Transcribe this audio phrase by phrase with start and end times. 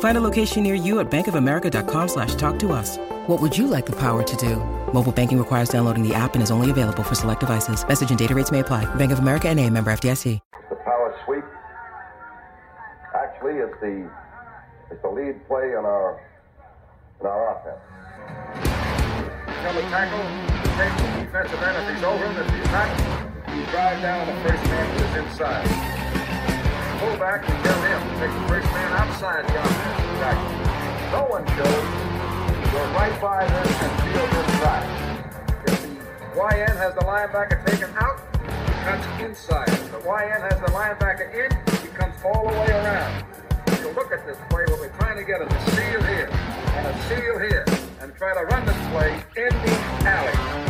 [0.00, 2.96] Find a location near you at bankofamerica.com slash talk to us.
[3.26, 4.56] What would you like the power to do?
[4.92, 7.86] Mobile banking requires downloading the app and is only available for select devices.
[7.86, 8.86] Message and data rates may apply.
[8.96, 10.40] Bank of America and a member FDIC.
[10.70, 11.44] The power sweep
[13.14, 14.10] actually is the
[14.90, 16.18] is the lead play in our
[17.20, 17.80] in our offense.
[19.62, 20.24] Double tackle,
[20.80, 22.36] take the defensive end if he's over him.
[22.38, 22.88] If he's not,
[23.54, 26.19] you drive down the first man to his inside.
[27.00, 28.00] Pull back and kill him.
[28.20, 30.52] Take the first man outside offensive tackle.
[31.16, 32.10] No one shows.
[32.72, 34.84] Go right by them and field inside.
[35.64, 35.88] If the
[36.36, 39.68] YN has the linebacker taken out, he cuts inside.
[39.70, 43.24] If the YN has the linebacker in, he comes all the way around.
[43.80, 46.86] You look at this play, what we're trying to get is a seal here and
[46.86, 47.64] a seal here
[48.02, 49.72] and try to run this play in the
[50.06, 50.69] alley.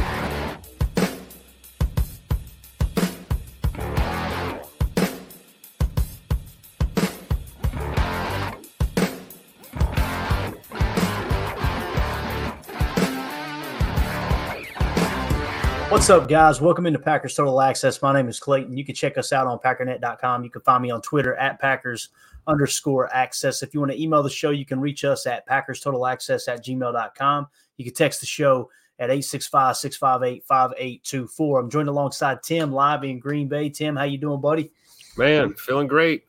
[15.91, 16.61] What's up, guys?
[16.61, 18.01] Welcome into Packers Total Access.
[18.01, 18.77] My name is Clayton.
[18.77, 20.45] You can check us out on packernet.com.
[20.45, 22.11] You can find me on Twitter at Packers
[22.47, 23.65] underscore access.
[23.65, 26.47] If you want to email the show, you can reach us at Packers Total Access
[26.47, 27.49] at gmail.com.
[27.77, 28.71] You can text the show
[29.01, 31.61] at 865 658 5824.
[31.61, 33.69] I'm joined alongside Tim live in Green Bay.
[33.69, 34.71] Tim, how you doing, buddy?
[35.17, 36.23] Man, feeling great.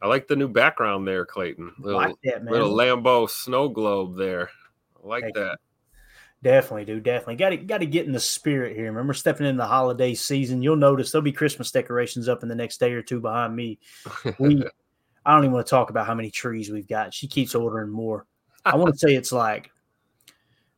[0.00, 1.72] I like the new background there, Clayton.
[1.80, 2.52] Little, like that, man.
[2.52, 4.48] little Lambeau snow globe there.
[5.02, 5.58] I like Thank that.
[6.42, 8.86] Definitely, do Definitely got to got to get in the spirit here.
[8.86, 12.54] Remember, stepping in the holiday season, you'll notice there'll be Christmas decorations up in the
[12.54, 13.78] next day or two behind me.
[14.40, 14.64] We,
[15.24, 17.14] I don't even want to talk about how many trees we've got.
[17.14, 18.26] She keeps ordering more.
[18.64, 19.70] I want to say it's like,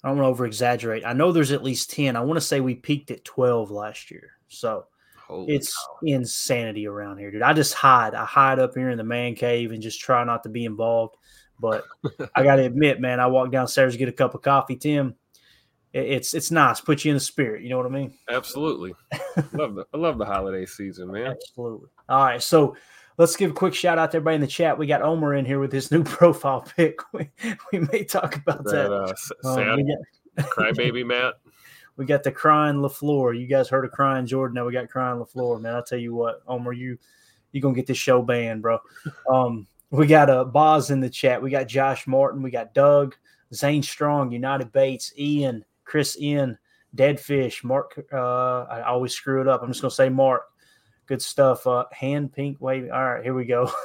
[0.02, 1.06] I don't want to over exaggerate.
[1.06, 2.14] I know there's at least ten.
[2.14, 4.32] I want to say we peaked at twelve last year.
[4.48, 4.86] So
[5.26, 5.98] Holy it's cow.
[6.02, 7.40] insanity around here, dude.
[7.40, 8.14] I just hide.
[8.14, 11.16] I hide up here in the man cave and just try not to be involved.
[11.58, 11.84] But
[12.34, 15.14] I got to admit, man, I walk downstairs to get a cup of coffee, Tim.
[15.94, 16.80] It- It's it's nice.
[16.80, 17.62] Put you in the spirit.
[17.62, 18.12] You know what I mean?
[18.28, 18.94] Absolutely.
[19.52, 21.28] love the I love the holiday season, man.
[21.28, 21.88] Absolutely.
[22.08, 22.42] All right.
[22.42, 22.76] So
[23.16, 24.76] let's give a quick shout out to everybody in the chat.
[24.76, 26.98] We got Omer in here with his new profile pic.
[27.12, 27.30] We,
[27.72, 29.48] we may talk about That that.
[29.48, 29.86] uh, Um,
[30.36, 31.34] got, crybaby Matt.
[31.96, 33.38] we got the crying LaFleur.
[33.38, 34.56] You guys heard of crying Jordan.
[34.56, 35.76] Now we got crying LaFleur, man.
[35.76, 36.98] I'll tell you what, Omer, you
[37.52, 38.80] you gonna get this show banned, bro.
[39.30, 41.40] Um, we got a uh, Boz in the chat.
[41.40, 42.42] We got Josh Martin.
[42.42, 43.14] We got Doug,
[43.54, 46.58] Zane Strong, United Bates, Ian, Chris Ian,
[46.96, 48.04] Deadfish, Mark.
[48.12, 49.62] Uh, I always screw it up.
[49.62, 50.42] I'm just gonna say Mark.
[51.06, 51.66] Good stuff.
[51.66, 52.90] Uh, hand pink wavy.
[52.90, 53.70] All right, here we go.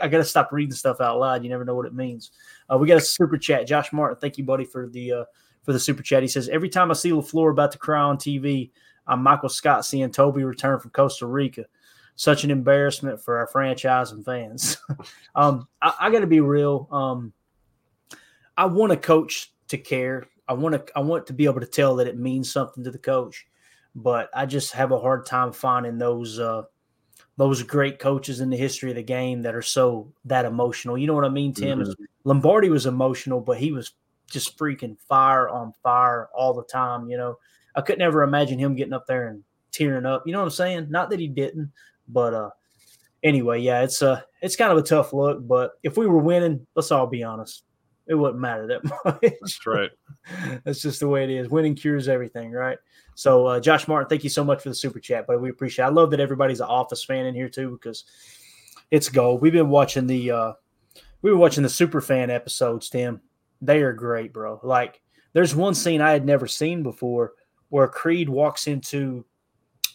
[0.00, 1.42] I gotta stop reading stuff out loud.
[1.42, 2.30] You never know what it means.
[2.72, 3.66] Uh, we got a super chat.
[3.66, 5.24] Josh Martin, thank you, buddy, for the uh,
[5.62, 6.22] for the super chat.
[6.22, 8.70] He says every time I see Lafleur about to cry on TV,
[9.06, 11.64] I'm Michael Scott seeing Toby return from Costa Rica.
[12.14, 14.78] Such an embarrassment for our franchise and fans.
[15.34, 16.88] um, I, I got to be real.
[16.90, 17.32] Um,
[18.56, 20.26] I want a coach to care.
[20.48, 20.96] I want to.
[20.96, 23.46] I want to be able to tell that it means something to the coach.
[23.94, 26.62] But I just have a hard time finding those uh,
[27.36, 30.96] those great coaches in the history of the game that are so that emotional.
[30.96, 31.84] You know what I mean, Tim?
[32.24, 33.92] Lombardi was emotional, but he was
[34.30, 37.08] just freaking fire on fire all the time.
[37.08, 37.38] You know,
[37.74, 40.24] I could never imagine him getting up there and tearing up.
[40.26, 40.86] You know what I'm saying?
[40.90, 41.70] Not that he didn't,
[42.08, 42.50] but uh,
[43.22, 45.46] anyway, yeah, it's uh it's kind of a tough look.
[45.46, 47.64] But if we were winning, let's all be honest,
[48.06, 49.20] it wouldn't matter that much.
[49.20, 49.90] That's right.
[50.64, 51.48] That's just the way it is.
[51.48, 52.78] Winning cures everything, right?
[53.14, 55.84] So, uh, Josh Martin, thank you so much for the super chat, but we appreciate.
[55.84, 55.88] It.
[55.88, 58.04] I love that everybody's an Office fan in here too because
[58.90, 59.40] it's gold.
[59.40, 60.52] We've been watching the uh,
[61.22, 63.20] we were watching the super fan episodes, Tim.
[63.60, 64.60] They are great, bro.
[64.62, 65.00] Like,
[65.32, 67.32] there's one scene I had never seen before
[67.70, 69.24] where Creed walks into.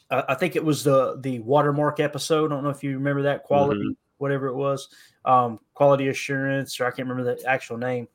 [0.09, 2.51] Uh, I think it was the the watermark episode.
[2.51, 4.87] I don't know if you remember that quality whatever it was,
[5.25, 8.07] um, quality assurance, or I can't remember the actual name.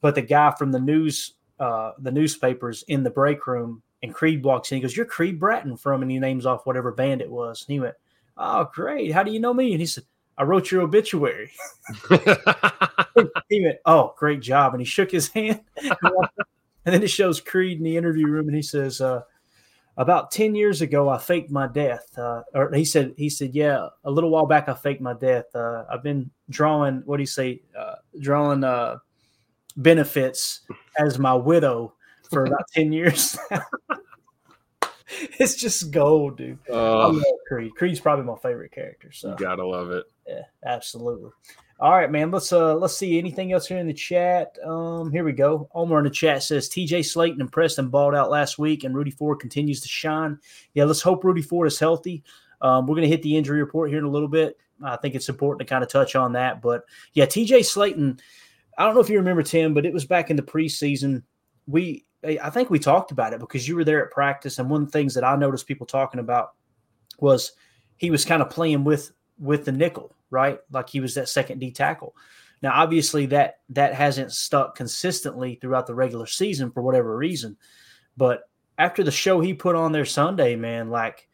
[0.00, 4.44] But the guy from the news, uh, the newspapers in the break room, and Creed
[4.44, 4.76] walks in.
[4.76, 7.64] He goes, "You're Creed Bratton from," and he names off whatever band it was.
[7.66, 7.96] And he went,
[8.36, 9.12] "Oh, great!
[9.12, 10.04] How do you know me?" And he said,
[10.36, 11.50] "I wrote your obituary."
[13.48, 15.60] he went, "Oh, great job!" And he shook his hand.
[15.76, 19.22] and then it shows Creed in the interview room, and he says, uh,
[19.98, 23.88] "About ten years ago, I faked my death." Uh, or he said, "He said, yeah,
[24.04, 25.44] a little while back, I faked my death.
[25.54, 27.02] Uh, I've been drawing.
[27.04, 27.60] What do you say?
[27.78, 28.98] Uh, drawing uh,
[29.76, 30.60] benefits
[30.98, 31.92] as my widow
[32.30, 33.36] for about ten years."
[35.38, 36.58] it's just gold, dude.
[36.72, 37.74] I love Creed.
[37.76, 39.12] Creed's probably my favorite character.
[39.12, 40.04] So you gotta love it.
[40.26, 41.30] yeah, absolutely.
[41.80, 42.32] All right, man.
[42.32, 44.58] Let's uh let's see anything else here in the chat.
[44.64, 45.68] Um, here we go.
[45.74, 49.12] Omar in the chat says TJ Slaton and Preston balled out last week, and Rudy
[49.12, 50.40] Ford continues to shine.
[50.74, 52.24] Yeah, let's hope Rudy Ford is healthy.
[52.62, 54.58] Um, we're gonna hit the injury report here in a little bit.
[54.82, 56.60] I think it's important to kind of touch on that.
[56.60, 56.82] But
[57.12, 58.18] yeah, TJ Slaton.
[58.76, 61.22] I don't know if you remember Tim, but it was back in the preseason.
[61.68, 64.82] We I think we talked about it because you were there at practice, and one
[64.82, 66.54] of the things that I noticed people talking about
[67.20, 67.52] was
[67.98, 70.58] he was kind of playing with with the nickel, right?
[70.70, 72.14] Like he was that second D tackle.
[72.62, 77.56] Now, obviously, that that hasn't stuck consistently throughout the regular season for whatever reason.
[78.16, 78.48] But
[78.78, 81.28] after the show he put on there Sunday, man, like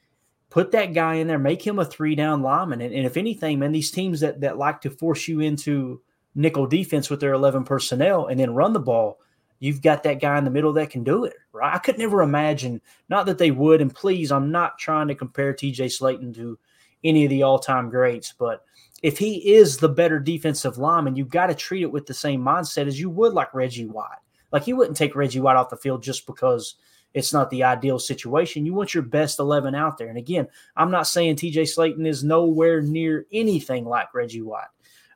[0.51, 2.81] put that guy in there, make him a three down lineman.
[2.81, 6.03] And, and if anything, man, these teams that that like to force you into
[6.35, 9.21] nickel defense with their 11 personnel and then run the ball,
[9.61, 11.75] you've got that guy in the middle that can do it, right?
[11.75, 15.55] I could never imagine, not that they would, and please, I'm not trying to compare
[15.55, 16.59] TJ Slaton to
[17.03, 18.65] any of the all time greats, but
[19.05, 22.41] if he is the better defensive lineman, you've got to treat it with the same
[22.41, 24.17] mindset as you would like Reggie White.
[24.51, 26.77] Like you wouldn't take Reggie White off the field just because
[27.13, 28.65] it's not the ideal situation.
[28.65, 30.09] You want your best 11 out there.
[30.09, 34.69] And again, I'm not saying TJ Slaton is nowhere near anything like Reggie White.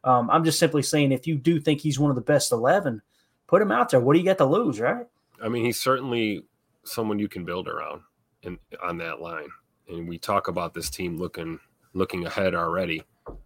[0.05, 3.01] Um, I'm just simply saying if you do think he's one of the best 11,
[3.47, 4.01] put him out there.
[4.01, 5.07] What do you got to lose, right?
[5.43, 6.45] I mean, he's certainly
[6.85, 8.03] someone you can build around
[8.83, 9.49] on that line.
[9.89, 11.59] And we talk about this team looking
[11.95, 13.03] looking ahead already.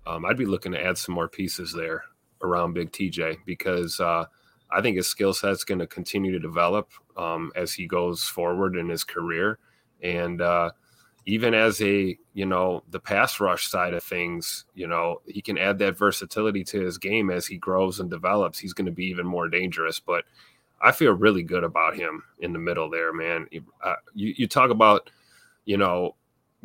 [0.06, 2.05] Um, I'd be looking to add some more pieces there
[2.43, 4.25] around Big TJ because uh,
[4.70, 8.76] I think his skill set's going to continue to develop um, as he goes forward
[8.76, 9.58] in his career,
[10.02, 10.70] and uh,
[11.26, 15.58] even as a you know the pass rush side of things, you know he can
[15.58, 18.58] add that versatility to his game as he grows and develops.
[18.58, 20.25] He's going to be even more dangerous, but.
[20.85, 23.46] I feel really good about him in the middle there, man.
[23.85, 25.11] Uh, you, you talk about,
[25.64, 26.17] you know,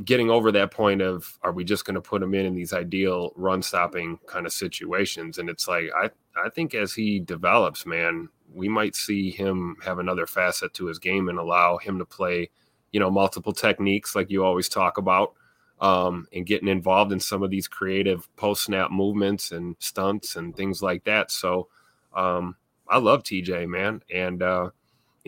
[0.06, 2.74] getting over that point of are we just going to put him in in these
[2.74, 5.38] ideal run stopping kind of situations?
[5.38, 6.10] And it's like i
[6.44, 11.00] i think as he develops man we might see him have another facet to his
[11.00, 12.50] game and allow him to play
[12.92, 15.34] you know multiple techniques like you always talk about
[15.80, 20.56] um, and getting involved in some of these creative post snap movements and stunts and
[20.56, 21.32] things like that.
[21.32, 21.68] So
[22.16, 22.56] um,
[22.90, 24.02] i love tj man.
[24.14, 24.70] And uh,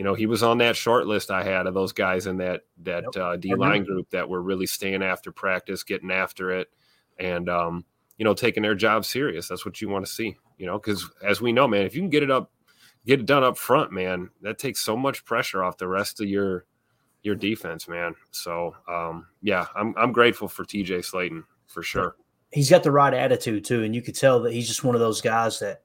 [0.00, 2.62] you know, he was on that short list I had of those guys in that
[2.84, 3.22] that yep.
[3.22, 6.68] uh, D line group that were really staying after practice, getting after it,
[7.18, 7.84] and um,
[8.16, 9.46] you know, taking their job serious.
[9.46, 12.00] That's what you want to see, you know, because as we know, man, if you
[12.00, 12.50] can get it up,
[13.04, 16.26] get it done up front, man, that takes so much pressure off the rest of
[16.26, 16.64] your
[17.22, 18.14] your defense, man.
[18.30, 22.16] So um, yeah, I'm I'm grateful for TJ Slaton for sure.
[22.52, 25.02] He's got the right attitude too, and you could tell that he's just one of
[25.02, 25.82] those guys that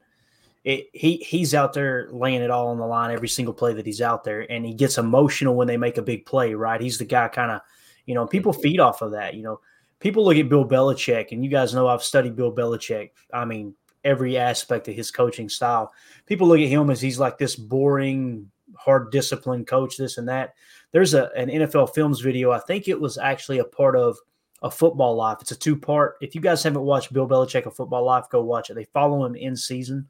[0.66, 3.86] it, he he's out there laying it all on the line every single play that
[3.86, 6.56] he's out there, and he gets emotional when they make a big play.
[6.56, 6.82] Right?
[6.82, 7.62] He's the guy, kind of,
[8.08, 8.62] you know, people mm-hmm.
[8.62, 9.36] feed off of that.
[9.36, 9.60] You know,
[10.00, 13.12] people look at Bill Belichick, and you guys know I've studied Bill Belichick.
[13.32, 15.94] I mean, every aspect of his coaching style.
[16.26, 20.56] People look at him as he's like this boring, hard disciplined coach, this and that.
[20.92, 22.50] There's a an NFL Films video.
[22.50, 24.18] I think it was actually a part of
[24.64, 25.38] a football life.
[25.42, 26.16] It's a two part.
[26.22, 28.74] If you guys haven't watched Bill Belichick a football life, go watch it.
[28.74, 30.08] They follow him in season.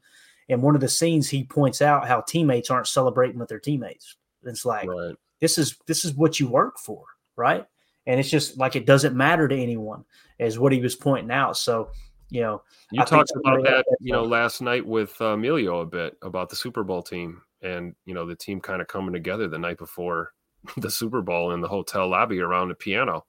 [0.48, 4.16] And one of the scenes he points out how teammates aren't celebrating with their teammates.
[4.44, 5.14] It's like right.
[5.40, 7.04] this is this is what you work for,
[7.36, 7.66] right?
[8.06, 10.04] And it's just like it doesn't matter to anyone,
[10.38, 11.56] is what he was pointing out.
[11.56, 11.90] So,
[12.30, 12.62] you know,
[12.92, 16.48] you I talked about that, you know, last night with uh, Emilio a bit about
[16.48, 19.78] the Super Bowl team, and you know the team kind of coming together the night
[19.78, 20.32] before
[20.76, 23.24] the Super Bowl in the hotel lobby around the piano,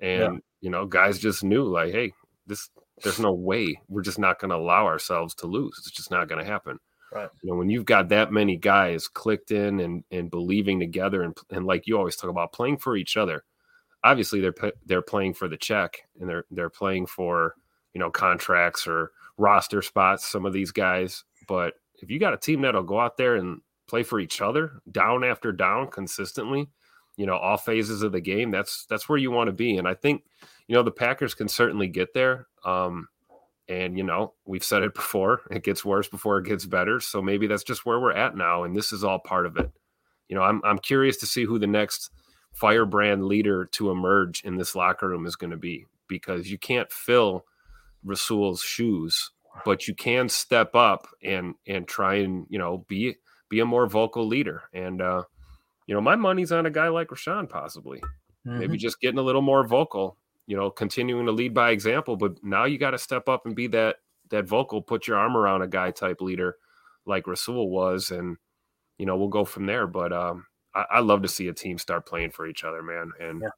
[0.00, 0.38] and yeah.
[0.60, 2.12] you know, guys just knew like, hey,
[2.46, 2.70] this
[3.02, 5.74] there's no way we're just not going to allow ourselves to lose.
[5.78, 6.78] It's just not going to happen.
[7.12, 7.28] Right.
[7.42, 11.36] You know, when you've got that many guys clicked in and and believing together, and
[11.50, 13.44] and like you always talk about playing for each other.
[14.04, 14.54] Obviously, they're
[14.86, 17.54] they're playing for the check, and they're they're playing for
[17.94, 20.28] you know contracts or roster spots.
[20.28, 23.60] Some of these guys, but if you got a team that'll go out there and
[23.88, 26.68] play for each other, down after down, consistently,
[27.18, 29.78] you know, all phases of the game, that's that's where you want to be.
[29.78, 30.24] And I think
[30.68, 32.48] you know the Packers can certainly get there.
[32.64, 33.08] Um,
[33.68, 37.00] And you know, we've said it before, it gets worse before it gets better.
[37.00, 39.70] So maybe that's just where we're at now, and this is all part of it.
[40.28, 42.10] You know, I'm I'm curious to see who the next
[42.54, 46.90] firebrand leader to emerge in this locker room is going to be because you can't
[46.92, 47.44] fill
[48.04, 49.32] Rasul's shoes,
[49.64, 53.16] but you can step up and and try and you know be
[53.50, 54.64] be a more vocal leader.
[54.74, 55.24] And uh,
[55.88, 58.00] you know, my money's on a guy like Rashan possibly,
[58.46, 58.58] mm-hmm.
[58.58, 60.16] maybe just getting a little more vocal.
[60.46, 63.54] You know, continuing to lead by example, but now you got to step up and
[63.54, 63.96] be that
[64.30, 66.56] that vocal, put your arm around a guy type leader
[67.04, 68.36] like Rasul was, and
[68.98, 69.86] you know we'll go from there.
[69.86, 73.12] But um, I, I love to see a team start playing for each other, man.
[73.20, 73.48] And yeah.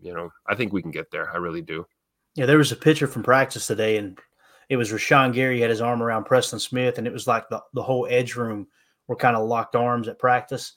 [0.00, 1.30] you know, I think we can get there.
[1.32, 1.86] I really do.
[2.34, 4.18] Yeah, there was a picture from practice today, and
[4.68, 7.60] it was Rashan Gary had his arm around Preston Smith, and it was like the,
[7.74, 8.66] the whole edge room
[9.06, 10.74] were kind of locked arms at practice.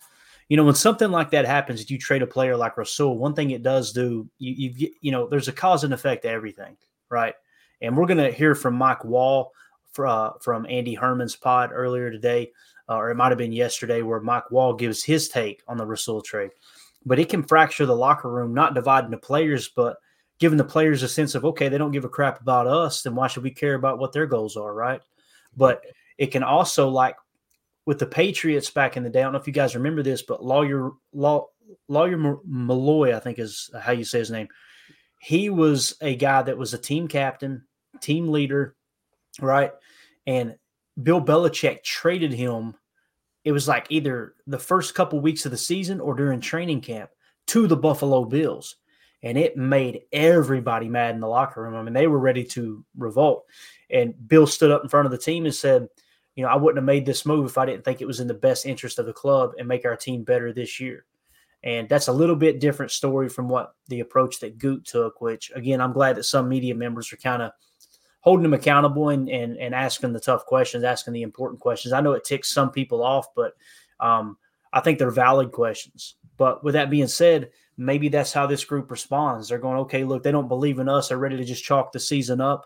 [0.49, 3.33] You know, when something like that happens, if you trade a player like Rasul, one
[3.33, 6.29] thing it does do, you you get, you know, there's a cause and effect to
[6.29, 6.77] everything,
[7.09, 7.33] right?
[7.81, 9.49] And we're going to hear from Mike Wahle
[9.91, 12.51] for, uh, from Andy Herman's pod earlier today
[12.89, 15.85] uh, or it might have been yesterday, where Mike Wahle gives his take on the
[15.85, 16.51] Rasul trade.
[17.05, 19.97] But it can fracture the locker room, not dividing the players, but
[20.39, 23.15] giving the players a sense of, okay, they don't give a crap about us, then
[23.15, 25.01] why should we care about what their goals are, right?
[25.55, 25.83] But
[26.17, 27.15] it can also, like
[27.85, 30.21] with the Patriots back in the day, I don't know if you guys remember this,
[30.21, 31.47] but Lawyer, Law,
[31.87, 34.47] Lawyer Milloy, I think is how you say his name.
[35.19, 37.63] He was a guy that was a team captain,
[38.01, 38.75] team leader,
[39.39, 39.71] right?
[40.27, 40.55] And
[41.01, 42.75] Bill Belichick traded him.
[43.43, 47.11] It was like either the first couple weeks of the season or during training camp
[47.47, 48.77] to the Buffalo Bills.
[49.21, 51.75] And it made everybody mad in the locker room.
[51.75, 53.45] I mean, they were ready to revolt.
[53.89, 55.87] And Bill stood up in front of the team and said,
[56.35, 58.27] You know, I wouldn't have made this move if I didn't think it was in
[58.27, 61.05] the best interest of the club and make our team better this year.
[61.63, 65.51] And that's a little bit different story from what the approach that Goot took, which
[65.55, 67.51] again, I'm glad that some media members are kind of
[68.19, 71.93] holding them accountable and, and and asking the tough questions, asking the important questions.
[71.93, 73.53] I know it ticks some people off, but
[73.99, 74.37] um,
[74.73, 76.15] I think they're valid questions.
[76.37, 79.47] But with that being said, maybe that's how this group responds.
[79.47, 81.07] They're going, okay, look, they don't believe in us.
[81.07, 82.65] They're ready to just chalk the season up.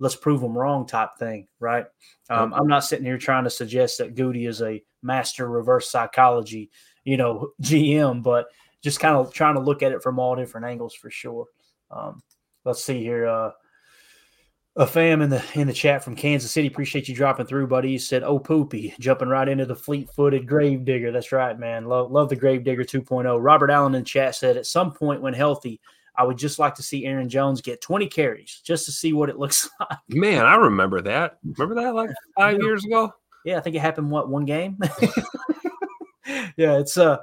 [0.00, 1.86] Let's prove them wrong, type thing, right?
[2.30, 6.70] Um, I'm not sitting here trying to suggest that Goody is a master reverse psychology,
[7.04, 8.46] you know, GM, but
[8.82, 11.46] just kind of trying to look at it from all different angles for sure.
[11.90, 12.22] Um,
[12.64, 13.26] let's see here.
[13.26, 13.50] Uh,
[14.76, 16.68] a fam in the in the chat from Kansas City.
[16.68, 17.88] Appreciate you dropping through, buddy.
[17.88, 21.86] He said, "Oh, poopy, jumping right into the fleet-footed grave digger." That's right, man.
[21.86, 23.38] Love love the grave digger 2.0.
[23.42, 25.80] Robert Allen in chat said, "At some point when healthy,
[26.18, 29.30] I would just like to see Aaron Jones get 20 carries just to see what
[29.30, 31.38] it looks like." Man, I remember that.
[31.56, 32.64] Remember that like five yeah.
[32.64, 33.12] years ago?
[33.44, 34.10] Yeah, I think it happened.
[34.10, 34.78] What one game?
[36.56, 37.16] yeah, it's uh,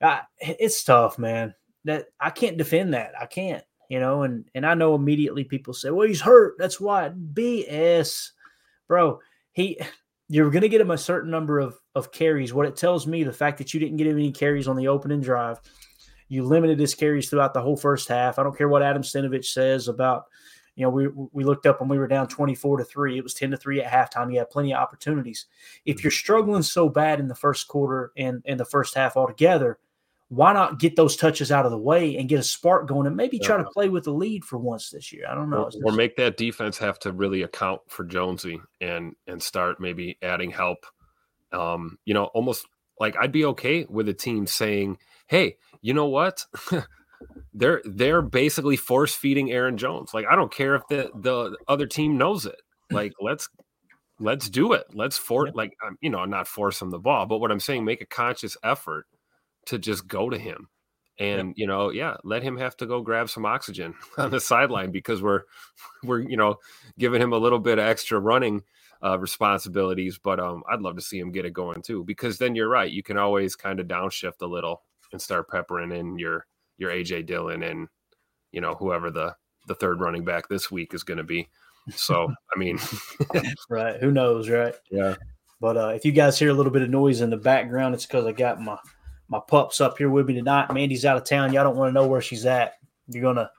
[0.00, 1.54] uh, it's tough, man.
[1.84, 3.12] That I can't defend that.
[3.20, 3.62] I can't
[3.92, 6.54] you know, and and I know immediately people say, "Well, he's hurt.
[6.58, 8.30] That's why." BS,
[8.88, 9.20] bro.
[9.52, 9.78] He,
[10.30, 12.54] you're going to get him a certain number of of carries.
[12.54, 14.88] What it tells me, the fact that you didn't get him any carries on the
[14.88, 15.60] opening drive,
[16.32, 18.38] you limited his carries throughout the whole first half.
[18.38, 20.24] I don't care what Adam Stenavich says about.
[20.76, 23.18] You know, we we looked up when we were down 24 to 3.
[23.18, 24.32] It was 10 to 3 at halftime.
[24.32, 25.44] You had plenty of opportunities.
[25.84, 29.78] If you're struggling so bad in the first quarter and in the first half altogether,
[30.30, 33.14] why not get those touches out of the way and get a spark going and
[33.14, 35.26] maybe try to play with the lead for once this year?
[35.28, 35.64] I don't know.
[35.84, 40.16] Or, or, make that defense have to really account for Jonesy and and start maybe
[40.22, 40.86] adding help.
[41.52, 42.66] Um, you know, almost
[42.98, 44.96] like I'd be okay with a team saying,
[45.26, 46.46] "Hey, you know what?"
[47.54, 50.14] they're they're basically force feeding Aaron Jones.
[50.14, 52.60] Like I don't care if the the other team knows it.
[52.90, 53.48] Like let's
[54.18, 54.86] let's do it.
[54.94, 58.00] Let's force like you know not force him the ball, but what I'm saying, make
[58.00, 59.06] a conscious effort
[59.66, 60.68] to just go to him
[61.18, 64.90] and you know yeah let him have to go grab some oxygen on the sideline
[64.90, 65.42] because we're
[66.02, 66.56] we're you know
[66.98, 68.62] giving him a little bit of extra running
[69.04, 72.54] uh, responsibilities but um i'd love to see him get it going too because then
[72.54, 74.82] you're right you can always kind of downshift a little
[75.12, 76.46] and start peppering in your
[76.78, 77.88] your aj dillon and
[78.50, 79.34] you know whoever the
[79.68, 81.48] the third running back this week is going to be
[81.94, 82.78] so i mean
[83.70, 85.14] right who knows right yeah
[85.60, 88.06] but uh if you guys hear a little bit of noise in the background it's
[88.06, 88.76] because i got my
[89.32, 90.72] my pup's up here with me tonight.
[90.72, 91.54] Mandy's out of town.
[91.54, 92.74] Y'all don't want to know where she's at.
[93.08, 93.50] You're gonna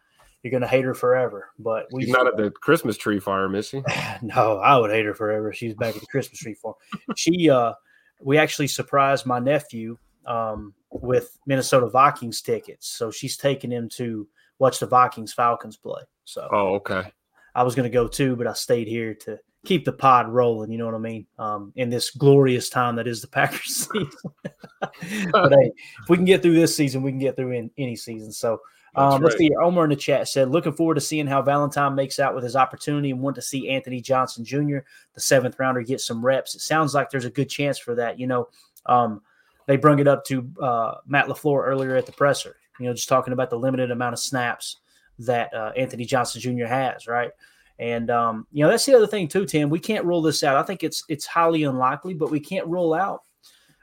[0.44, 1.50] you're gonna hate her forever.
[1.58, 3.82] But we she's not at the Christmas tree farm, is she?
[4.22, 5.52] no, I would hate her forever.
[5.52, 6.76] She's back at the Christmas tree farm.
[7.18, 7.74] she uh
[8.22, 12.88] we actually surprised my nephew um with Minnesota Vikings tickets.
[12.88, 14.28] So she's taking him to
[14.60, 16.02] watch the Vikings Falcons play.
[16.26, 17.12] So Oh, okay.
[17.56, 20.72] I was gonna go too, but I stayed here to keep the pod rolling.
[20.72, 21.26] You know what I mean?
[21.40, 24.10] Um, in this glorious time that is the Packers season.
[25.32, 25.72] but hey,
[26.02, 28.32] if we can get through this season, we can get through in any season.
[28.32, 28.60] So
[28.96, 29.22] Um, right.
[29.24, 29.50] Let's see.
[29.56, 32.56] Omer in the chat said, "Looking forward to seeing how Valentine makes out with his
[32.56, 34.80] opportunity, and want to see Anthony Johnson Jr.,
[35.14, 36.54] the seventh rounder, get some reps.
[36.54, 38.20] It sounds like there's a good chance for that.
[38.20, 38.50] You know,
[38.86, 39.22] um,
[39.68, 42.58] they brung it up to uh, Matt LaFleur earlier at the presser.
[42.80, 44.78] You know, just talking about the limited amount of snaps
[45.20, 46.66] that uh, Anthony Johnson Jr.
[46.66, 47.32] has, right?
[47.80, 49.70] And um, you know, that's the other thing too, Tim.
[49.70, 50.58] We can't rule this out.
[50.58, 53.22] I think it's it's highly unlikely, but we can't rule out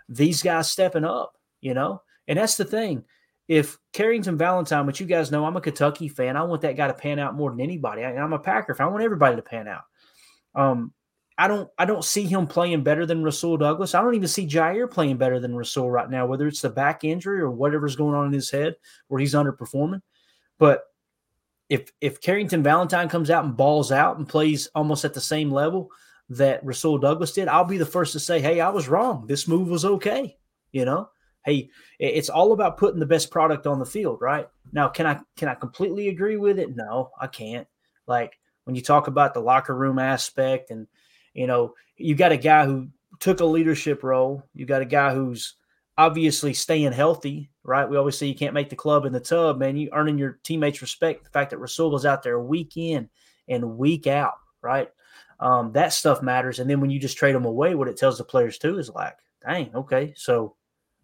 [0.09, 1.37] these guys stepping up.
[1.61, 3.05] You know, and that's the thing
[3.51, 6.37] if Carrington Valentine, which you guys know, I'm a Kentucky fan.
[6.37, 8.05] I want that guy to pan out more than anybody.
[8.05, 8.87] I, am a Packer fan.
[8.87, 9.83] I want everybody to pan out.
[10.55, 10.93] Um,
[11.41, 13.95] I don't I don't see him playing better than Rasul Douglas.
[13.95, 17.03] I don't even see Jaire playing better than Rasul right now, whether it's the back
[17.03, 18.77] injury or whatever's going on in his head
[19.09, 20.03] where he's underperforming.
[20.59, 20.83] But
[21.71, 25.51] if if Carrington Valentine comes out and balls out and plays almost at the same
[25.51, 25.91] level
[26.29, 29.27] that Rasul Douglas did, I'll be the first to say, hey, I was wrong.
[29.27, 30.37] This move was okay.
[30.73, 31.09] You know,
[31.47, 34.47] hey, it's all about putting the best product on the field, right?
[34.73, 36.77] Now, can I can I completely agree with it?
[36.77, 37.67] No, I can't.
[38.07, 40.87] Like when you talk about the locker room aspect, and
[41.35, 44.43] you know, you got a guy who took a leadership role.
[44.55, 45.55] You got a guy who's
[45.99, 47.89] obviously staying healthy, right?
[47.89, 49.77] We always say you can't make the club in the tub, man.
[49.77, 51.25] You earning your teammates respect.
[51.25, 53.09] The fact that Rasul was out there week in
[53.49, 54.91] and week out, right?
[55.41, 56.59] Um, that stuff matters.
[56.59, 58.91] And then when you just trade them away, what it tells the players too is
[58.91, 60.57] like, dang, okay, so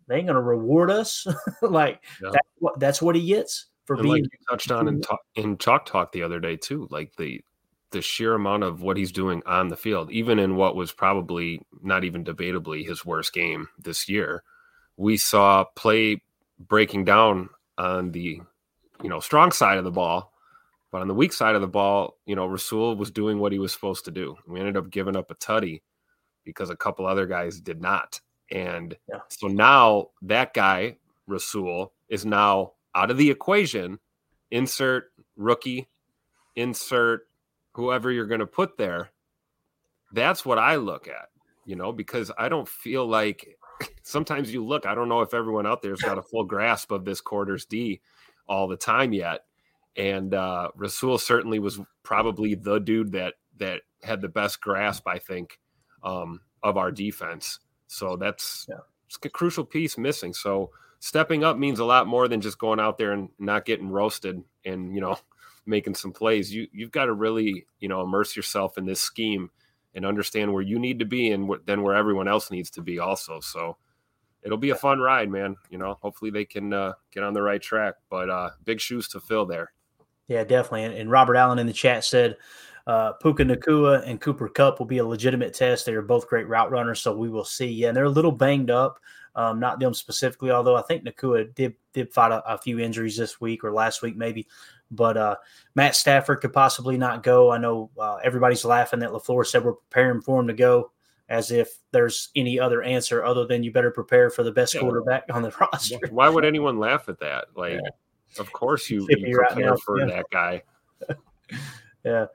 [0.09, 1.27] they ain't going to reward us.
[1.63, 2.31] like yeah.
[2.33, 4.15] that's what that's what he gets for and being.
[4.15, 7.41] Like you touched on in, talk, in chalk talk the other day too, like the
[7.97, 11.63] the sheer amount of what he's doing on the field, even in what was probably
[11.83, 14.43] not even debatably his worst game this year,
[14.99, 16.21] we saw play
[16.59, 17.49] breaking down
[17.79, 18.43] on the
[19.03, 20.35] you know strong side of the ball.
[20.93, 23.59] But on the weak side of the ball, you know, Rasul was doing what he
[23.59, 24.37] was supposed to do.
[24.47, 25.83] We ended up giving up a tutty
[26.45, 28.21] because a couple other guys did not.
[28.51, 29.21] And yeah.
[29.29, 33.99] so now that guy, Rasul, is now out of the equation.
[34.51, 35.89] Insert rookie,
[36.55, 37.27] insert
[37.77, 39.11] whoever you're going to put there.
[40.13, 41.29] That's what I look at,
[41.67, 43.59] you know, because I don't feel like
[44.03, 47.05] sometimes you look, I don't know if everyone out there's got a full grasp of
[47.05, 48.01] this quarters D
[48.49, 49.41] all the time yet.
[49.97, 55.19] And uh, Rasul certainly was probably the dude that that had the best grasp, I
[55.19, 55.59] think,
[56.03, 57.61] um, of our defense.
[57.87, 58.77] So that's yeah.
[59.25, 60.35] a crucial piece missing.
[60.35, 63.89] So stepping up means a lot more than just going out there and not getting
[63.89, 65.19] roasted and you know
[65.67, 66.53] making some plays.
[66.53, 69.51] You you've got to really you know immerse yourself in this scheme
[69.95, 72.99] and understand where you need to be and then where everyone else needs to be
[72.99, 73.41] also.
[73.41, 73.79] So
[74.43, 75.57] it'll be a fun ride, man.
[75.71, 79.09] You know, hopefully they can uh, get on the right track, but uh, big shoes
[79.09, 79.73] to fill there.
[80.29, 80.85] Yeah, definitely.
[80.85, 82.37] And, and Robert Allen in the chat said
[82.87, 85.87] uh, Puka Nacua and Cooper Kupp will be a legitimate test.
[85.87, 87.67] They are both great route runners, so we will see.
[87.67, 88.99] Yeah, and they're a little banged up.
[89.35, 93.19] Um, not them specifically, although I think Nacua did did fight a, a, few injuries
[93.19, 94.47] this week or last week maybe.
[94.91, 95.37] But uh,
[95.75, 97.51] Matt Stafford could possibly not go.
[97.51, 100.93] I know uh, everybody's laughing that LaFleur said we're preparing for him to go,
[101.29, 104.81] as if there's any other answer other than you better prepare for the best yeah.
[104.81, 105.99] quarterback on the roster.
[106.11, 107.47] Why would anyone laugh at that?
[107.57, 108.41] Like, yeah.
[108.41, 110.07] of course you, you prepare right for yeah.
[110.07, 110.63] that guy.
[112.07, 112.27] Yeah.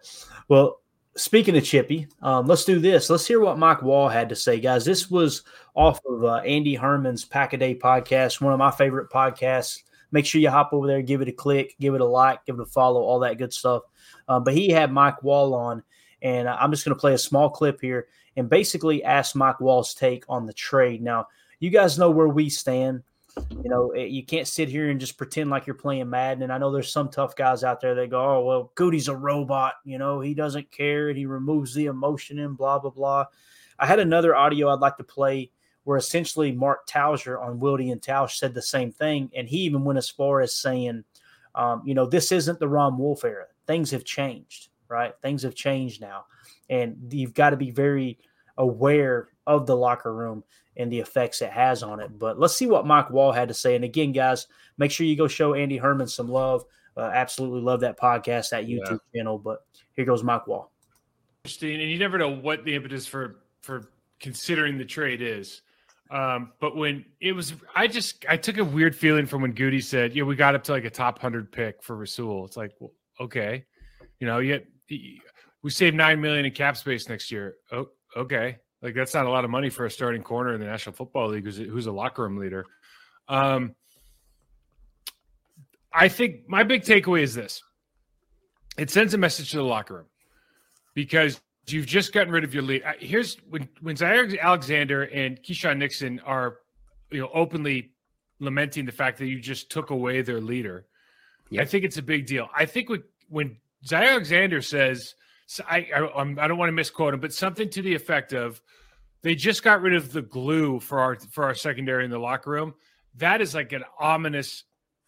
[0.49, 0.81] Well,
[1.15, 3.09] speaking of Chippy, um, let's do this.
[3.09, 4.83] Let's hear what Mike Wahle had to say, guys.
[4.83, 9.09] This was off of uh, Andy Herman's Pack a Day podcast, one of my favorite
[9.09, 9.83] podcasts.
[10.11, 12.55] Make sure you hop over there, give it a click, give it a like, give
[12.55, 13.83] it a follow, all that good stuff.
[14.27, 15.83] Um, but he had Mike Wahle on,
[16.21, 19.93] and I'm just going to play a small clip here and basically ask Mike Wahle's
[19.93, 21.01] take on the trade.
[21.01, 21.27] Now,
[21.59, 23.03] you guys know where we stand.
[23.63, 26.43] You know, eh, you can't sit here and just pretend like you're playing Madden.
[26.43, 29.15] And I know there's some tough guys out there that go, "Oh, well, Goody's a
[29.15, 29.75] robot.
[29.85, 33.25] You know, he doesn't care and he removes the emotion and blah blah blah."
[33.79, 35.51] I had another audio I'd like to play
[35.83, 39.83] where essentially Mark Tauscher on Wildy and Tausch said the same thing, and he even
[39.83, 41.03] went as far as saying,
[41.55, 43.45] um, "You know, this isn't the Ron Wolf era.
[43.67, 45.13] Things have changed, right?
[45.21, 46.25] Things have changed now,
[46.69, 48.19] and you've got to be very
[48.57, 50.43] aware of the locker room."
[50.77, 52.17] and the effects it has on it.
[52.17, 53.75] But let's see what Mike Wahle had to say.
[53.75, 56.65] And again, guys, make sure you go show Andy Herman some love.
[56.95, 59.19] Uh, absolutely love that podcast, that YouTube yeah.
[59.19, 59.37] channel.
[59.37, 60.67] But here goes Mike Wahle.
[61.43, 63.89] Interesting, and you never know what the impetus for for
[64.19, 65.61] considering the trade is.
[66.11, 69.79] Um, but when it was, I just I took a weird feeling from when Goody
[69.79, 72.73] said, "Yeah, we got up to like a top hundred pick for Rasul." It's like,
[72.79, 73.65] well, okay,
[74.19, 77.55] you know, yet we saved nine million in cap space next year.
[77.71, 80.65] Oh, okay, like that's not a lot of money for a starting corner in the
[80.65, 82.65] National Football League who's, who's a locker room leader.
[83.29, 83.73] Um,
[85.93, 87.63] I think my big takeaway is this:
[88.77, 90.07] it sends a message to the locker room
[90.93, 92.83] because you've just gotten rid of your lead.
[92.99, 96.57] Here's when when Jaire Alexander and Keisean Nixon are,
[97.11, 97.91] you know, openly
[98.39, 100.85] lamenting the fact that you just took away their leader.
[101.59, 102.47] I think it's a big deal.
[102.55, 105.15] I think when when Jaire Alexander says,
[105.69, 108.61] I I, I'm- I don't want to misquote him, but something to the effect of,
[109.21, 112.51] they just got rid of the glue for our for our secondary in the locker
[112.51, 112.73] room.
[113.15, 114.63] That is like an ominous,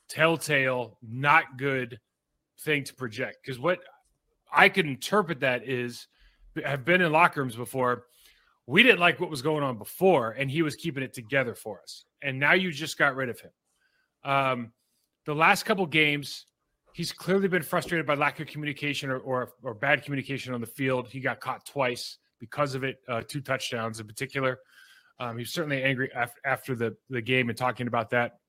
[0.09, 1.99] telltale, not good
[2.59, 3.37] thing to project.
[3.43, 3.79] Because what
[4.51, 6.07] I could interpret that is,
[6.65, 8.05] have been in locker rooms before.
[8.65, 11.81] We didn't like what was going on before, and he was keeping it together for
[11.81, 12.05] us.
[12.21, 13.51] And now you just got rid of him.
[14.23, 14.71] Um,
[15.25, 16.45] the last couple games,
[16.93, 20.67] he's clearly been frustrated by lack of communication or, or, or bad communication on the
[20.67, 21.09] field.
[21.09, 24.59] He got caught twice because of it, uh, two touchdowns in particular.
[25.19, 28.39] Um, he's certainly angry af- after the, the game and talking about that.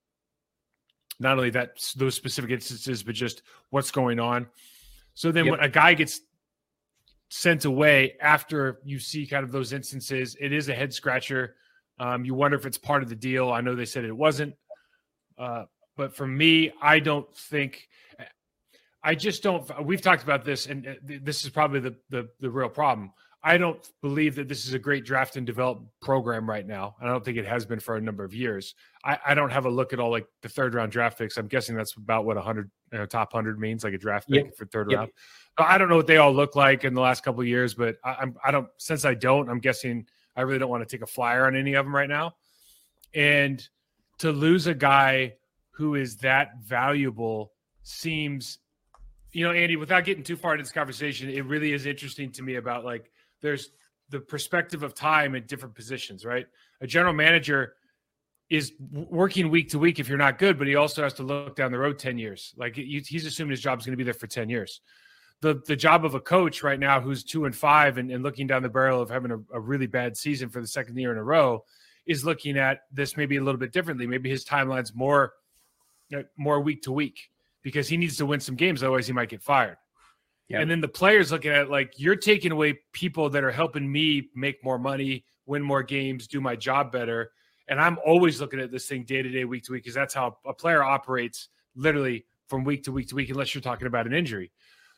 [1.20, 4.48] Not only that, those specific instances, but just what's going on.
[5.14, 5.50] So then Yep.
[5.52, 6.20] when a guy gets
[7.28, 11.56] sent away after you see kind of those instances, it is a head scratcher.
[11.98, 13.50] Um, you wonder if it's part of the deal.
[13.50, 14.54] I know they said it wasn't.
[15.38, 15.64] Uh,
[15.96, 17.88] but for me, I don't think.
[19.02, 19.84] I just don't.
[19.84, 23.12] We've talked about this, and uh, this is probably the, the the real problem.
[23.46, 26.96] I don't believe that this is a great draft and develop program right now.
[26.98, 28.74] I don't think it has been for a number of years.
[29.04, 31.36] I, I don't have a look at all like the third round draft picks.
[31.36, 34.30] I'm guessing that's about what a hundred you know, top hundred means, like a draft
[34.30, 34.56] pick Yep.
[34.56, 34.98] for third Yep.
[34.98, 35.10] round.
[35.58, 37.96] I don't know what they all look like in the last couple of years, but
[38.02, 41.02] I, I'm I don't since I don't, I'm guessing I really don't want to take
[41.02, 42.36] a flyer on any of them right now.
[43.12, 43.62] And
[44.18, 45.34] to lose a guy
[45.72, 47.52] who is that valuable
[47.82, 48.58] seems,
[49.32, 52.42] you know, Andy, without getting too far into this conversation, it really is interesting to
[52.42, 53.10] me about like
[53.44, 53.70] there's
[54.08, 56.46] the perspective of time at different positions, right?
[56.80, 57.74] A general manager
[58.48, 61.54] is working week to week if you're not good, but he also has to look
[61.54, 62.54] down the road 10 years.
[62.56, 64.80] Like he's assuming his job is going to be there for 10 years.
[65.42, 68.46] The, the job of a coach right now who's two and five and, and looking
[68.46, 71.18] down the barrel of having a, a really bad season for the second year in
[71.18, 71.64] a row
[72.06, 74.06] is looking at this maybe a little bit differently.
[74.06, 75.34] Maybe his timeline's more
[76.38, 77.18] more week to week
[77.62, 79.76] because he needs to win some games, otherwise he might get fired.
[80.48, 80.60] Yeah.
[80.60, 83.90] And then the players looking at it like you're taking away people that are helping
[83.90, 87.32] me make more money, win more games, do my job better.
[87.68, 90.12] And I'm always looking at this thing day to day, week to week, because that's
[90.12, 94.06] how a player operates literally from week to week to week, unless you're talking about
[94.06, 94.52] an injury.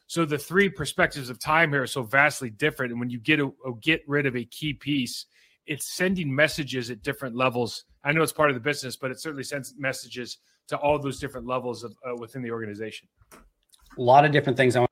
[0.08, 2.92] So the three perspectives of time here are so vastly different.
[2.92, 5.26] And when you get a, a get rid of a key piece,
[5.66, 7.84] it's sending messages at different levels.
[8.04, 11.18] I know it's part of the business, but it certainly sends messages to all those
[11.18, 13.08] different levels of uh, within the organization.
[13.32, 14.76] A lot of different things.
[14.76, 14.85] I want.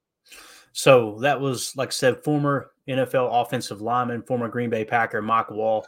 [0.76, 5.46] So that was, like I said, former NFL offensive lineman, former Green Bay Packer, Mike
[5.46, 5.84] Wahle,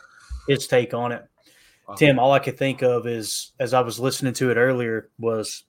[0.46, 1.24] his take on it.
[1.96, 5.64] Tim, all I could think of is, as I was listening to it earlier, was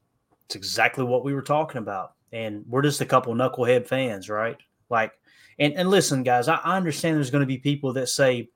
[0.46, 2.14] it's exactly what we were talking about.
[2.32, 4.58] And we're just a couple knucklehead fans, right?
[4.90, 5.14] Like,
[5.58, 8.50] and, and listen, guys, I, I understand there's going to be people that say,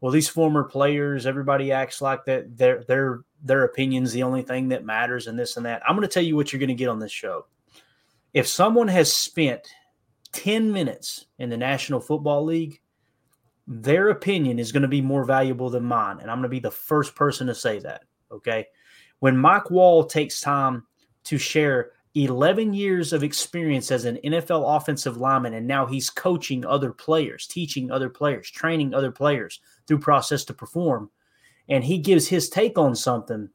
[0.00, 4.68] well, these former players, everybody acts like that their their their opinion's the only thing
[4.68, 5.82] that matters and this and that.
[5.86, 7.44] I'm going to tell you what you're going to get on this show.
[8.32, 9.66] If someone has spent
[10.32, 12.80] 10 minutes in the National Football League,
[13.66, 16.18] their opinion is going to be more valuable than mine.
[16.20, 18.04] And I'm going to be the first person to say that.
[18.30, 18.66] Okay.
[19.20, 20.86] When Mike Wahle takes time
[21.24, 26.64] to share 11 years of experience as an NFL offensive lineman, and now he's coaching
[26.64, 31.10] other players, teaching other players, training other players through process to perform,
[31.68, 33.48] and he gives his take on something.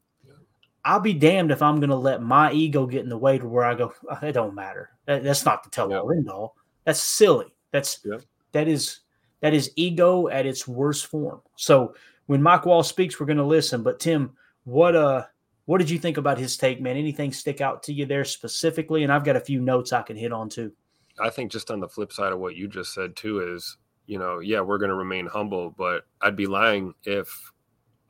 [0.84, 3.48] I'll be damned if I'm going to let my ego get in the way to
[3.48, 4.90] where I go, "Oh, it don't matter.
[5.06, 6.56] That's not the tell all end all.
[6.84, 7.54] That's silly.
[7.70, 8.18] That's Yeah.
[8.52, 9.00] that is
[9.40, 11.42] that is ego at its worst form.
[11.56, 11.94] So
[12.26, 13.82] when Mike Wahle speaks, we're going to listen.
[13.82, 14.32] But Tim,
[14.64, 15.24] what uh,
[15.66, 16.96] what did you think about his take, man?
[16.96, 19.02] Anything stick out to you there specifically?
[19.02, 20.72] And I've got a few notes I can hit on too.
[21.20, 24.18] I think just on the flip side of what you just said too is, you
[24.18, 27.52] know, yeah, we're going to remain humble, but I'd be lying if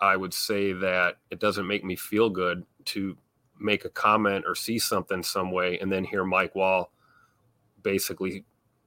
[0.01, 3.17] I would say that it doesn't make me feel good to
[3.61, 6.87] make a comment or see something some way and then hear Mike Wahle
[7.83, 8.45] basically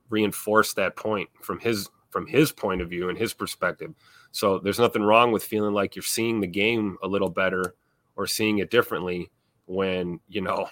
[0.09, 3.93] reinforce that point from his from his point of view and his perspective.
[4.31, 7.75] So there's nothing wrong with feeling like you're seeing the game a little better
[8.15, 9.29] or seeing it differently
[9.65, 10.67] when, you know,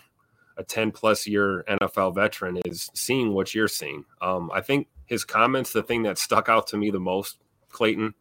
[0.57, 4.05] a 10 plus year NFL veteran is seeing what you're seeing.
[4.21, 7.37] Um, I think his comments, the thing that stuck out to me the most,
[7.69, 8.13] Clayton,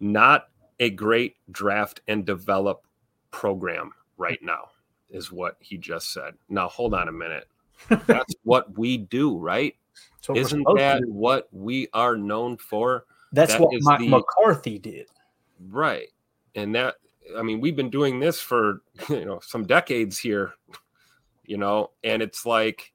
[0.00, 2.84] not a great draft and develop
[3.30, 4.70] program right now,
[5.10, 6.34] is what he just said.
[6.48, 7.46] Now, hold on a minute.
[7.88, 9.76] That's what we do, right?
[10.34, 13.04] Isn't that what we are known for?
[13.32, 15.06] That's that what Mike the- McCarthy did.
[15.68, 16.08] Right.
[16.54, 16.96] And that
[17.36, 20.52] I mean, we've been doing this for you know some decades here,
[21.44, 22.92] you know, and it's like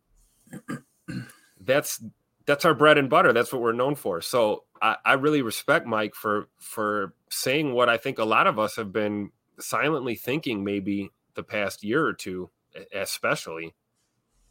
[1.59, 2.03] that's
[2.45, 3.33] that's our bread and butter.
[3.33, 4.21] That's what we're known for.
[4.21, 8.59] So I, I really respect Mike for for saying what I think a lot of
[8.59, 12.49] us have been silently thinking maybe the past year or two.
[12.93, 13.73] especially,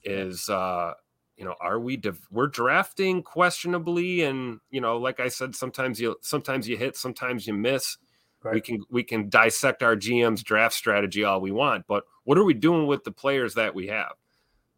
[0.05, 0.95] is uh,
[1.37, 6.01] you know, are we div- we're drafting questionably, and you know, like I said, sometimes
[6.01, 7.99] you sometimes you hit, sometimes you miss.
[8.43, 8.55] Right.
[8.55, 12.45] We can we can dissect our GM's draft strategy all we want, but what are
[12.45, 14.13] we doing with the players that we have?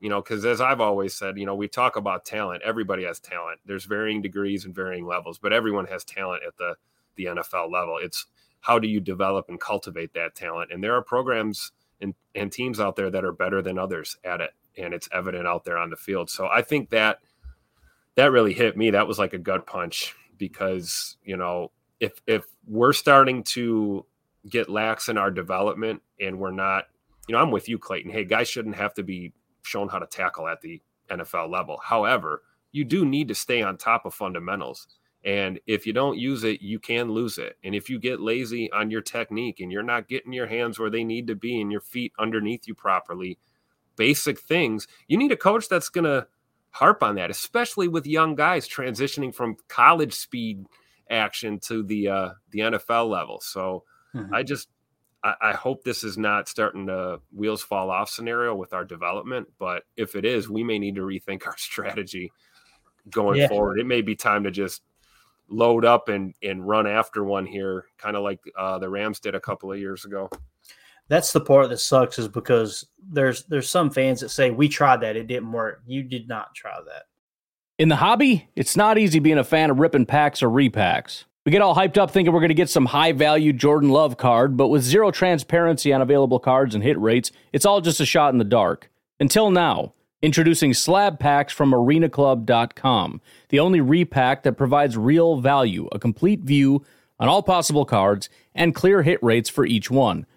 [0.00, 2.62] You know, because as I've always said, you know, we talk about talent.
[2.64, 3.60] Everybody has talent.
[3.66, 6.76] There's varying degrees and varying levels, but everyone has talent at the
[7.16, 7.98] the NFL level.
[8.00, 8.26] It's
[8.60, 10.72] how do you develop and cultivate that talent?
[10.72, 14.40] And there are programs and, and teams out there that are better than others at
[14.40, 16.30] it and it's evident out there on the field.
[16.30, 17.18] So I think that
[18.16, 18.90] that really hit me.
[18.90, 24.06] That was like a gut punch because, you know, if if we're starting to
[24.48, 26.84] get lax in our development and we're not,
[27.28, 28.12] you know, I'm with you, Clayton.
[28.12, 31.80] Hey, guys shouldn't have to be shown how to tackle at the NFL level.
[31.82, 34.86] However, you do need to stay on top of fundamentals.
[35.24, 37.56] And if you don't use it, you can lose it.
[37.64, 40.90] And if you get lazy on your technique and you're not getting your hands where
[40.90, 43.38] they need to be and your feet underneath you properly,
[43.96, 46.26] basic things, you need a coach that's going to
[46.70, 50.66] harp on that, especially with young guys transitioning from college speed
[51.08, 53.40] action to the uh, the NFL level.
[53.40, 54.34] So mm-hmm.
[54.34, 54.68] I just
[55.24, 59.48] I, I, hope this is not starting to wheels fall off scenario with our development.
[59.58, 62.30] But if it is, we may need to rethink our strategy
[63.10, 63.48] going yeah.
[63.48, 63.78] forward.
[63.78, 64.82] It may be time to just
[65.48, 69.34] load up and and run after one here, kind of like uh, the Rams did
[69.34, 70.28] a couple of years ago
[71.08, 75.00] that's the part that sucks is because there's there's some fans that say we tried
[75.02, 75.16] that.
[75.16, 75.82] It didn't work.
[75.86, 77.04] You did not try that.
[77.78, 81.24] In the hobby it's not easy being a fan of ripping packs or repacks.
[81.44, 84.16] We get all hyped up thinking we're going to get some high value jordan love
[84.16, 88.06] card but with zero transparency on available cards and hit rates it's all just a
[88.06, 88.90] shot in the dark.
[89.20, 89.92] Until now
[90.22, 96.84] introducing slab packs from arenaclub.com the only repack that provides real value a complete view
[97.20, 100.26] on all possible cards and clear hit rates for each one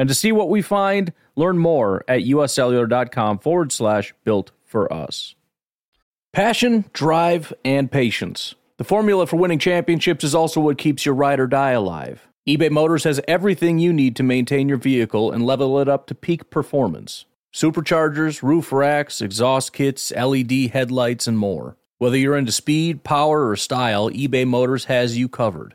[0.00, 5.34] And to see what we find, learn more at uscellular.com forward slash built for us.
[6.32, 8.54] Passion, drive, and patience.
[8.78, 12.26] The formula for winning championships is also what keeps your ride or die alive.
[12.48, 16.14] eBay Motors has everything you need to maintain your vehicle and level it up to
[16.14, 21.76] peak performance superchargers, roof racks, exhaust kits, LED headlights, and more.
[21.98, 25.74] Whether you're into speed, power, or style, eBay Motors has you covered.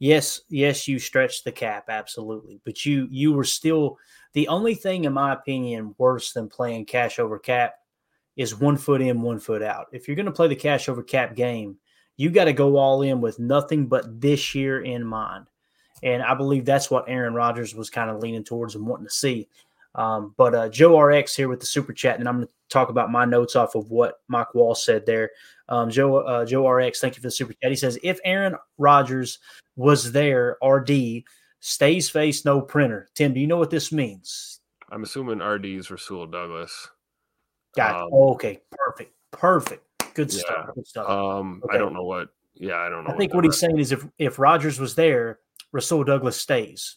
[0.00, 3.96] yes, yes, you stretched the cap absolutely, but you you were still
[4.32, 7.74] the only thing, in my opinion, worse than playing cash over cap
[8.36, 9.86] is one foot in, one foot out.
[9.92, 11.76] If you're going to play the cash over cap game,
[12.16, 15.46] you got to go all in with nothing but this year in mind.
[16.02, 19.12] And I believe that's what Aaron Rodgers was kind of leaning towards and wanting to
[19.12, 19.48] see.
[19.94, 22.90] Um, but uh, Joe RX here with the super chat, and I'm going to talk
[22.90, 25.30] about my notes off of what Mike Wahle said there.
[25.68, 27.70] Um, Joe uh, Joe RX, thank you for the super chat.
[27.70, 29.40] He says if Aaron Rodgers
[29.76, 31.24] was there, RD
[31.60, 33.08] stays face, no printer.
[33.14, 34.60] Tim, do you know what this means?
[34.90, 36.88] I'm assuming RD is Rasul Douglas.
[37.76, 40.40] Got um, oh, okay, perfect, perfect, good yeah.
[40.40, 40.74] stuff.
[40.74, 41.08] Good stuff.
[41.08, 41.76] Um, okay.
[41.76, 42.28] I don't know what.
[42.54, 43.10] Yeah, I don't know.
[43.10, 45.38] I think what, what he's saying is if if Rodgers was there,
[45.70, 46.96] Rasul Douglas stays,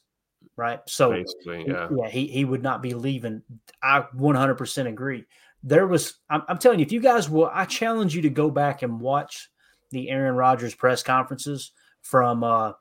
[0.55, 0.79] right?
[0.87, 3.43] So basically, yeah, yeah, he he would not be leaving.
[3.83, 5.25] I 100 percent agree.
[5.65, 8.51] There was, I'm, I'm telling you, if you guys will, I challenge you to go
[8.51, 9.49] back and watch
[9.91, 11.71] the Aaron Rodgers press conferences
[12.03, 12.73] from uh,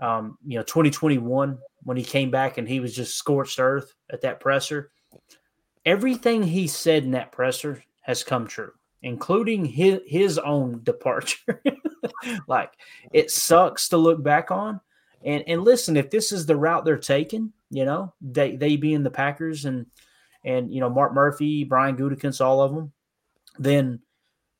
[0.00, 4.20] um, you know 2021 when he came back and he was just scorched earth at
[4.22, 4.90] that presser.
[5.84, 8.72] Everything he said in that presser has come true.
[9.02, 11.62] including his his own departure.
[12.48, 12.72] like
[13.12, 14.80] it sucks to look back on.
[15.24, 19.02] And and listen, if this is the route they're taking, you know, they they being
[19.02, 19.86] the Packers and
[20.44, 22.92] and you know Mark Murphy, Brian Gutekunst, all of them,
[23.58, 24.00] then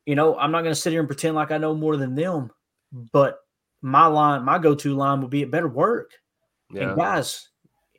[0.05, 2.15] you know I'm not going to sit here and pretend like I know more than
[2.15, 2.51] them.
[2.91, 3.39] But
[3.81, 6.11] my line, my go-to line would be it better work.
[6.71, 6.89] Yeah.
[6.89, 7.49] And guys,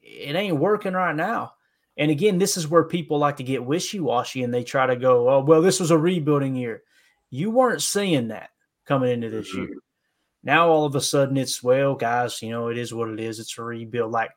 [0.02, 1.54] it ain't working right now.
[1.96, 5.28] And again, this is where people like to get wishy-washy and they try to go,
[5.28, 6.82] "Oh, well, this was a rebuilding year."
[7.30, 8.50] You weren't seeing that
[8.86, 9.64] coming into this mm-hmm.
[9.64, 9.76] year.
[10.42, 13.38] Now all of a sudden it's well, guys, you know, it is what it is.
[13.38, 14.12] It's a rebuild.
[14.12, 14.30] Like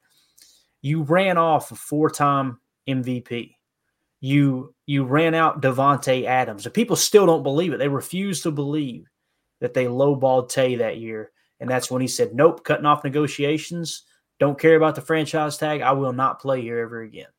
[0.81, 3.55] you ran off a four-time MVP.
[4.19, 6.65] You you ran out Davante Adams.
[6.65, 7.77] And people still don't believe it.
[7.77, 9.09] They refuse to believe
[9.61, 11.31] that they lowballed Tay that year.
[11.63, 14.03] And that's when he said, Nope, cutting off negotiations.
[14.37, 15.79] Don't care about the franchise tag.
[15.79, 17.29] I will not play here ever again.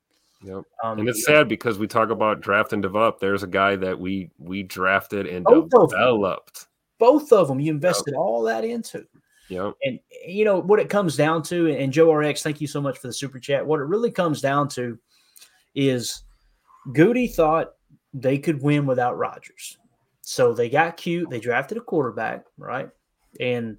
[0.43, 0.63] Yep.
[0.83, 3.21] Um, and it's sad because we talk about draft and develop.
[3.21, 6.69] There's a guy that we we drafted and developed.
[6.99, 8.19] Both of them, you invested yep.
[8.19, 9.07] all that into.
[9.51, 9.73] Yeah.
[9.83, 12.97] And you know what it comes down to, and Joe RX, thank you so much
[12.97, 13.67] for the super chat.
[13.67, 14.99] What it really comes down to
[15.75, 16.23] is
[16.95, 17.73] Goody thought
[18.15, 19.77] they could win without Rodgers.
[20.23, 21.29] So they got cute.
[21.29, 22.89] They drafted a quarterback, right?
[23.39, 23.77] And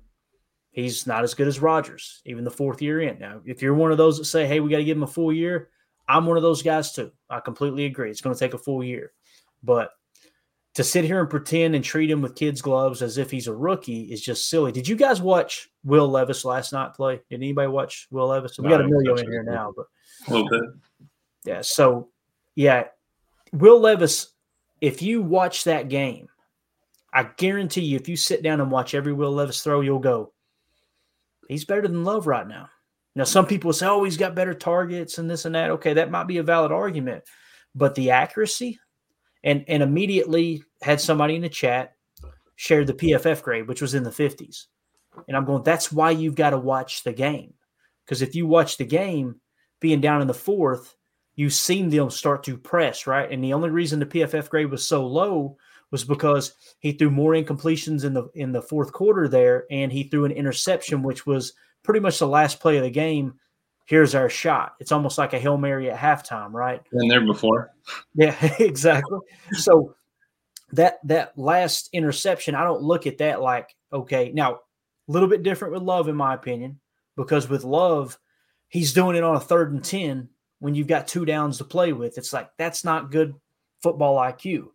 [0.75, 3.17] he's not as good as Rodgers, even the fourth year in.
[3.17, 5.07] Now, if you're one of those that say, hey, we got to give him a
[5.07, 5.69] full year,
[6.07, 7.11] I'm one of those guys too.
[7.29, 8.11] I completely agree.
[8.11, 9.13] It's going to take a full year.
[9.63, 9.91] But
[10.75, 13.55] to sit here and pretend and treat him with kids' gloves as if he's a
[13.55, 14.73] rookie is just silly.
[14.73, 17.21] Did you guys watch Will Levis last night play?
[17.29, 18.59] Did anybody watch Will Levis?
[18.59, 19.85] We got a million in here now, but
[20.27, 20.69] a little bit.
[21.45, 21.61] Yeah.
[21.61, 22.09] So,
[22.55, 22.85] yeah,
[23.53, 24.33] Will Levis.
[24.81, 26.27] If you watch that game,
[27.13, 30.33] I guarantee you, if you sit down and watch every Will Levis throw, you'll go,
[31.47, 32.69] he's better than Love right now.
[33.15, 35.71] Now, some people say, oh, he's got better targets and this and that.
[35.71, 37.23] Okay, that might be a valid argument,
[37.73, 38.79] but the accuracy,
[39.43, 41.93] and and immediately had somebody in the chat
[42.55, 44.65] shared the PFF grade, which was in the 50s.
[45.27, 47.53] And I'm going, that's why you've got to watch the game.
[48.05, 49.39] Because if you watch the game,
[49.79, 50.95] being down in the fourth,
[51.35, 53.29] you've seen them start to press, right?
[53.31, 55.57] And the only reason the PFF grade was so low
[55.91, 60.03] was because he threw more incompletions in the in the fourth quarter there, and he
[60.03, 63.35] threw an interception, which was pretty much the last play of the game.
[63.85, 64.73] Here's our shot.
[64.79, 66.81] It's almost like a hail mary at halftime, right?
[66.91, 67.71] Been there before.
[68.15, 69.19] Yeah, exactly.
[69.51, 69.95] so
[70.71, 74.31] that that last interception, I don't look at that like okay.
[74.33, 74.59] Now
[75.07, 76.79] a little bit different with Love, in my opinion,
[77.15, 78.17] because with Love,
[78.69, 81.93] he's doing it on a third and ten when you've got two downs to play
[81.93, 82.17] with.
[82.17, 83.35] It's like that's not good
[83.83, 84.69] football IQ.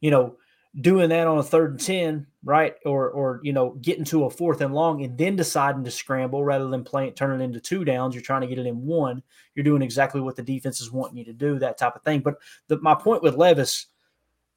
[0.00, 0.36] You know,
[0.80, 2.76] doing that on a third and 10, right?
[2.84, 6.44] Or, or, you know, getting to a fourth and long and then deciding to scramble
[6.44, 8.14] rather than playing, turning into two downs.
[8.14, 9.22] You're trying to get it in one.
[9.54, 12.20] You're doing exactly what the defense is wanting you to do, that type of thing.
[12.20, 12.36] But
[12.68, 13.86] the, my point with Levis,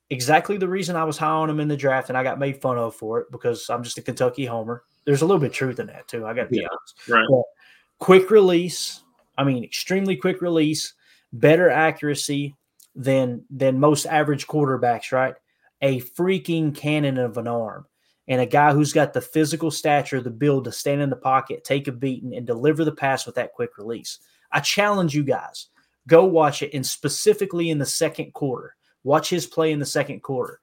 [0.10, 2.62] exactly the reason I was high on him in the draft and I got made
[2.62, 4.84] fun of for it because I'm just a Kentucky homer.
[5.05, 6.25] There's a little bit of truth in that too.
[6.27, 7.10] I got to be yeah, honest.
[7.10, 7.25] Right.
[7.29, 7.43] But
[7.97, 9.03] quick release.
[9.38, 10.93] I mean, extremely quick release,
[11.34, 12.55] better accuracy
[12.93, 15.34] than than most average quarterbacks, right?
[15.81, 17.85] A freaking cannon of an arm
[18.27, 21.63] and a guy who's got the physical stature, the build to stand in the pocket,
[21.63, 24.19] take a beating, and deliver the pass with that quick release.
[24.51, 25.67] I challenge you guys
[26.07, 30.21] go watch it, and specifically in the second quarter, watch his play in the second
[30.21, 30.61] quarter,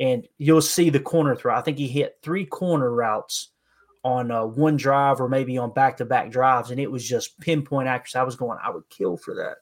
[0.00, 1.54] and you'll see the corner throw.
[1.54, 3.50] I think he hit three corner routes
[4.04, 7.38] on uh, one drive or maybe on back to back drives, and it was just
[7.40, 8.18] pinpoint accuracy.
[8.18, 9.56] I was going, I would kill for that.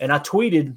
[0.00, 0.76] And I tweeted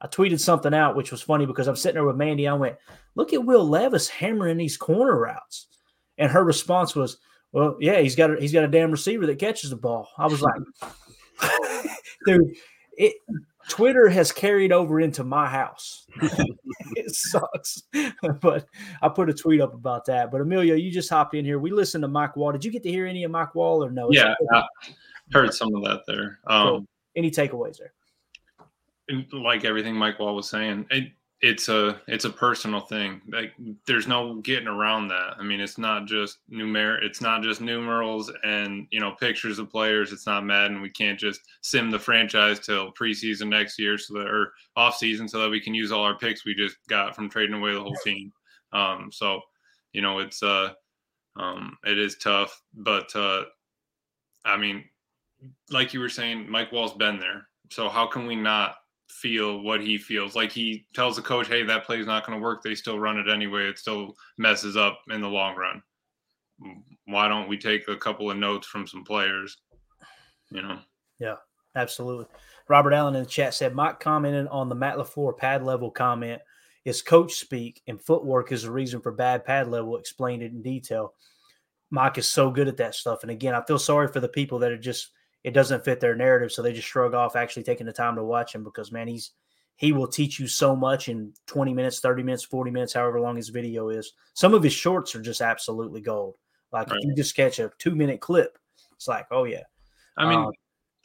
[0.00, 2.46] I tweeted something out, which was funny because I'm sitting there with Mandy.
[2.46, 2.76] I went,
[3.14, 5.68] look at Will Levis hammering these corner routes.
[6.18, 7.18] And her response was,
[7.52, 10.08] well, yeah, he's got a, he's got a damn receiver that catches the ball.
[10.18, 10.54] I was like,
[12.26, 12.56] dude,
[12.98, 13.14] it,
[13.68, 16.06] Twitter has carried over into my house.
[16.96, 17.82] it sucks.
[18.40, 18.66] but
[19.02, 20.30] I put a tweet up about that.
[20.30, 21.58] But Amelia, you just hopped in here.
[21.58, 22.52] We listened to Mike Wahle.
[22.52, 24.08] Did you get to hear any of Mike Wahle or no?
[24.10, 24.64] Yeah, I
[25.32, 26.38] heard some of that there.
[26.46, 27.92] Um, any takeaways there?
[29.32, 33.20] Like everything Mike Wahle was saying, it, it's a it's a personal thing.
[33.28, 33.52] Like
[33.86, 35.34] there's no getting around that.
[35.38, 39.70] I mean, it's not just numer it's not just numerals and you know pictures of
[39.70, 40.12] players.
[40.12, 40.80] It's not Madden.
[40.80, 45.28] We can't just sim the franchise till preseason next year so that or off season
[45.28, 47.82] so that we can use all our picks we just got from trading away the
[47.82, 48.32] whole team.
[48.72, 49.40] Um, so
[49.92, 50.72] you know it's uh
[51.36, 53.44] um it is tough, but uh
[54.46, 54.84] I mean,
[55.70, 57.48] like you were saying, Mike Wahle's been there.
[57.70, 58.76] So how can we not
[59.08, 60.34] feel what he feels.
[60.34, 63.18] Like he tells the coach, "Hey, that play's not going to work." They still run
[63.18, 63.68] it anyway.
[63.68, 65.82] It still messes up in the long run.
[67.06, 69.58] Why don't we take a couple of notes from some players?
[70.50, 70.78] You know.
[71.18, 71.36] Yeah,
[71.74, 72.26] absolutely.
[72.68, 76.42] Robert Allen in the chat said Mike commented on the Matt LaFleur pad level comment.
[76.84, 79.96] is coach speak, and footwork is the reason for bad pad level.
[79.98, 81.14] Explained it in detail.
[81.90, 83.22] Mike is so good at that stuff.
[83.22, 85.10] And again, I feel sorry for the people that are just
[85.46, 88.24] it doesn't fit their narrative, so they just shrug off actually taking the time to
[88.24, 89.30] watch him because man, he's
[89.76, 93.36] he will teach you so much in 20 minutes, 30 minutes, 40 minutes, however long
[93.36, 94.12] his video is.
[94.34, 96.34] Some of his shorts are just absolutely gold.
[96.72, 96.98] Like right.
[97.00, 98.58] if you just catch a two minute clip,
[98.96, 99.62] it's like, oh yeah.
[100.16, 100.50] I mean, um,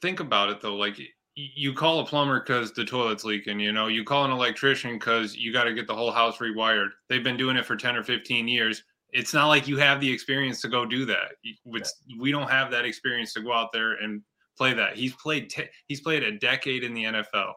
[0.01, 0.75] think about it though.
[0.75, 0.99] Like
[1.35, 5.35] you call a plumber because the toilet's leaking, you know, you call an electrician because
[5.35, 6.89] you got to get the whole house rewired.
[7.09, 8.81] They've been doing it for 10 or 15 years.
[9.11, 11.33] It's not like you have the experience to go do that.
[12.17, 14.23] We don't have that experience to go out there and
[14.61, 14.95] play that.
[14.95, 17.53] He's played, t- he's played a decade in the NFL.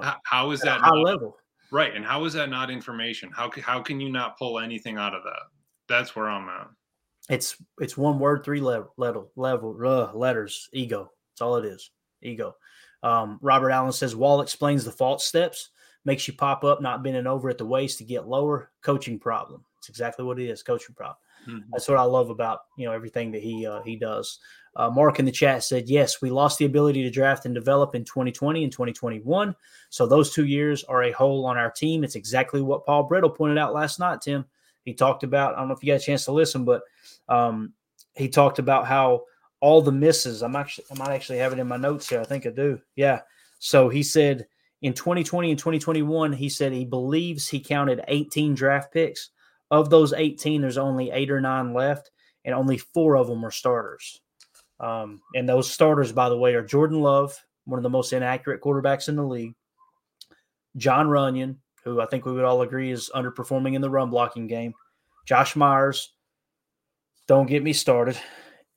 [0.00, 1.36] How, how is that high not, level?
[1.70, 1.94] Right.
[1.94, 3.30] And how is that not information?
[3.30, 5.42] How, how can you not pull anything out of that?
[5.86, 6.68] That's where I'm at.
[7.28, 11.10] It's, it's one word, three level, level, level, uh, letters, ego.
[11.32, 11.90] That's all it is.
[12.22, 12.56] Ego.
[13.02, 15.70] Um, Robert Allen says Wahle explains the fault steps,
[16.06, 18.70] makes you pop up, not bending over at the waist to get lower.
[18.80, 19.62] Coaching problem.
[19.78, 20.62] It's exactly what it is.
[20.62, 21.18] Coaching problem.
[21.46, 21.70] Mm-hmm.
[21.72, 24.38] That's what I love about you know everything that he uh, he does.
[24.74, 27.94] Uh, Mark in the chat said, "Yes, we lost the ability to draft and develop
[27.94, 29.54] in 2020 and 2021.
[29.88, 32.04] So those two years are a hole on our team.
[32.04, 34.20] It's exactly what Paul Bretl pointed out last night.
[34.20, 34.44] Tim,
[34.84, 35.54] he talked about.
[35.54, 36.82] I don't know if you got a chance to listen, but
[37.28, 37.72] um,
[38.14, 39.22] he talked about how
[39.60, 40.42] all the misses.
[40.42, 42.20] I'm actually I might actually have it in my notes here.
[42.20, 42.80] I think I do.
[42.96, 43.20] Yeah.
[43.58, 44.46] So he said
[44.82, 49.30] in 2020 and 2021, he said he believes he counted 18 draft picks.
[49.70, 52.10] Of those 18, there's only eight or nine left,
[52.44, 54.20] and only four of them are starters.
[54.78, 58.60] Um, and those starters, by the way, are Jordan Love, one of the most inaccurate
[58.60, 59.54] quarterbacks in the league,
[60.76, 64.46] Jon Runyan, who I think we would all agree is underperforming in the run blocking
[64.46, 64.74] game,
[65.24, 66.12] Josh Myers.
[67.26, 68.16] Don't get me started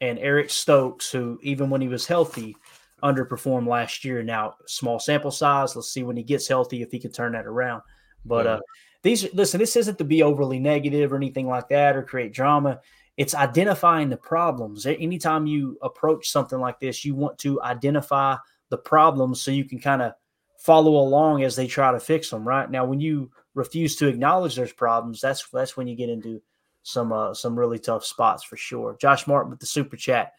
[0.01, 2.55] and Eric Stokes, who even when he was healthy,
[3.03, 4.23] underperformed last year.
[4.23, 5.75] Now, small sample size.
[5.75, 7.81] Let's see when he gets healthy if he can turn that around.
[8.25, 8.59] But uh,
[9.03, 12.79] these listen, this isn't to be overly negative or anything like that or create drama.
[13.17, 14.85] It's identifying the problems.
[14.85, 18.35] Anytime you approach something like this, you want to identify
[18.69, 20.13] the problems so you can kind of
[20.59, 22.47] follow along as they try to fix them.
[22.47, 26.41] Right now, when you refuse to acknowledge there's problems, that's that's when you get into
[26.83, 28.97] some uh, some really tough spots for sure.
[28.99, 30.33] Josh Martin with the super chat.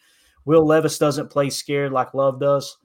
[0.44, 2.78] Will Levis doesn't play scared like Love does.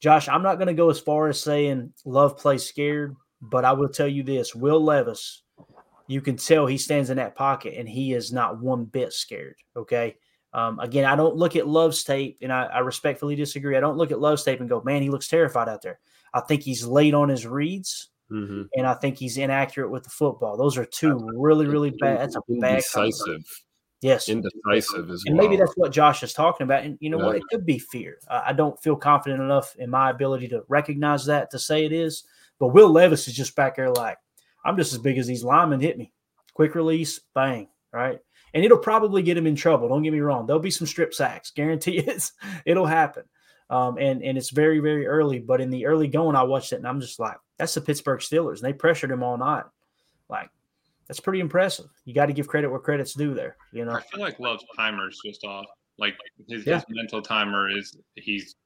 [0.00, 3.72] Josh, I'm not going to go as far as saying Love plays scared, but I
[3.72, 5.42] will tell you this: Will Levis,
[6.06, 9.56] you can tell he stands in that pocket and he is not one bit scared.
[9.76, 10.16] Okay.
[10.52, 13.76] Um, again, I don't look at Love's tape, and I, I respectfully disagree.
[13.76, 16.00] I don't look at Love's tape and go, "Man, he looks terrified out there."
[16.34, 18.08] I think he's late on his reads.
[18.30, 18.62] Mm-hmm.
[18.76, 20.56] And I think he's inaccurate with the football.
[20.56, 22.20] Those are two really, really bad.
[22.20, 23.44] That's a bad indecisive.
[24.02, 25.46] Yes, indecisive as and well.
[25.46, 26.84] maybe that's what Josh is talking about.
[26.84, 27.26] And you know yeah.
[27.26, 27.36] what?
[27.36, 28.18] It could be fear.
[28.30, 32.24] I don't feel confident enough in my ability to recognize that to say it is.
[32.60, 34.18] But Will Levis is just back there like,
[34.64, 35.80] I'm just as big as these linemen.
[35.80, 36.12] Hit me,
[36.54, 38.20] quick release, bang, right.
[38.52, 39.88] And it'll probably get him in trouble.
[39.88, 40.46] Don't get me wrong.
[40.46, 41.50] There'll be some strip sacks.
[41.56, 42.32] Guarantee it's
[42.64, 43.24] it'll happen.
[43.70, 45.38] Um, and and it's very very early.
[45.38, 48.20] But in the early going, I watched it and I'm just like, that's the Pittsburgh
[48.20, 48.56] Steelers.
[48.56, 49.64] And they pressured him all night.
[50.28, 50.50] Like
[51.08, 51.86] that's pretty impressive.
[52.04, 53.56] You got to give credit where credit's due there.
[53.72, 55.66] You know, I feel like Love's timer is just off.
[55.98, 56.16] Like
[56.48, 56.76] his, yeah.
[56.76, 58.56] his mental timer is he's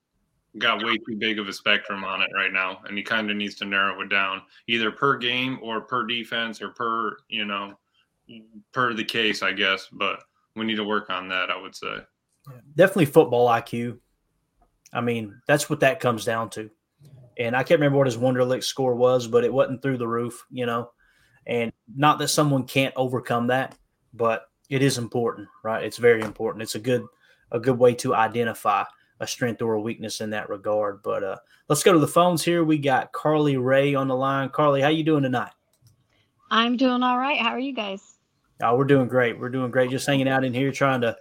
[0.58, 3.36] got way too big of a spectrum on it right now, and he kind of
[3.36, 7.74] needs to narrow it down, either per game or per defense or per you know
[8.72, 9.88] per the case, I guess.
[9.92, 10.22] But
[10.56, 11.50] we need to work on that.
[11.50, 11.98] I would say.
[12.76, 13.98] Definitely football IQ.
[14.92, 16.70] I mean, that's what that comes down to.
[17.36, 20.44] And I can't remember what his Wonderlic score was, but it wasn't through the roof,
[20.50, 20.90] you know.
[21.46, 23.76] And not that someone can't overcome that,
[24.12, 25.84] but it is important, right?
[25.84, 26.62] It's very important.
[26.62, 27.04] It's a good
[27.50, 28.84] a good way to identify
[29.20, 31.02] a strength or a weakness in that regard.
[31.02, 31.36] But uh,
[31.68, 32.64] let's go to the phones here.
[32.64, 34.48] We got Carly Ray on the line.
[34.50, 35.52] Carly, how you doing tonight?
[36.50, 37.40] I'm doing all right.
[37.40, 38.14] How are you guys?
[38.62, 39.38] Oh, we're doing great.
[39.38, 39.90] We're doing great.
[39.90, 41.16] Just hanging out in here trying to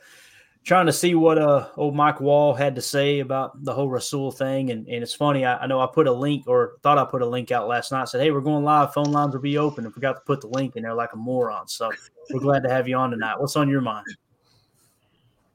[0.63, 4.31] trying to see what uh old Mike Wahle had to say about the whole Rasul
[4.31, 4.71] thing.
[4.71, 7.21] And, and it's funny, I, I, know I put a link or thought I put
[7.21, 9.85] a link out last night, said, Hey, we're going live, phone lines will be open,
[9.85, 11.67] and forgot to put the link in there like a moron.
[11.67, 11.91] So
[12.31, 13.39] we're glad to have you on tonight.
[13.39, 14.05] What's on your mind?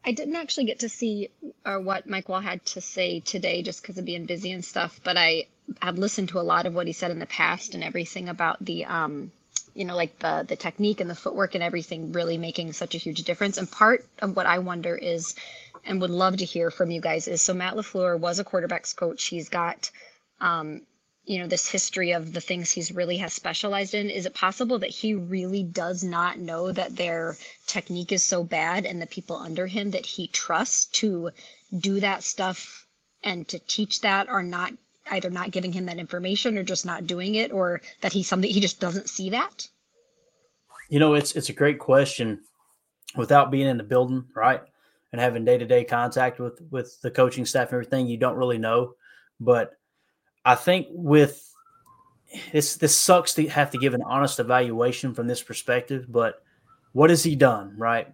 [0.09, 1.28] I didn't actually get to see
[1.66, 4.98] or what Mike Wahle had to say today just because of being busy and stuff,
[5.04, 5.48] but I
[5.82, 8.64] have listened to a lot of what he said in the past and everything about
[8.64, 9.30] the um
[9.74, 12.98] you know like the the technique and the footwork and everything really making such a
[12.98, 13.59] huge difference.
[13.59, 15.34] And part of what i wonder is
[15.84, 18.96] and would love to hear from you guys is so matt lafleur was a quarterbacks
[18.96, 19.26] coach.
[19.26, 19.90] He's got
[20.40, 20.80] um,
[21.28, 24.78] you know this history of the things he's really has specialized in is it possible
[24.78, 29.36] that he really does not know that their technique is so bad and the people
[29.36, 31.30] under him that he trusts to
[31.78, 32.86] do that stuff
[33.22, 34.72] and to teach that are not
[35.10, 38.50] either not giving him that information or just not doing it or that he's something
[38.50, 39.68] he just doesn't see that
[40.88, 42.40] You know, it's it's a great question.
[43.16, 44.62] Without being in the building, right,
[45.12, 48.36] and having day to day contact with with the coaching staff and everything, you don't
[48.36, 48.94] really know.
[49.40, 49.77] But
[50.49, 51.46] I think with
[52.53, 56.07] this, this sucks to have to give an honest evaluation from this perspective.
[56.09, 56.42] But
[56.92, 58.11] what has he done, right?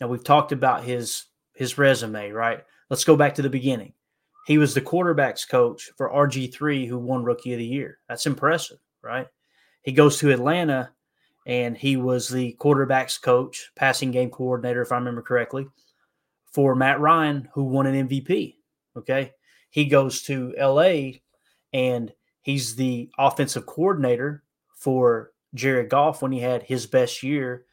[0.00, 2.64] Now we've talked about his his resume, right?
[2.88, 3.92] Let's go back to the beginning.
[4.46, 7.98] He was the quarterbacks coach for RG3 who won rookie of the year.
[8.08, 9.26] That's impressive, right?
[9.82, 10.92] He goes to Atlanta
[11.46, 15.66] and he was the quarterbacks coach, passing game coordinator, if I remember correctly,
[16.52, 18.54] for Matt Ryan, who won an MVP.
[18.96, 19.34] Okay.
[19.68, 21.18] He goes to LA
[21.72, 22.12] and
[22.42, 24.42] he's the offensive coordinator
[24.74, 27.64] for Jared Goff when he had his best year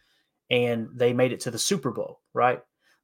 [0.49, 2.61] and they made it to the Super Bowl, right?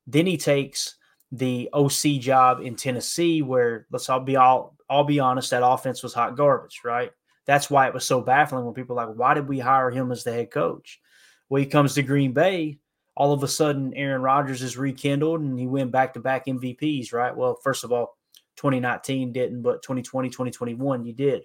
[0.08, 0.96] Then he takes
[1.32, 6.02] the OC job in Tennessee, where let's all be all I'll be honest, that offense
[6.02, 7.12] was hot garbage, right?
[7.46, 10.24] That's why it was so baffling when people like, why did we hire him as
[10.24, 11.00] the head coach?
[11.48, 12.80] Well, he comes to Green Bay.
[13.16, 17.14] All of a sudden, Aaron Rodgers is rekindled and he went back to back MVPs,
[17.14, 17.36] right?
[17.36, 18.18] Well, first of all,
[18.60, 21.44] 2019 didn't, but 2020, 2021, you did.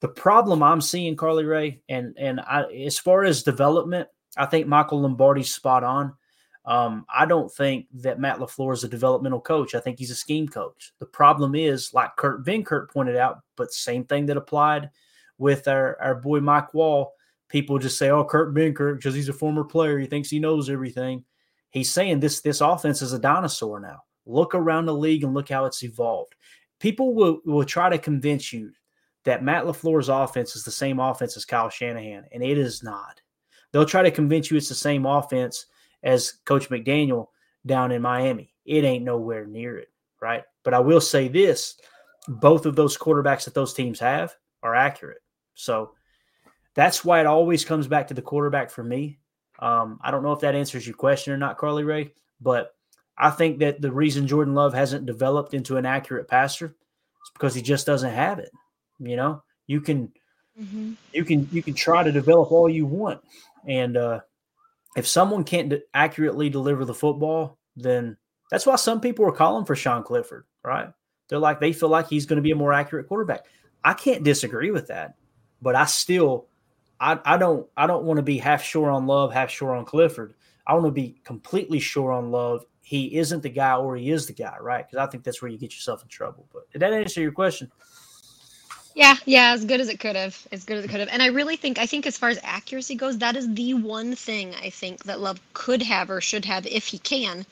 [0.00, 4.66] The problem I'm seeing, Carly Ray, and and I, as far as development, I think
[4.66, 6.14] Michael Lombardi's spot on.
[6.64, 9.74] Um, I don't think that Matt LaFleur is a developmental coach.
[9.74, 10.92] I think he's a scheme coach.
[10.98, 14.90] The problem is, like Kurt Benkert pointed out, but same thing that applied
[15.36, 17.08] with our, our boy Mike Wahle.
[17.50, 20.70] People just say, "Oh, Kurt Benkert, because he's a former player, he thinks he knows
[20.70, 21.24] everything."
[21.68, 24.02] He's saying this this offense is a dinosaur now.
[24.30, 26.34] Look around the league and look how it's evolved.
[26.78, 28.72] People will will try to convince you
[29.24, 33.20] that Matt LaFleur's offense is the same offense as Kyle Shanahan, and it is not.
[33.72, 35.66] They'll try to convince you it's the same offense
[36.02, 37.26] as Coach McDaniel
[37.66, 38.54] down in Miami.
[38.64, 39.88] It ain't nowhere near it,
[40.20, 40.44] right?
[40.64, 41.76] But I will say this
[42.28, 45.22] both of those quarterbacks that those teams have are accurate.
[45.54, 45.92] So
[46.74, 49.18] that's why it always comes back to the quarterback for me.
[49.58, 52.74] Um, I don't know if that answers your question or not, Carly Ray, but
[53.20, 57.54] I think that the reason Jordan Love hasn't developed into an accurate passer is because
[57.54, 58.50] he just doesn't have it.
[58.98, 60.12] You know, you can
[60.60, 60.92] mm-hmm.
[61.12, 63.20] you can you can try to develop all you want,
[63.66, 64.20] and uh,
[64.96, 68.16] if someone can't de- accurately deliver the football, then
[68.50, 70.88] that's why some people are calling for Sean Clifford, right?
[71.28, 73.44] They're like they feel like he's going to be a more accurate quarterback.
[73.84, 75.14] I can't disagree with that
[75.62, 76.46] but I still
[76.98, 79.84] I, I don't I don't want to be half sure on Love, half sure on
[79.84, 80.34] Clifford.
[80.66, 82.64] I want to be completely sure on Love.
[82.90, 84.84] He isn't the guy or he is the guy, right?
[84.84, 86.44] Because I think that's where you get yourself in trouble.
[86.52, 87.70] But did that answer your question?
[88.96, 90.44] Yeah, yeah, as good as it could have.
[90.50, 91.08] As good as it could have.
[91.12, 94.16] And I really think I think as far as accuracy goes, that is the one
[94.16, 97.46] thing I think that Love could have or should have if he can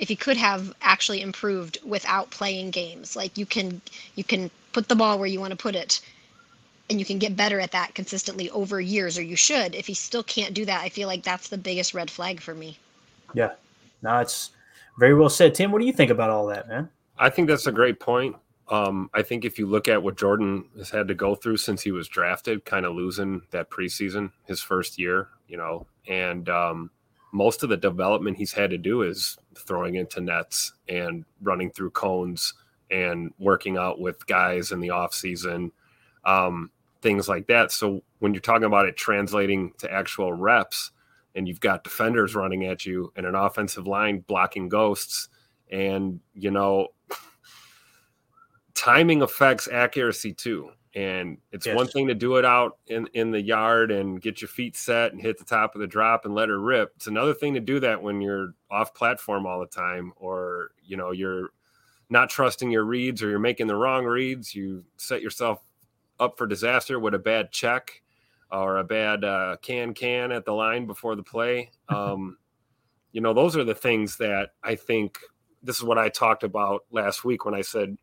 [0.00, 3.14] if he could have actually improved without playing games.
[3.14, 3.80] Like you can
[4.16, 6.00] you can put the ball where you want to put it
[6.90, 9.94] and you can get better at that consistently over years or you should if he
[9.94, 12.76] still can't do that i feel like that's the biggest red flag for me
[13.34, 13.52] yeah
[14.02, 14.50] no it's
[15.00, 16.88] very well said tim what do you think about all that man
[17.18, 18.36] i think that's a great point
[18.70, 21.82] um, I think if you look at what Jordan has had to go through since
[21.82, 26.90] he was drafted, kind of losing that preseason, his first year, you know, and um,
[27.32, 31.90] most of the development he's had to do is throwing into nets and running through
[31.90, 32.54] cones
[32.92, 35.72] and working out with guys in the off season.
[36.24, 36.70] Um,
[37.02, 37.72] things like that.
[37.72, 40.92] So when you're talking about it translating to actual reps,
[41.34, 45.28] and you've got defenders running at you and an offensive line blocking ghosts,
[45.70, 46.88] and you know,
[48.74, 50.70] timing affects accuracy too.
[50.94, 51.76] And it's yes.
[51.76, 55.12] one thing to do it out in, in the yard and get your feet set
[55.12, 56.92] and hit the top of the drop and let her rip.
[56.96, 60.96] It's another thing to do that when you're off platform all the time, or you
[60.96, 61.50] know, you're
[62.08, 64.52] not trusting your reads or you're making the wrong reads.
[64.52, 65.62] You set yourself
[66.18, 68.02] up for disaster with a bad check
[68.52, 71.70] or a bad uh, can can at the line before the play.
[71.88, 72.38] Um,
[73.12, 75.18] you know, those are the things that I think.
[75.62, 77.98] This is what I talked about last week when I said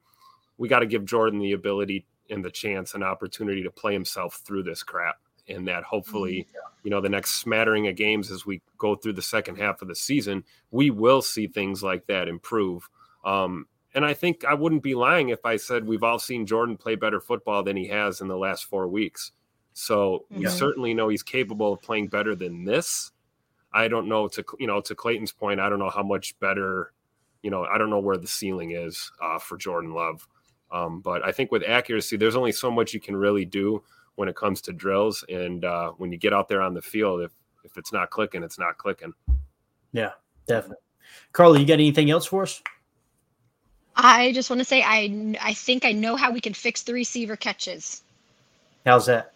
[0.57, 4.41] we got to give Jordan the ability and the chance and opportunity to play himself
[4.45, 5.15] through this crap.
[5.47, 6.79] And that hopefully, mm-hmm.
[6.83, 9.87] you know, the next smattering of games as we go through the second half of
[9.87, 12.87] the season, we will see things like that improve.
[13.23, 16.77] Um, and I think I wouldn't be lying if I said we've all seen Jordan
[16.77, 19.31] play better football than he has in the last four weeks.
[19.77, 20.39] So mm-hmm.
[20.39, 23.11] we certainly know he's capable of playing better than this.
[23.71, 25.59] I don't know to you know to Clayton's point.
[25.59, 26.93] I don't know how much better.
[27.43, 30.27] You know, I don't know where the ceiling is uh, for Jordan Love.
[30.71, 33.83] Um, but I think with accuracy, there's only so much you can really do
[34.15, 35.23] when it comes to drills.
[35.29, 37.31] And uh, when you get out there on the field, if
[37.63, 39.13] if it's not clicking, it's not clicking.
[39.93, 40.13] Yeah,
[40.47, 40.77] definitely.
[41.33, 42.63] Carly, you got anything else for us?
[43.95, 46.93] I just want to say I I think I know how we can fix the
[46.93, 48.01] receiver catches.
[48.83, 49.33] How's that?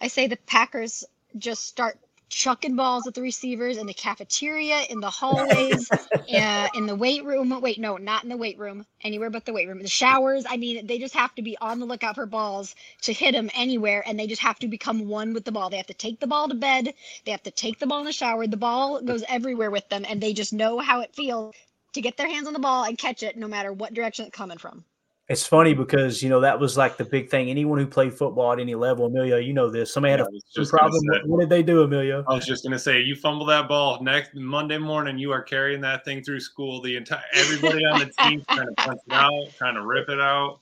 [0.00, 1.04] I say the Packers
[1.36, 5.92] just start chucking balls at the receivers in the cafeteria, in the hallways,
[6.34, 7.58] uh, in the weight room.
[7.60, 8.84] Wait, no, not in the weight room.
[9.02, 9.80] Anywhere but the weight room.
[9.80, 10.44] The showers.
[10.48, 13.50] I mean, they just have to be on the lookout for balls to hit them
[13.54, 15.70] anywhere, and they just have to become one with the ball.
[15.70, 16.94] They have to take the ball to bed.
[17.24, 18.46] They have to take the ball in the shower.
[18.46, 21.54] The ball goes everywhere with them, and they just know how it feels
[21.92, 24.36] to get their hands on the ball and catch it, no matter what direction it's
[24.36, 24.84] coming from.
[25.26, 27.48] It's funny because you know that was like the big thing.
[27.48, 29.92] Anyone who played football at any level, Emilio, you know this.
[29.92, 31.00] Somebody Yeah, had a problem.
[31.00, 31.20] say.
[31.24, 32.22] What did they do, Emilio?
[32.28, 35.80] I was just gonna say, you fumble that ball next Monday morning, you are carrying
[35.80, 36.82] that thing through school.
[36.82, 40.20] The entire everybody on the team trying to punch it out, trying to rip it
[40.20, 40.60] out.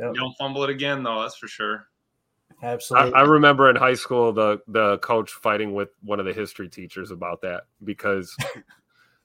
[0.00, 0.08] Yep.
[0.14, 1.22] You don't fumble it again, though.
[1.22, 1.86] That's for sure.
[2.60, 3.12] I, Absolutely.
[3.14, 7.12] I remember in high school the the coach fighting with one of the history teachers
[7.12, 8.36] about that because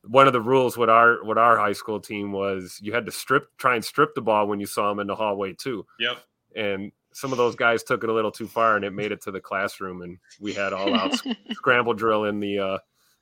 [0.06, 3.12] one of the rules with our with our high school team was you had to
[3.12, 5.86] strip try and strip the ball when you saw them in the hallway too.
[6.00, 6.18] Yep.
[6.56, 9.22] And some of those guys took it a little too far and it made it
[9.22, 11.14] to the classroom and we had all out
[11.52, 12.78] scramble drill in the uh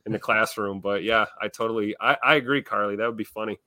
[0.05, 0.79] in the classroom.
[0.81, 2.95] But yeah, I totally I, I agree, Carly.
[2.95, 3.59] That would be funny.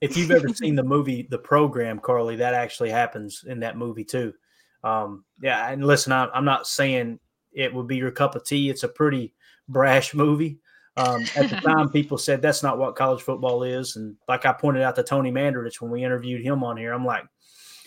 [0.00, 4.04] if you've ever seen the movie The Program, Carly, that actually happens in that movie
[4.04, 4.34] too.
[4.82, 7.20] Um, yeah, and listen, I'm, I'm not saying
[7.52, 8.68] it would be your cup of tea.
[8.68, 9.32] It's a pretty
[9.66, 10.58] brash movie.
[10.96, 14.52] Um, at the time, people said that's not what college football is, and like I
[14.52, 17.24] pointed out to Tony Mandarich when we interviewed him on here, I'm like,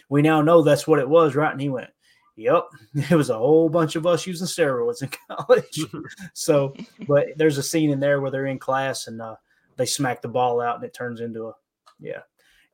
[0.10, 1.52] we now know that's what it was, right?
[1.52, 1.90] And he went,
[2.36, 2.66] "Yep,
[3.10, 5.86] it was a whole bunch of us using steroids in college."
[6.34, 6.76] so,
[7.08, 9.36] but there's a scene in there where they're in class and uh,
[9.78, 11.54] they smack the ball out, and it turns into a
[12.00, 12.22] yeah,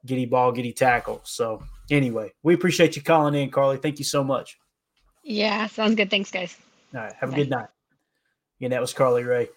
[0.06, 1.22] giddy ball, giddy tackle.
[1.26, 3.78] So anyway, we appreciate you calling in, Carly.
[3.78, 4.58] Thank you so much.
[5.24, 6.10] Yeah, sounds good.
[6.10, 6.58] Thanks, guys.
[6.94, 7.68] All right, have a good night.
[8.62, 9.50] And that was Carly Ray.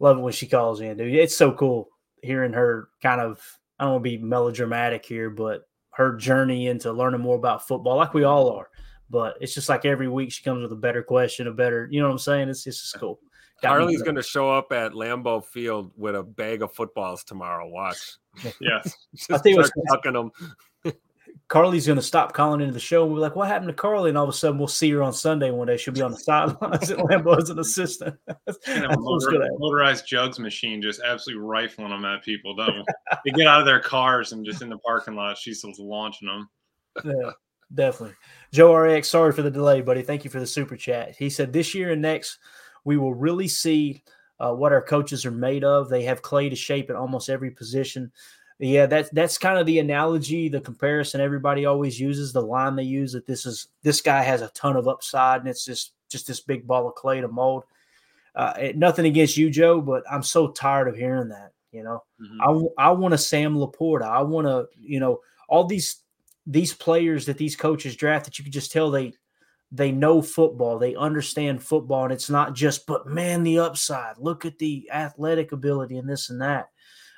[0.00, 1.14] Love it when she calls in, dude.
[1.14, 1.88] It's so cool
[2.22, 3.40] hearing her kind of.
[3.78, 7.96] I don't want to be melodramatic here, but her journey into learning more about football,
[7.96, 8.68] like we all are.
[9.08, 12.00] But it's just like every week she comes with a better question, a better, you
[12.00, 12.48] know what I'm saying?
[12.48, 13.18] It's, it's just cool.
[13.62, 14.04] Got me Carly's going.
[14.14, 17.68] going to show up at Lambeau Field with a bag of footballs tomorrow.
[17.68, 18.16] Watch.
[18.60, 18.94] Yes.
[19.14, 20.30] Just I'll tell you what's tucking them.
[21.50, 23.02] Carly's going to stop calling into the show.
[23.02, 24.08] And we're like, what happened to Carly?
[24.08, 25.76] And all of a sudden, we'll see her on Sunday one day.
[25.76, 28.16] She'll be on the sidelines at Lambeau as an assistant.
[28.68, 32.54] And a motor- motorized jugs machine just absolutely rifling them at people.
[32.54, 32.86] Don't
[33.24, 36.28] they get out of their cars and just in the parking lot, she's still launching
[36.28, 36.48] them.
[37.04, 37.32] yeah,
[37.74, 38.14] definitely.
[38.52, 40.02] Joe RX, sorry for the delay, buddy.
[40.02, 41.16] Thank you for the super chat.
[41.16, 42.38] He said this year and next,
[42.84, 44.04] we will really see
[44.38, 45.88] uh, what our coaches are made of.
[45.88, 48.12] They have clay to shape at almost every position.
[48.62, 52.30] Yeah, that's that's kind of the analogy, the comparison everybody always uses.
[52.32, 55.48] The line they use that this is this guy has a ton of upside, and
[55.48, 57.64] it's just just this big ball of clay to mold.
[58.34, 61.52] Uh, it- nothing against you, Joe, but I'm so tired of hearing that.
[61.72, 62.02] You know,
[62.78, 64.02] I I want a Sam Laporta.
[64.02, 66.02] I want to, you know, all these
[66.46, 69.14] these players that these coaches draft that you could just tell they
[69.72, 74.18] they know football, they understand football, and it's not just, but man, the upside.
[74.18, 76.68] Look at the athletic ability and this and that.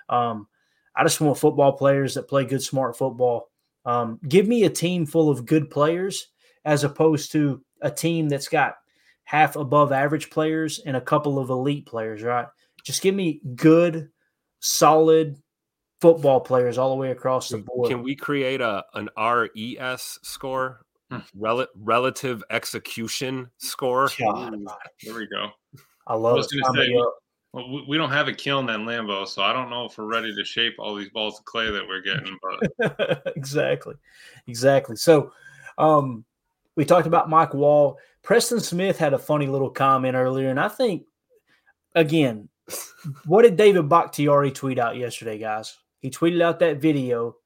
[0.08, 0.46] Um,
[0.94, 3.48] I just want football players that play good, smart football.
[3.84, 6.28] Um, give me a team full of good players
[6.64, 8.74] as opposed to a team that's got
[9.24, 12.46] half above average players and a couple of elite players, right?
[12.84, 14.10] Just give me good,
[14.60, 15.36] solid
[16.00, 17.88] football players all the way across the board.
[17.88, 20.82] Can we create a an RES score?
[21.10, 21.18] Hmm.
[21.34, 24.08] Rel- relative execution score.
[24.18, 24.54] God,
[25.04, 25.48] There we go.
[26.06, 26.56] I I love was it.
[26.60, 27.14] going to Sign say, me up.
[27.52, 30.34] Well, we- don't have a kiln in Lambeau, so I don't know if we're ready
[30.34, 32.38] to shape all these balls of clay that we're getting.
[32.42, 33.94] But exactly,
[34.46, 34.96] exactly.
[34.96, 35.32] So,
[35.78, 36.24] um,
[36.76, 37.96] we talked about Mike Wahle.
[38.22, 41.04] Preston Smith had a funny little comment earlier, and I think,
[41.94, 42.48] again,
[43.26, 45.76] what did David Bakhtiari tweet out yesterday, guys?
[45.98, 47.36] He tweeted out that video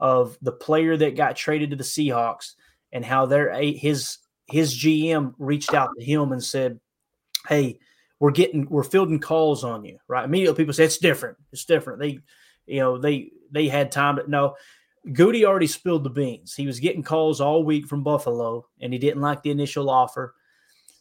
[0.00, 2.52] of the player that got traded to the Seahawks
[2.92, 6.80] and how their his his GM reached out to him and said,
[7.48, 7.78] "Hey,
[8.22, 10.24] we're getting we're fielding calls on you." Right?
[10.24, 11.36] Immediately, people say it's different.
[11.50, 11.98] It's different.
[11.98, 12.20] They,
[12.66, 14.54] you know, they they had time to no.
[15.12, 16.54] Goody already spilled the beans.
[16.54, 20.36] He was getting calls all week from Buffalo, and he didn't like the initial offer.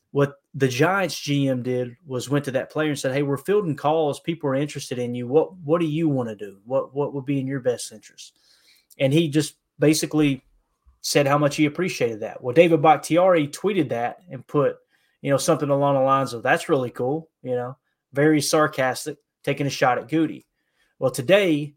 [0.09, 3.75] What the Giants GM did was went to that player and said, "Hey, we're fielding
[3.75, 4.19] calls.
[4.19, 5.27] People are interested in you.
[5.27, 6.59] What what do you want to do?
[6.65, 8.39] What what would be in your best interest?"
[8.97, 10.43] And he just basically
[11.01, 12.41] said how much he appreciated that.
[12.41, 14.77] Well, David Bakhtiari tweeted that and put,
[15.21, 17.77] you know, something along the lines of, "That's really cool," you know,
[18.13, 20.45] very sarcastic, taking a shot at Goody.
[20.99, 21.73] Well, today,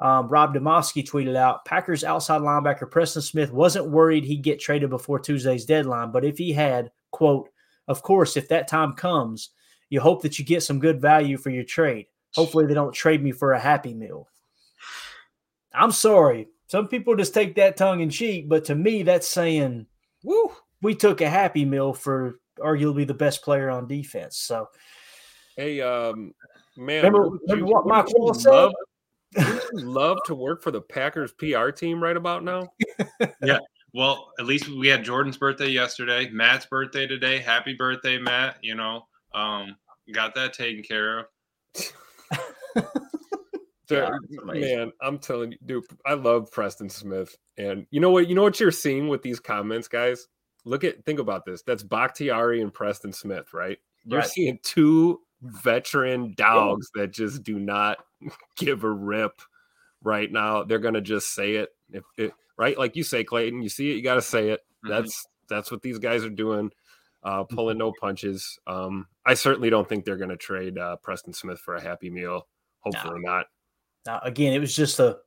[0.00, 4.90] um, Rob Demovsky tweeted out Packers outside linebacker Preston Smith wasn't worried he'd get traded
[4.90, 7.48] before Tuesday's deadline, but if he had, quote,
[7.88, 9.50] of course, if that time comes,
[9.88, 12.06] you hope that you get some good value for your trade.
[12.34, 14.28] Hopefully, they don't trade me for a happy meal.
[15.72, 16.48] I'm sorry.
[16.68, 19.86] Some people just take that tongue in cheek, but to me, that's saying,
[20.24, 20.52] Woo.
[20.82, 24.38] we took a happy meal for arguably the best player on defense.
[24.38, 24.68] So,
[25.56, 26.32] hey, um,
[26.76, 28.50] man, remember, remember you- what Mike wouldn't Wahle said?
[28.50, 28.72] love-
[29.72, 32.68] love to work for the Packers PR team right about now.
[33.42, 33.58] yeah.
[33.92, 37.38] Well, at least we had Jordan's birthday yesterday, Matt's birthday today.
[37.38, 38.56] Happy birthday, Matt.
[38.62, 39.76] You know, um,
[40.12, 41.26] got that taken care of.
[43.88, 43.96] So,
[44.28, 47.36] Yeah, man, I'm telling you, dude, I love Preston Smith.
[47.56, 48.28] And you know what?
[48.28, 50.26] You know what you're seeing with these comments, guys?
[50.66, 51.62] Look at think about this.
[51.62, 53.78] That's Bakhtiari and Preston Smith, right?
[54.04, 54.28] You're Right.
[54.28, 57.98] seeing two veteran dogs that just do not
[58.56, 59.40] give a rip
[60.02, 60.64] right now.
[60.64, 61.70] They're gonna just say it.
[61.90, 64.60] If it right, like you say, Clayton, you see it, you gotta say it.
[64.84, 64.88] Mhm.
[64.90, 66.70] That's that's what these guys are doing.
[67.22, 68.56] Uh, pulling no punches.
[68.68, 72.08] Um, I certainly don't think they're going to trade uh, Preston Smith for a Happy
[72.08, 72.46] Meal.
[72.80, 73.46] Hopefully not.
[74.06, 75.18] Now, again, it was just a,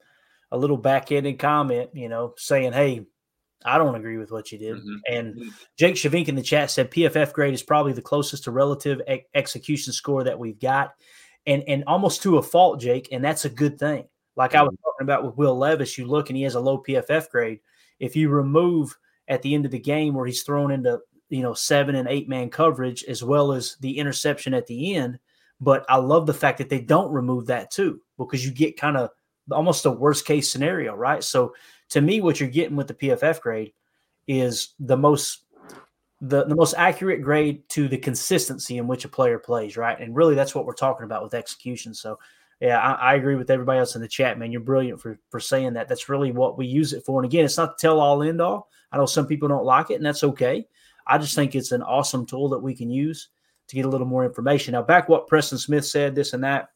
[0.52, 3.06] a little backhanded comment, you know, saying, hey,
[3.66, 4.78] I don't agree with what you did.
[4.78, 5.00] Mhm.
[5.10, 9.02] And Jake Shavink in the chat said PFF grade is probably the closest to relative
[9.10, 10.94] e- execution score that we've got.
[11.46, 13.10] And, and almost to a fault, Jake.
[13.12, 14.06] And that's a good thing.
[14.36, 16.78] Like I was talking about with Will Levis, you look and he has a low
[16.78, 17.60] PFF grade.
[18.00, 18.98] If you remove
[19.28, 21.00] at the end of the game where he's thrown into,
[21.30, 25.20] you know, seven and eight man coverage, as well as the interception at the end,
[25.60, 28.96] but I love the fact that they don't remove that too, because you get kind
[28.96, 29.10] of
[29.52, 31.24] almost a worst case scenario, right?
[31.24, 31.54] So
[31.90, 33.74] to me, what you're getting with the PFF grade
[34.28, 35.46] is the most
[36.22, 39.98] the, the most accurate grade to the consistency in which a player plays, right?
[39.98, 41.94] And really that's what we're talking about with execution.
[41.94, 42.20] So
[42.60, 44.52] yeah, I, I agree with everybody else in the chat, man.
[44.52, 45.88] You're brilliant for for saying that.
[45.88, 47.22] That's really what we use it for.
[47.22, 48.70] And again, it's not tell all end all.
[48.92, 50.68] I know some people don't like it, and that's okay.
[51.08, 53.30] I just think it's an awesome tool that we can use
[53.68, 54.74] to get a little more information.
[54.74, 56.70] Now, back what Preston Smith said, this and that.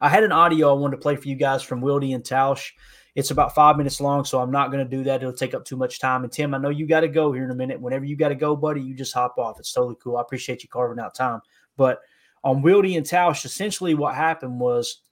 [0.00, 2.70] I had an audio I wanted to play for you guys from Wildy and Tausch.
[3.14, 5.22] It's about five minutes long, so I'm not going to do that.
[5.22, 6.24] It'll take up too much time.
[6.24, 7.80] And Tim, I know you got to go here in a minute.
[7.80, 9.60] Whenever you got to go, buddy, you just hop off.
[9.60, 10.16] It's totally cool.
[10.16, 11.40] I appreciate you carving out time.
[11.76, 12.00] But
[12.42, 15.02] on Wildy and Tausch, essentially what happened was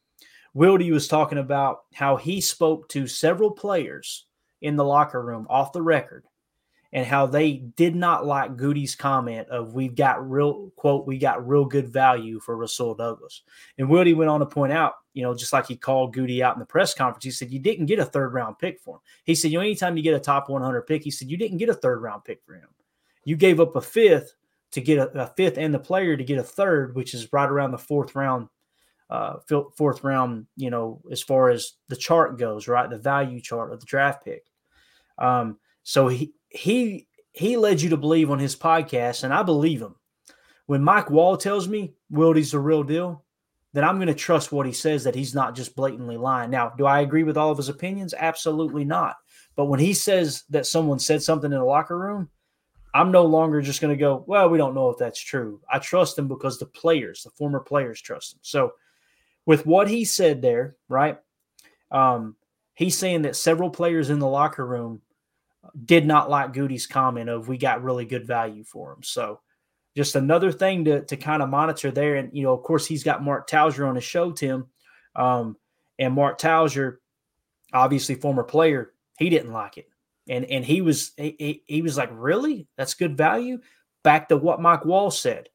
[0.55, 4.27] Wildy was talking about how he spoke to several players
[4.61, 6.25] in the locker room off the record
[6.93, 11.47] and how they did not like Goody's comment of we've got real quote, we got
[11.47, 13.43] real good value for Rasul Douglas.
[13.79, 16.55] And Wildy went on to point out, you know, just like he called Goody out
[16.55, 19.01] in the press conference, he said, You didn't get a third round pick for him.
[19.25, 21.59] He said, You know, anytime you get a top 100 pick, he said, You didn't
[21.59, 22.69] get a third round pick for him.
[23.25, 24.35] You gave up a fifth
[24.73, 27.49] to get a, a fifth and the player to get a third, which is right
[27.49, 28.49] around the fourth round
[29.13, 29.37] uh,
[29.77, 32.89] fourth round, you know, as far as the chart goes, right?
[32.89, 34.47] The value chart of the draft pick.
[35.19, 39.83] Um, so he he he led you to believe on his podcast, and I believe
[39.83, 39.97] him.
[40.65, 43.22] When Mike Wahle tells me Wildy's the real deal,
[43.73, 46.51] then I'm going to trust what he says that he's not just blatantly lying.
[46.51, 48.15] Now, do I agree with all of his opinions?
[48.17, 49.17] Absolutely not.
[49.57, 52.29] But when he says that someone said something in the locker room,
[52.95, 55.61] I'm no longer just going to go, well, we don't know if that's true.
[55.71, 58.41] I trust him because the players, the former players, trust him.
[58.43, 58.75] So,
[59.47, 61.19] with what he said there, right?
[61.91, 62.37] Um,
[62.75, 65.01] he's saying that several players in the locker room
[65.85, 69.03] did not like Goody's comment of we got really good value for him.
[69.03, 69.41] So,
[69.97, 72.17] just another thing to to kind of monitor there.
[72.17, 74.67] And you know, of course, he's got Mark Tauscher on his show, Tim,
[75.15, 75.57] um,
[75.99, 76.97] and Mark Tauscher,
[77.73, 79.89] obviously former player, he didn't like it,
[80.29, 83.59] and and he was he, he, was like, really, that's good value.
[84.03, 85.49] Back to what Mike Wahle said.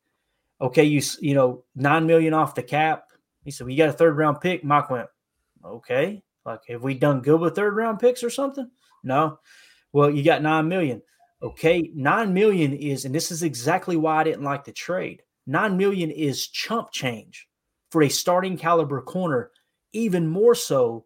[0.62, 3.06] Okay, you you know nine million off the cap.
[3.44, 4.64] He said, you got a third round pick.
[4.64, 5.08] Mike went,
[5.64, 6.22] okay.
[6.46, 8.70] Like, have we done good with third round picks or something?
[9.04, 9.40] No.
[9.94, 11.02] Well, you got nine million.
[11.42, 15.22] Okay, nine million is, and this is exactly why I didn't like the trade.
[15.46, 17.48] Nine million is chump change
[17.92, 19.52] for a starting caliber corner,
[19.94, 21.06] even more so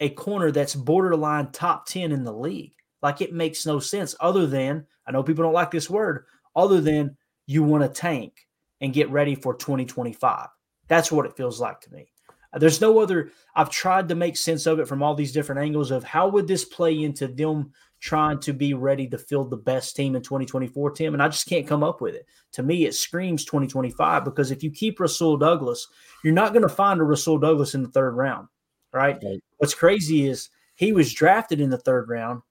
[0.00, 2.74] a corner that's borderline top 10 in the league.
[3.02, 6.80] Like it makes no sense other than, I know people don't like this word, other
[6.80, 7.16] than
[7.46, 8.46] you want to tank
[8.80, 10.48] and get ready for 2025.
[10.86, 12.12] That's what it feels like to me.
[12.58, 13.30] There's no other.
[13.56, 16.46] I've tried to make sense of it from all these different angles of how would
[16.46, 17.72] this play into them
[18.02, 21.48] trying to be ready to field the best team in 2024, Tim, and I just
[21.48, 22.26] can't come up with it.
[22.52, 25.86] To me, it screams 2025 because if you keep Rasul Douglas,
[26.24, 28.48] you're not going to find a Rasul Douglas in the third round,
[28.92, 29.22] right?
[29.58, 32.42] What's crazy is he was drafted in the third round,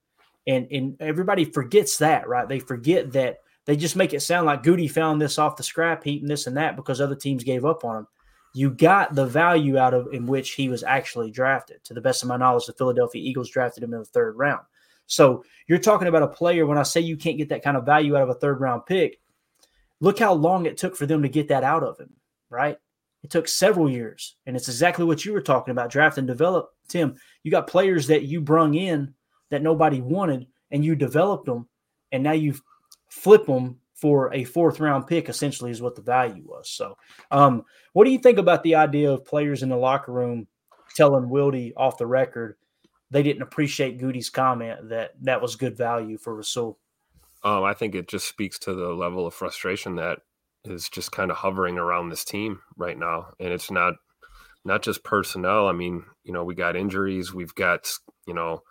[0.47, 2.47] and and everybody forgets that, right?
[2.47, 6.03] They forget that they just make it sound like Goody found this off the scrap
[6.03, 8.07] heap and this and that because other teams gave up on him
[8.53, 11.81] you got the value out of in which he was actually drafted.
[11.85, 14.61] To the best of my knowledge, the Philadelphia Eagles drafted him in the third round.
[15.07, 16.65] So you're talking about a player.
[16.65, 18.85] When I say you can't get that kind of value out of a third round
[18.85, 19.19] pick,
[19.99, 22.13] look how long it took for them to get that out of him,
[22.49, 22.77] right?
[23.23, 24.35] It took several years.
[24.45, 26.71] And it's exactly what you were talking about draft and develop.
[26.87, 29.13] Tim, you got players that you brung in
[29.49, 31.67] that nobody wanted and you developed them.
[32.11, 32.55] And now you
[33.09, 36.69] flip them for a fourth round pick, essentially, is what the value was.
[36.69, 36.97] So,
[37.29, 40.47] um, what do you think about the idea of players in the locker room
[40.95, 42.57] telling Wildy off the record
[43.11, 46.79] they didn't appreciate Goody's comment that that was good value for Rasul?
[47.43, 50.19] Um, I think it just speaks to the level of frustration that
[50.63, 53.95] is just kind of hovering around this team right now, and it's not
[54.63, 55.67] not just personnel.
[55.67, 57.91] I mean, you know, we got injuries, we've got
[58.25, 58.63] you know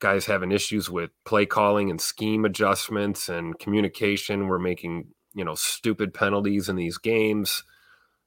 [0.00, 4.48] guys having issues with play calling and scheme adjustments and communication.
[4.48, 7.64] We're making you know stupid penalties in these games.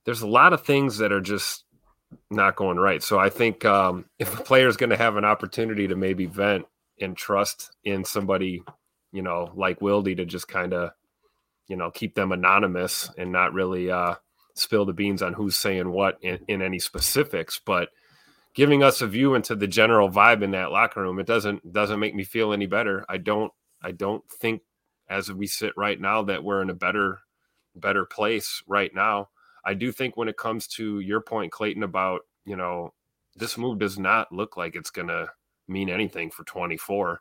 [0.06, 1.66] There's a lot of things that are just
[2.32, 3.04] not going right.
[3.04, 6.26] So I think um, if a player is going to have an opportunity to maybe
[6.26, 6.66] vent
[7.02, 8.64] and trust in somebody
[9.12, 10.92] you know, like Wildy to just kind of,
[11.68, 14.16] you know, keep them anonymous and not really uh,
[14.56, 17.90] spill the beans on who's saying what in, in any specifics, but
[18.54, 21.20] giving us a view into the general vibe in that locker room.
[21.20, 23.06] It doesn't doesn't make me feel any better.
[23.10, 23.52] I don't
[23.84, 24.62] I don't think
[25.10, 27.20] as we sit right now that we're in a better
[27.76, 29.30] better place right now.
[29.68, 32.94] I do think when it comes to your point, Clayton, about you know
[33.36, 35.28] this move does not look like it's going to
[35.68, 37.20] mean anything for 24.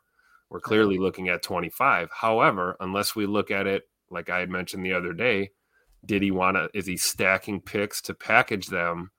[0.49, 2.09] We're clearly looking at 25.
[2.21, 5.51] However, unless we look at it like I had mentioned the other day,
[6.05, 9.11] did he want to, is he stacking picks to package them?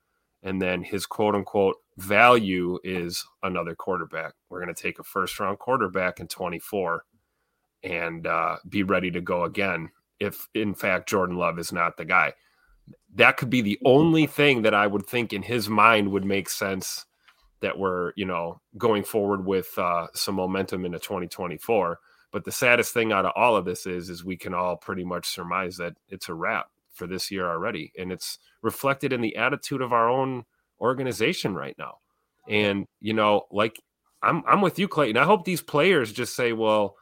[0.42, 4.32] And then his quote unquote value is another quarterback.
[4.48, 7.04] We're going to take a first round quarterback in 24
[7.82, 12.06] and uh, be ready to go again if, in fact, Jordan Love is not the
[12.06, 12.32] guy.
[13.14, 16.48] That could be the only thing that I would think in his mind would make
[16.48, 17.04] sense
[17.60, 21.98] that we're you know going forward with uh, some momentum into 2024
[22.30, 25.04] but the saddest thing out of all of this is is we can all pretty
[25.04, 27.92] much surmise that it's a wrap for this year already.
[27.98, 30.44] And it's reflected in the attitude of our own
[30.80, 31.98] organization right now.
[32.48, 33.80] And you know like
[34.22, 35.16] i'm i'm with you clayton.
[35.16, 36.96] I hope these players just say well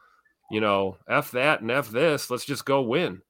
[0.51, 2.29] you know f that and f this.
[2.29, 3.21] Let's just go win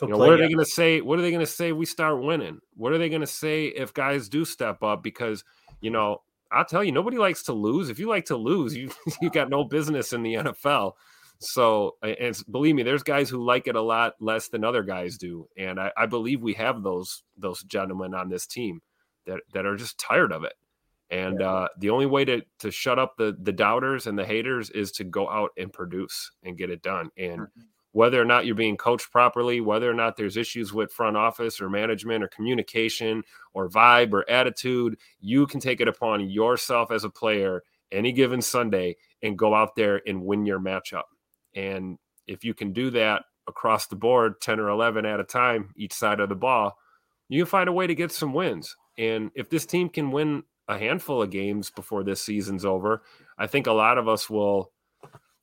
[0.00, 1.84] you know, what are they going to say what are they going to say we
[1.84, 5.44] start winning what are they going to say if guys do step up because
[5.80, 6.22] you know
[6.52, 7.88] I'll tell you, nobody likes to lose.
[7.88, 8.90] If you like to lose, you
[9.22, 10.92] you got no business in the NFL.
[11.38, 15.16] So, and believe me, there's guys who like it a lot less than other guys
[15.16, 18.80] do, and I, I believe we have those those gentlemen on this team
[19.26, 20.54] that that are just tired of it.
[21.10, 21.50] And yeah.
[21.50, 24.92] uh, the only way to to shut up the the doubters and the haters is
[24.92, 27.08] to go out and produce and get it done.
[27.16, 27.60] And mm-hmm
[27.92, 31.60] whether or not you're being coached properly, whether or not there's issues with front office
[31.60, 33.22] or management or communication
[33.52, 37.62] or vibe or attitude, you can take it upon yourself as a player
[37.92, 41.02] any given Sunday and go out there and win your matchup.
[41.54, 45.74] And if you can do that across the board, 10 or 11 at a time,
[45.76, 46.78] each side of the ball,
[47.28, 48.74] you can find a way to get some wins.
[48.96, 53.02] And if this team can win a handful of games before this season's over,
[53.36, 54.72] I think a lot of us will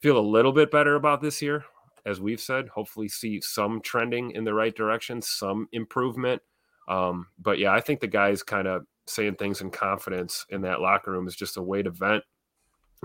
[0.02, 1.66] feel a little bit better about this year
[2.10, 6.42] as we've said, hopefully see some trending in the right direction, some improvement.
[6.88, 10.82] Um, but yeah, I think the guys kind of saying things in confidence in that
[10.82, 12.24] locker room is just a way to vent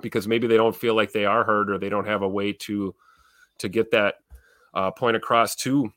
[0.00, 2.52] because maybe they don't feel like they are heard or they don't have a way
[2.52, 2.94] to
[3.58, 4.16] to get that
[4.74, 5.92] uh, point across to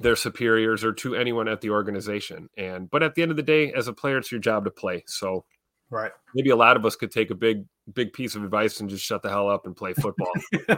[0.00, 2.50] their superiors or to anyone at the organization.
[2.58, 4.70] And but at the end of the day, as a player, it's your job to
[4.70, 5.04] play.
[5.06, 5.44] So
[5.90, 6.10] Right.
[6.34, 9.04] Maybe a lot of us could take a big, big piece of advice and just
[9.04, 10.32] shut the hell up and play football.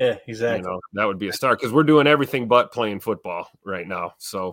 [0.00, 0.58] yeah, exactly.
[0.58, 3.86] You know, that would be a start because we're doing everything but playing football right
[3.86, 4.14] now.
[4.16, 4.52] So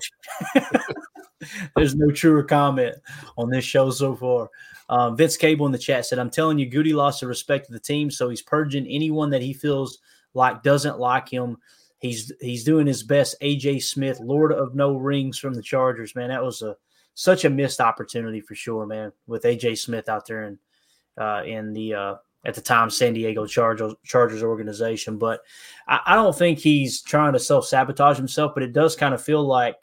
[1.76, 2.96] there's no truer comment
[3.38, 4.50] on this show so far.
[4.90, 7.74] Um, Vince Cable in the chat said, I'm telling you, Goody lost the respect of
[7.74, 10.00] the team, so he's purging anyone that he feels
[10.34, 11.58] like doesn't like him.
[12.00, 13.38] He's he's doing his best.
[13.42, 16.30] AJ Smith, Lord of No Rings from the Chargers, man.
[16.30, 16.76] That was a
[17.16, 19.12] such a missed opportunity for sure, man.
[19.28, 20.58] With AJ Smith out there and
[21.18, 25.42] uh, in the uh, at the time San Diego Chargers Chargers organization, but
[25.88, 28.54] I, I don't think he's trying to self sabotage himself.
[28.54, 29.76] But it does kind of feel like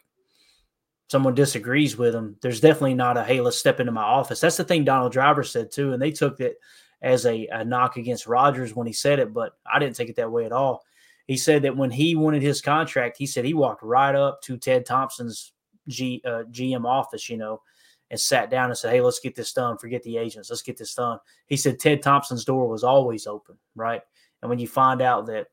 [1.09, 2.37] someone disagrees with him.
[2.41, 4.41] There's definitely not a hey, let's step into my office.
[4.41, 6.57] That's the thing Donald Driver said too, and they took it
[7.03, 10.17] as a, a knock against Rodgers when he said it, but I didn't take it
[10.17, 10.85] that way at all.
[11.27, 14.59] He said that when he wanted his contract, he said he walked right up to
[14.59, 15.53] Ted Thompson's
[15.89, 17.63] G, uh, GM office, you know,
[18.11, 19.79] and sat down and said, Hey, let's get this done.
[19.79, 20.51] Forget the agents.
[20.51, 21.19] Let's get this done.
[21.47, 24.03] He said Ted Thompson's door was always open, right?
[24.43, 25.49] And when you find out that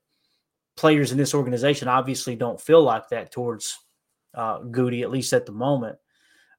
[0.76, 3.78] players in this organization obviously don't feel like that towards
[4.34, 5.98] uh, Goody, at least at the moment,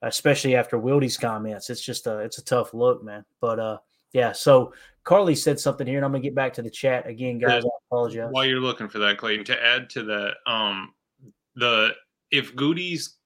[0.03, 3.25] especially after Wildy's comments, it's just a it's a tough look, man.
[3.41, 3.79] But uh,
[4.13, 4.33] yeah.
[4.33, 4.73] So
[5.05, 7.65] Carly said something here, and I'm gonna get back to the chat again, guys.
[7.65, 8.29] I apologize.
[8.31, 10.93] While you're looking for that, Clayton, to add to that, um,
[11.55, 11.95] the
[12.31, 13.18] if Goody's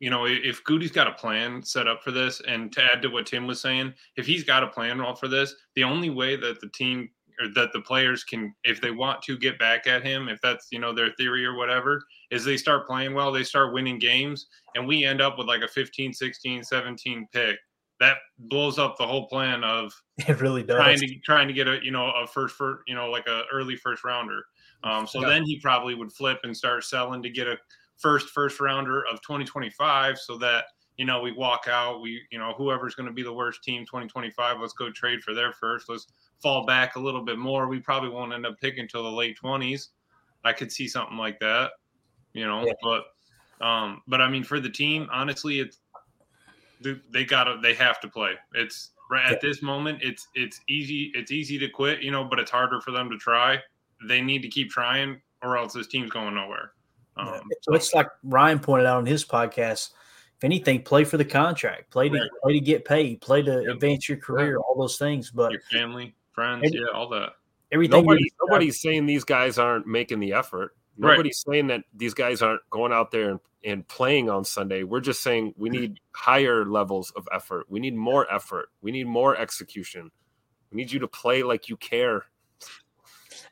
[0.00, 3.08] you know, if Goody's got a plan set up for this, and to add to
[3.08, 6.36] what Tim was saying, if he's got a plan all for this, the only way
[6.36, 10.02] that the team or that the players can, if they want to get back at
[10.04, 13.44] him, if that's you know their theory or whatever, is they start playing well, they
[13.44, 17.56] start winning games, and we end up with like a 15, 16, 17 pick.
[18.00, 19.92] That blows up the whole plan of
[20.28, 20.76] It really does.
[20.76, 23.42] trying to trying to get a you know a first for you know like a
[23.52, 24.42] early first rounder.
[24.82, 25.28] Um, so Yeah.
[25.28, 27.58] then he probably would flip and start selling to get a
[28.00, 30.64] first first rounder of 2025, so that
[30.96, 32.00] you know we walk out.
[32.00, 35.34] We you know whoever's going to be the worst team 2025, let's go trade for
[35.34, 35.88] their first.
[35.88, 36.06] Let's
[36.42, 37.68] fall back a little bit more.
[37.68, 39.88] We probably won't end up picking until the late 20s.
[40.44, 41.72] I could see something like that,
[42.32, 42.64] you know.
[42.66, 42.72] Yeah.
[42.82, 43.04] But
[43.64, 45.78] um, but I mean for the team, honestly, it's
[47.10, 48.32] they, gotta they have to play.
[48.54, 49.98] It's right at this moment.
[50.02, 53.18] It's it's easy it's easy to quit, you know, but it's harder for them to
[53.18, 53.58] try.
[54.08, 56.72] They need to keep trying, or else this team's going nowhere.
[57.16, 59.90] Um, So it's like Ryan pointed out on his podcast.
[60.38, 62.30] If anything, play for the contract, play to Right.
[62.42, 65.30] play to get paid, play to advance your career, all those things.
[65.30, 67.34] But your family, friends, Every- yeah, all that.
[67.72, 70.74] everything Nobody, nobody's saying these guys aren't making the effort.
[70.96, 71.10] Right.
[71.12, 74.82] Nobody's saying that these guys aren't going out there and, and playing on Sunday.
[74.82, 77.66] We're just saying we need higher levels of effort.
[77.68, 78.70] We need more effort.
[78.80, 80.10] We need more execution.
[80.70, 82.24] We need you to play like you care.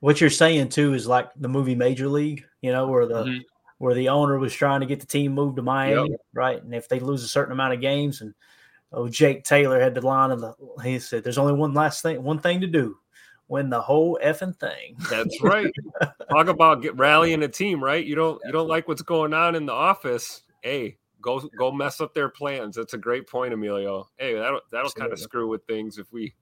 [0.01, 3.43] What you're saying too is like the movie Major League, you know, where the Mhm.
[3.79, 6.63] where the owner was trying to get the team moved to Miami, right?
[6.63, 8.35] And if they lose a certain amount of games, and
[8.93, 12.23] oh, Jake Taylor had the line of the he said, "There's only one last thing,
[12.23, 12.99] one thing to do,
[13.47, 15.71] win the whole effing thing." That's right.
[16.31, 18.05] Talk about get, rallying a team, right?
[18.05, 20.43] You don't you don't like what's going on in the office.
[20.63, 22.77] Hey, go go mess up their plans.
[22.77, 24.09] That's a great point, Emilio.
[24.17, 26.35] Hey, that'll that'll kind of screw with things if we,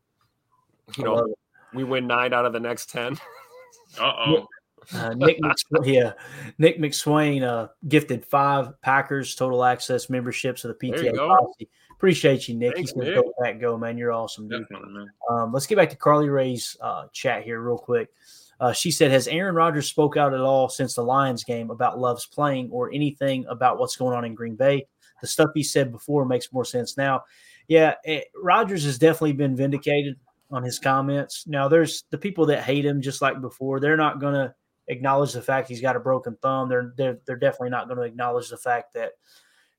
[0.96, 1.34] you know,
[1.74, 3.18] we win nine out of the next ten.
[3.98, 4.46] Uh oh.
[4.94, 6.12] Uh, Nick, McSw- yeah,
[6.58, 11.68] Nick McSwain uh, gifted five Packers total access memberships of the PTA policy.
[11.92, 12.74] Appreciate you, Nick.
[12.74, 13.24] Thanks, He's gonna Nick.
[13.24, 13.98] go back, go man.
[13.98, 14.66] You're awesome, dude.
[15.30, 18.10] Um, let's get back to Carly Ray's uh, chat here real quick.
[18.60, 21.98] Uh, she said, "Has Aaron Rodgers spoke out at all since the Lions game about
[21.98, 24.86] Love's playing or anything about what's going on in Green Bay?
[25.20, 27.24] The stuff he said before makes more sense now.
[27.66, 30.16] Yeah, eh, Rodgers has definitely been vindicated
[30.50, 31.46] on his comments.
[31.46, 33.80] Now, there's the people that hate him just like before.
[33.80, 34.54] They're not going to
[34.88, 36.68] acknowledge the fact he's got a broken thumb.
[36.68, 39.12] They're they're, they're definitely not going to acknowledge the fact that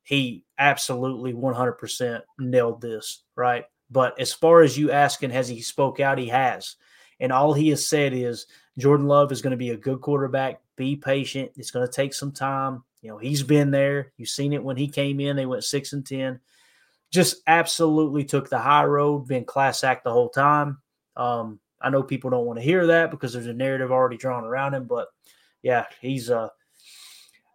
[0.02, 3.64] he absolutely 100% nailed this, right?
[3.90, 6.18] But as far as you asking, has he spoke out?
[6.18, 6.76] He has.
[7.20, 8.46] And all he has said is
[8.78, 10.60] Jordan Love is going to be a good quarterback.
[10.76, 11.52] Be patient.
[11.56, 12.84] It's going to take some time.
[13.02, 14.12] You know, he's been there.
[14.16, 15.36] You've seen it when he came in.
[15.36, 16.40] They went six and 10.
[17.10, 20.78] Just absolutely took the high road, been class act the whole time.
[21.16, 24.44] Um, I know people don't want to hear that because there's a narrative already drawn
[24.44, 25.08] around him, but
[25.62, 26.48] yeah, he's uh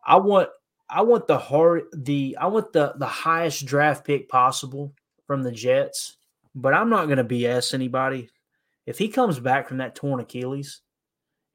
[0.05, 0.49] I want
[0.89, 4.93] I want the hard the I want the the highest draft pick possible
[5.27, 6.17] from the Jets,
[6.55, 8.29] but I'm not going to BS anybody.
[8.85, 10.81] If he comes back from that torn Achilles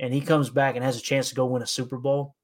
[0.01, 2.34] and he comes back and has a chance to go win a Super Bowl,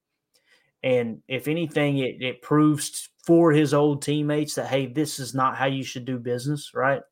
[0.83, 5.57] and if anything, it, it proves for his old teammates that hey, this is not
[5.57, 7.03] how you should do business, right?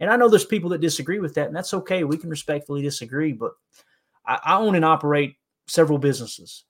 [0.00, 2.04] And I know there's people that disagree with that, and that's okay.
[2.04, 3.52] We can respectfully disagree, but
[4.26, 6.64] I, I own and operate several businesses.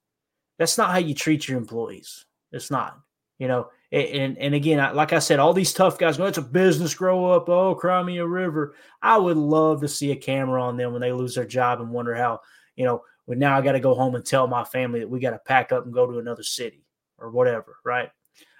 [0.58, 2.26] That's not how you treat your employees.
[2.52, 2.98] It's not,
[3.38, 3.70] you know.
[3.92, 6.94] And and, again, I, like I said, all these tough guys go, "It's a business.
[6.94, 8.74] Grow up." Oh, cry me a river.
[9.02, 11.90] I would love to see a camera on them when they lose their job and
[11.90, 12.40] wonder how,
[12.76, 15.18] you know, well now I got to go home and tell my family that we
[15.20, 16.84] got to pack up and go to another city
[17.18, 18.10] or whatever, right?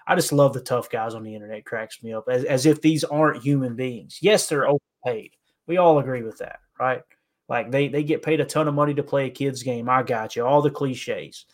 [0.07, 1.59] I just love the tough guys on the internet.
[1.59, 4.19] It cracks me up as, as if these aren't human beings.
[4.21, 5.31] Yes, they're overpaid.
[5.67, 7.01] We all agree with that, right?
[7.47, 9.89] Like they they get paid a ton of money to play a kid's game.
[9.89, 10.45] I got you.
[10.45, 11.45] All the cliches.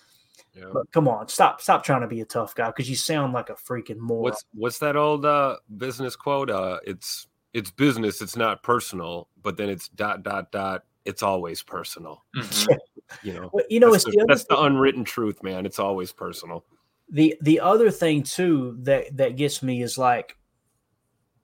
[0.53, 0.65] Yeah.
[0.73, 3.49] But come on, stop stop trying to be a tough guy because you sound like
[3.49, 4.23] a freaking moron.
[4.23, 6.49] What's what's that old uh, business quote?
[6.49, 8.21] Uh, it's it's business.
[8.21, 9.27] It's not personal.
[9.41, 10.83] But then it's dot dot dot.
[11.05, 12.23] It's always personal.
[12.35, 12.77] Mhm.
[13.23, 13.49] You know.
[13.53, 15.65] Well, you know, that's it's the, the that's the unwritten truth, man.
[15.65, 16.65] It's always personal.
[17.09, 20.35] The the other thing too that that gets me is like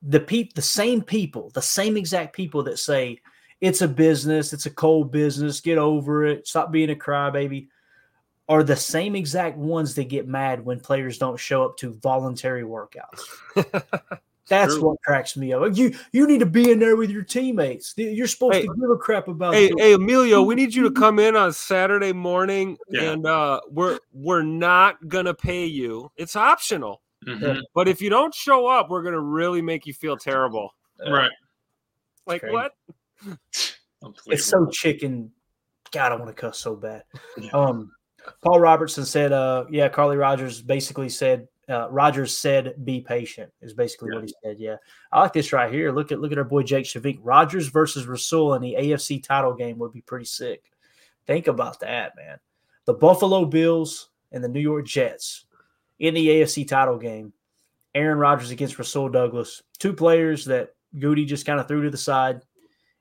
[0.01, 3.19] the peop the same people the same exact people that say
[3.61, 7.67] it's a business it's a cold business get over it stop being a crybaby
[8.49, 12.63] are the same exact ones that get mad when players don't show up to voluntary
[12.63, 13.23] workouts
[14.49, 14.89] that's True.
[14.89, 18.27] what cracks me up you you need to be in there with your teammates you're
[18.27, 20.91] supposed Hey, to give a crap about Hey, the- hey, Emilio, we need you to
[20.99, 23.11] come in on Saturday morning, Yeah.
[23.11, 26.11] and uh, we're we're not gonna pay you.
[26.17, 27.61] It's optional, Mhm.
[27.73, 30.73] but if you don't show up, we're gonna really make you feel terrible.
[31.09, 31.31] Right.
[32.27, 32.53] Like crazy.
[32.53, 32.73] what?
[34.27, 35.31] it's so chicken.
[35.91, 37.03] God, I want to cuss so bad.
[37.53, 37.91] Um,
[38.43, 43.73] Paul Robertson said, uh, yeah, Carly Rodgers basically said uh, Rodgers said, "Be patient." Is
[43.73, 44.15] basically yeah.
[44.15, 44.59] what he said.
[44.59, 44.75] Yeah,
[45.11, 45.91] I like this right here.
[45.91, 47.19] Look at look at our boy Jake Shavik.
[47.21, 50.71] Rodgers versus Rasul in the AFC title game would be pretty sick.
[51.25, 52.37] Think about that, man.
[52.85, 55.45] The Buffalo Bills and the New York Jets
[55.99, 57.31] in the AFC title game.
[57.95, 61.97] Aaron Rodgers against Rasul Douglas, two players that Goody just kind of threw to the
[61.97, 62.41] side,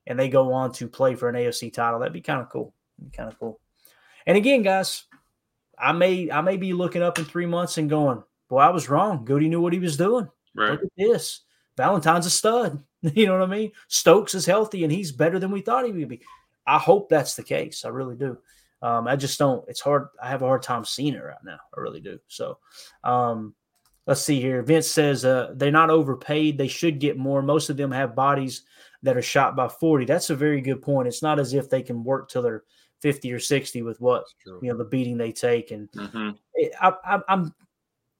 [0.07, 1.99] and they go on to play for an AFC title.
[1.99, 2.75] That'd be kind of cool.
[3.13, 3.59] Kind of cool.
[4.27, 5.05] And again, guys,
[5.79, 8.23] I may I may be looking up in three months and going,
[8.53, 9.25] boy, I was wrong.
[9.25, 10.29] Goody knew what he was doing.
[10.55, 10.73] Right.
[10.73, 11.41] Look at this.
[11.77, 12.85] Valentine's a stud.
[13.03, 13.73] You know what I mean?
[13.89, 16.23] Stokes is healthy and he's better than we thought he would be.
[16.65, 17.85] I hope that's the case.
[17.85, 18.39] I really do.
[18.81, 19.65] Um, I just don't.
[19.67, 20.07] It's hard.
[20.23, 21.59] I have a hard time seeing it right now.
[21.77, 22.21] I really do.
[22.29, 22.59] So,
[23.03, 23.57] um,
[24.07, 24.63] let's see here.
[24.63, 26.57] Vince says uh, they're not overpaid.
[26.57, 27.43] They should get more.
[27.43, 28.63] Most of them have bodies
[29.03, 30.05] that are shot by 40.
[30.05, 31.09] That's a very good point.
[31.09, 32.63] It's not as if they can work till they're
[33.01, 35.73] 50 or 60 with what you know the beating they take.
[35.73, 36.31] And mm-hmm.
[36.81, 37.53] I, I, I'm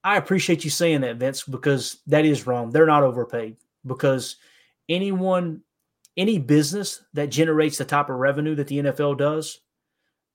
[0.05, 2.71] I appreciate you saying that, Vince, because that is wrong.
[2.71, 4.37] They're not overpaid because
[4.89, 5.63] anyone,
[6.17, 9.61] any business that generates the type of revenue that the NFL does,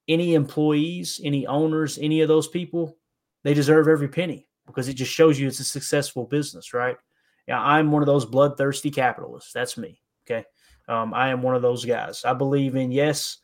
[0.08, 2.98] any employees, any owners, any of those people,
[3.44, 6.98] they deserve every penny because it just shows you it's a successful business, right?
[7.48, 9.54] Yeah, I'm one of those bloodthirsty capitalists.
[9.54, 10.02] That's me.
[10.26, 10.46] Okay.
[10.90, 12.24] Um, I am one of those guys.
[12.26, 13.38] I believe in yes,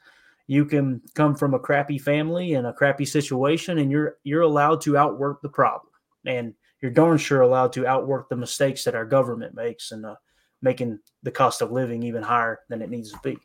[0.48, 4.82] you can come from a crappy family and a crappy situation, and you're you're allowed
[4.82, 5.93] to outwork the problem,
[6.26, 10.16] and you're darn sure allowed to outwork the mistakes that our government makes and uh,
[10.62, 13.38] making the cost of living even higher than it needs to be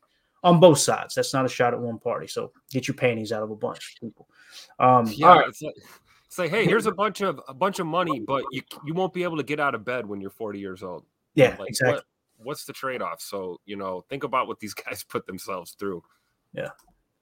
[0.43, 1.15] on both sides.
[1.15, 2.27] That's not a shot at one party.
[2.27, 4.29] So get your panties out of a bunch, people.
[4.79, 5.49] Um, yeah, right.
[5.49, 5.75] it's like,
[6.27, 9.13] it's like, hey, here's a bunch of a bunch of money, but you you won't
[9.13, 11.05] be able to get out of bed when you're 40 years old.
[11.35, 11.95] Yeah, like, exactly.
[11.95, 12.05] What,
[12.47, 13.21] what's the trade off?
[13.21, 16.03] So you know, think about what these guys put themselves through.
[16.53, 16.71] Yeah.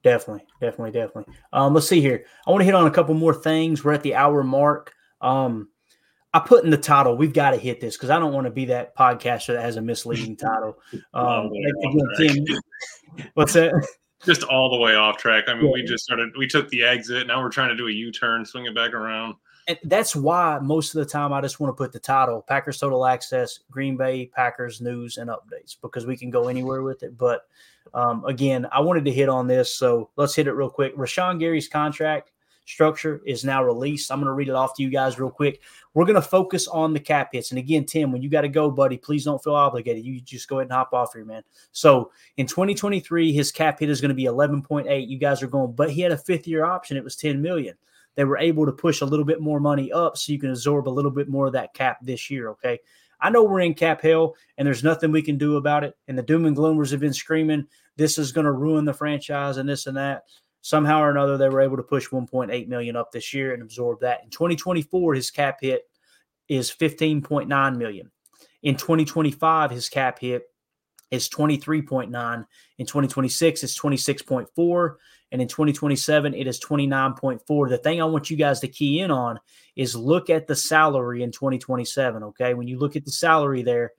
[0.03, 1.33] Definitely, definitely, definitely.
[1.51, 2.23] Um, let's see here.
[2.45, 3.83] I want to hit on a couple more things.
[3.83, 4.93] We're at the hour mark.
[5.21, 5.69] Um,
[6.33, 7.15] I put in the title.
[7.15, 9.75] We've got to hit this because I don't want to be that podcaster that has
[9.75, 10.77] a misleading title.
[11.13, 11.51] Um,
[12.17, 12.45] again,
[13.33, 13.73] what's that?
[14.25, 15.45] Just all the way off track.
[15.47, 15.71] I mean, yeah.
[15.71, 16.31] we just started.
[16.35, 17.27] We took the exit.
[17.27, 19.35] Now we're trying to do a U turn, swing it back around.
[19.67, 22.79] And that's why most of the time I just want to put the title Packers
[22.79, 27.15] Total Access, Green Bay Packers News and Updates because we can go anywhere with it.
[27.15, 27.41] But
[27.93, 30.97] um, again, I wanted to hit on this, so let's hit it real quick.
[30.97, 32.31] Rashan Gary's contract
[32.67, 34.11] structure is now released.
[34.11, 35.61] I'm going to read it off to you guys real quick.
[35.93, 37.51] We're going to focus on the cap hits.
[37.51, 40.05] And again, Tim, when you got to go, buddy, please don't feel obligated.
[40.05, 41.43] You just go ahead and hop off here, man.
[41.71, 45.07] So in 2023, his cap hit is going to be 11.8.
[45.07, 46.97] You guys are going, but he had a fifth year option.
[46.97, 47.75] It was 10 million.
[48.15, 50.87] They were able to push a little bit more money up so you can absorb
[50.87, 52.49] a little bit more of that cap this year.
[52.49, 52.79] Okay.
[53.19, 55.95] I know we're in cap hell and there's nothing we can do about it.
[56.07, 57.65] And the doom and gloomers have been screaming,
[57.95, 60.23] this is going to ruin the franchise and this and that.
[60.67, 64.01] Somehow or another, they were able to push 1.8 million up this year and absorb
[64.01, 64.21] that.
[64.25, 65.83] In 2024, his cap hit
[66.49, 68.11] is 15.9 million.
[68.63, 70.43] In 2025, his cap hit
[71.09, 72.45] is 23.9.
[72.79, 74.95] In 2026, it's 26.4.
[75.31, 77.69] And in 2027, it is 29.4.
[77.69, 79.39] The thing I want you guys to key in on
[79.77, 82.23] is look at the salary in 2027.
[82.23, 82.53] Okay.
[82.55, 83.93] When you look at the salary there,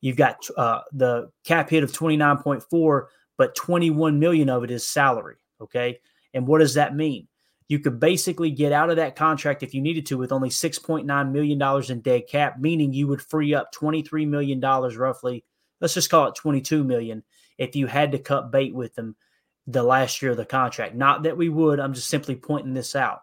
[0.00, 5.38] you've got uh, the cap hit of 29.4, but 21 million of it is salary.
[5.60, 6.00] Okay.
[6.34, 7.28] And what does that mean?
[7.68, 11.32] You could basically get out of that contract if you needed to with only $6.9
[11.32, 15.44] million in dead cap, meaning you would free up $23 million roughly.
[15.80, 17.24] Let's just call it 22 million
[17.58, 19.16] if you had to cut bait with them
[19.66, 20.94] the last year of the contract.
[20.94, 23.20] Not that we would, I'm just simply pointing this out.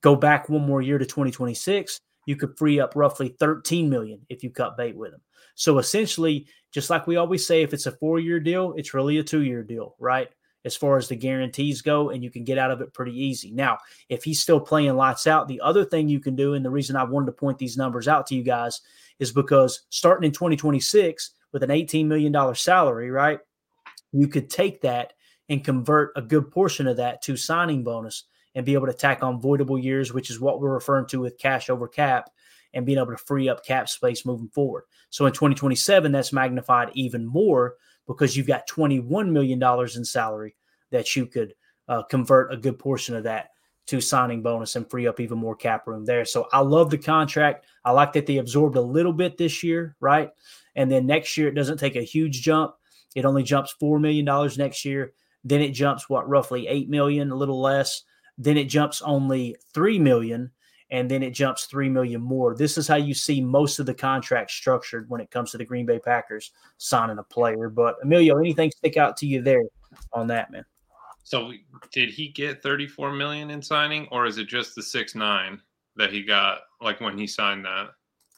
[0.00, 4.42] Go back one more year to 2026, you could free up roughly 13 million if
[4.42, 5.20] you cut bait with them.
[5.54, 9.18] So essentially, just like we always say, if it's a four year deal, it's really
[9.18, 10.28] a two year deal, right?
[10.64, 13.50] As far as the guarantees go, and you can get out of it pretty easy.
[13.50, 13.78] Now,
[14.08, 16.94] if he's still playing lights out, the other thing you can do, and the reason
[16.94, 18.80] I wanted to point these numbers out to you guys
[19.18, 23.40] is because starting in 2026 with an $18 million salary, right?
[24.12, 25.14] You could take that
[25.48, 28.24] and convert a good portion of that to signing bonus
[28.54, 31.38] and be able to tack on voidable years, which is what we're referring to with
[31.38, 32.30] cash over cap
[32.74, 34.84] and being able to free up cap space moving forward.
[35.10, 37.76] So in 2027, that's magnified even more
[38.12, 40.56] because you've got $21 million in salary
[40.90, 41.54] that you could
[41.88, 43.50] uh, convert a good portion of that
[43.86, 46.24] to signing bonus and free up even more cap room there.
[46.24, 47.66] So I love the contract.
[47.84, 50.30] I like that they absorbed a little bit this year, right?
[50.76, 52.74] And then next year, it doesn't take a huge jump.
[53.14, 54.24] It only jumps $4 million
[54.56, 55.12] next year.
[55.44, 58.04] Then it jumps what roughly 8 million, a little less.
[58.38, 60.50] Then it jumps only three million,
[60.92, 62.54] and then it jumps three million more.
[62.54, 65.64] This is how you see most of the contracts structured when it comes to the
[65.64, 67.68] Green Bay Packers signing a player.
[67.68, 69.64] But Emilio, anything stick out to you there
[70.12, 70.64] on that, man?
[71.24, 71.52] So
[71.90, 75.60] did he get 34 million in signing, or is it just the six nine?
[75.96, 77.90] that he got like when he signed that.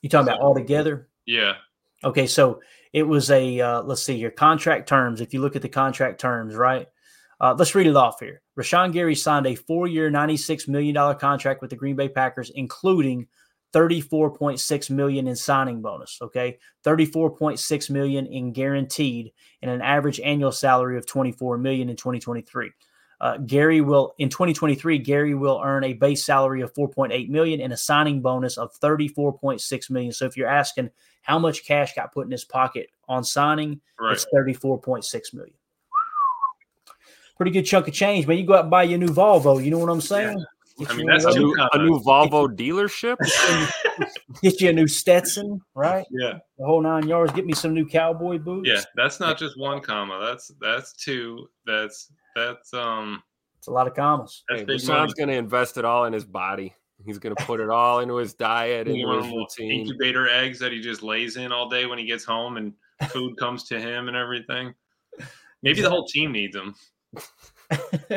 [0.02, 1.09] You talking about all together?
[1.26, 1.55] Yeah.
[2.02, 2.60] Okay, so
[2.93, 5.20] it was a uh, let's see here contract terms.
[5.20, 6.86] If you look at the contract terms, right?
[7.40, 8.40] Uh, let's read it off here.
[8.59, 13.27] Rashan Gary signed a four-year, ninety-six million dollar contract with the Green Bay Packers, including
[13.73, 16.19] thirty-four point six million in signing bonus.
[16.23, 19.32] Okay, thirty-four point six million in guaranteed,
[19.62, 22.70] and an average annual salary of twenty-four million in twenty twenty-three.
[23.20, 24.98] Uh, Gary will in 2023.
[24.98, 29.89] Gary will earn a base salary of 4.8 million and a signing bonus of 34.6
[29.90, 30.12] million.
[30.12, 30.90] So if you're asking
[31.23, 34.12] how much cash got put in his pocket on signing, Right.
[34.15, 35.55] it's 34.6 million.
[37.36, 38.39] Pretty good chunk of change, man.
[38.39, 39.62] You go out and buy your new Volvo.
[39.62, 40.44] You know what I'm saying?
[40.78, 43.16] Get I mean, a that's A new- a new Volvo dealership.
[44.43, 46.05] get you a new Stetson, right?
[46.11, 46.39] Yeah.
[46.59, 47.32] The whole nine yards.
[47.32, 48.69] Get me some new cowboy boots.
[48.69, 48.81] Yeah.
[48.97, 50.20] That's not just one comma.
[50.24, 51.48] That's that's two.
[51.66, 53.23] That's that's um
[53.59, 54.43] It's a lot of commas.
[54.48, 55.01] that's Hey, big money.
[55.01, 56.73] Rashan's going to invest it all in his body.
[57.05, 59.81] He's going to put it all into his diet, and his routine.
[59.81, 62.73] incubator eggs that he just lays in all day when he gets home and
[63.11, 64.73] food comes to him and everything.
[65.62, 66.74] Maybe the whole team needs them.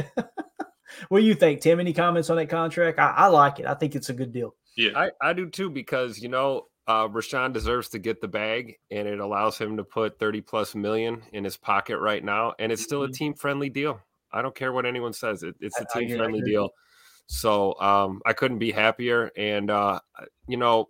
[1.10, 1.80] what do you think, Tim?
[1.80, 3.00] Any comments on that contract?
[3.00, 3.66] I, I like it.
[3.66, 4.56] I think it's a good deal.
[4.76, 4.92] Yeah.
[4.96, 9.08] I, I do too because you know uh, Rashan deserves to get the bag, and
[9.08, 12.84] it allows him to put thirty plus million in his pocket right now, and it's
[12.84, 14.00] still a team friendly deal.
[14.32, 15.98] I don't care what anyone says; it, it's a Mm-hmm.
[15.98, 16.70] I- I team friendly deal.
[17.30, 20.00] So um, I couldn't be happier, and uh,
[20.48, 20.90] you know,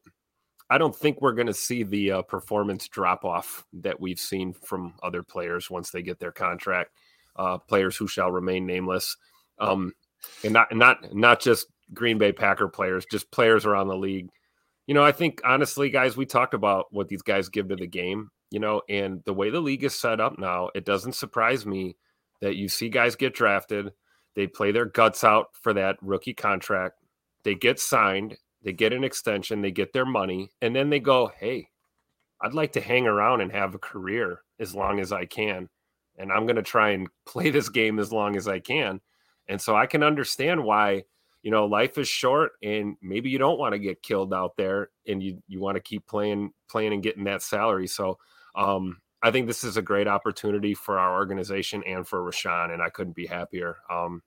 [0.70, 4.54] I don't think we're going to see the uh, performance drop off that we've seen
[4.54, 6.92] from other players once they get their contract.
[7.38, 9.16] Uh, players who shall remain nameless,
[9.60, 9.94] um,
[10.44, 14.30] and not not not just Green Bay Packer players, just players around the league.
[14.88, 17.88] You know, I think honestly, guys, we talked about what these guys give to the
[17.88, 18.30] game.
[18.50, 21.98] You know, and the way the league is set up now, it doesn't surprise me
[22.40, 23.92] that you see guys get drafted,
[24.36, 26.96] they play their guts out for that rookie contract,
[27.44, 31.32] they get signed, they get an extension, they get their money, and then they go,
[31.40, 31.70] "Hey,
[32.42, 35.70] I'd like to hang around and have a career as long as I can,
[36.18, 39.02] and I'm going to try and play this game as long as I can."
[39.48, 41.04] And so I can understand why,
[41.42, 44.90] you know, life is short and maybe you don't want to get killed out there
[45.08, 47.88] and you you want to keep playing playing and getting that salary.
[47.88, 48.18] So
[48.56, 52.82] um I think this is a great opportunity for our organization and for Rashan, and
[52.82, 53.78] I couldn't be happier.
[53.90, 54.22] Um,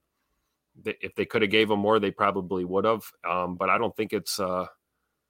[0.83, 3.03] th- if they could have gave him more, they probably would have.
[3.27, 4.65] Um, but I don't think it's uh,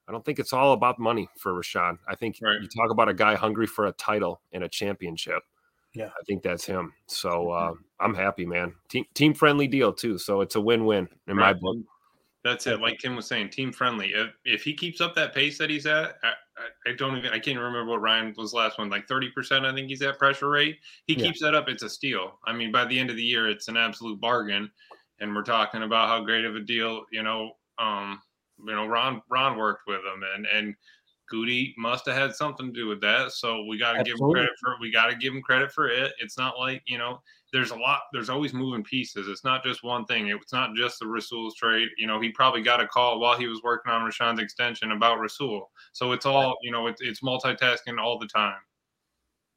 [0.07, 1.97] I don't think it's all about money for Rashan.
[2.07, 5.43] I think you talk about a guy hungry for a title and a championship.
[5.93, 6.07] Yeah.
[6.07, 6.93] I think that's him.
[7.07, 8.73] So uh, I'm happy, man.
[8.89, 10.17] Team team friendly deal too.
[10.17, 11.77] So it's a win win in my book.
[12.43, 12.79] That's it.
[12.79, 14.07] Like Tim was saying, team friendly.
[14.13, 17.31] If if he keeps up that pace that he's at, I, I, I don't even
[17.31, 18.89] I can't remember what Ryan was last one.
[18.89, 20.77] Like thirty percent, I think he's at pressure rate.
[21.05, 21.25] He Yeah.
[21.25, 21.69] keeps that up.
[21.69, 22.39] It's a steal.
[22.45, 24.71] I mean, by the end of the year, it's an absolute bargain.
[25.19, 27.51] And we're talking about how great of a deal, you know.
[27.77, 28.21] Um,
[28.65, 30.75] you know, Ron Ron worked with him, and and
[31.31, 33.31] Goody must have had something to do with that.
[33.31, 35.87] So we got to give him credit for we got to give him credit for
[35.87, 36.11] it.
[36.19, 37.21] It's not like you know
[37.53, 40.99] there's a lot there's always moving pieces it's not just one thing it's not just
[40.99, 44.09] the rasul's trade you know he probably got a call while he was working on
[44.09, 48.55] rashan's extension about rasul so it's all you know it's, it's multitasking all the time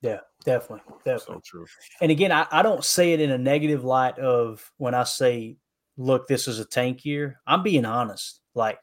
[0.05, 1.37] Yeah, definitely, definitely.
[1.37, 1.67] So true.
[2.03, 5.57] And again, I, I don't say it in a negative light of when I say,
[5.97, 7.41] look, this is a tank year.
[7.47, 8.41] I'm being honest.
[8.55, 8.79] Like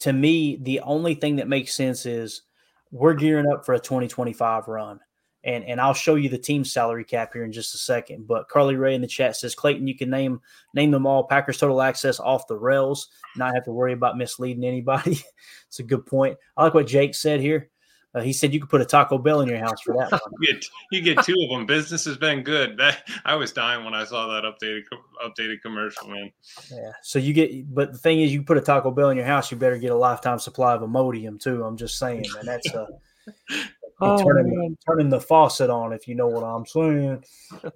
[0.00, 2.42] to me, the only thing that makes sense is
[2.90, 5.00] we're gearing up for a 2025 run.
[5.44, 8.26] And and I'll show you the team salary cap here in just a second.
[8.26, 10.40] But Carly Ray in the chat says, Clayton, you can name
[10.74, 11.22] name them all.
[11.22, 15.20] Packers total access off the rails, not have to worry about misleading anybody.
[15.68, 16.36] it's a good point.
[16.56, 17.70] I like what Jake said here.
[18.16, 20.18] Uh, he said you could put a Taco Bell in your house for that.
[20.40, 23.84] you get you get two of them business has been good that i was dying
[23.84, 24.82] when i saw that updated
[25.24, 26.32] updated commercial man
[26.70, 26.92] Yeah.
[27.02, 29.50] So you get, but the thing is, you put a Taco Bell in your house,
[29.50, 31.62] you better get a lifetime supply of Imodium too.
[31.64, 32.46] I'm just saying, man.
[32.46, 32.68] That's
[33.98, 34.76] Oh, turning, man.
[34.86, 37.24] turning the faucet on, if you know what I'm saying.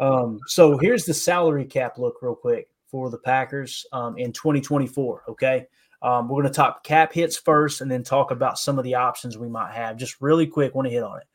[0.01, 5.25] Um, so here's the salary cap look real quick for the Packers um, in 2024.
[5.29, 5.67] Okay.
[6.03, 8.95] Um, we're going to talk cap hits first and then talk about some of the
[8.95, 9.97] options we might have.
[9.97, 11.27] Just really quick, want to hit on it.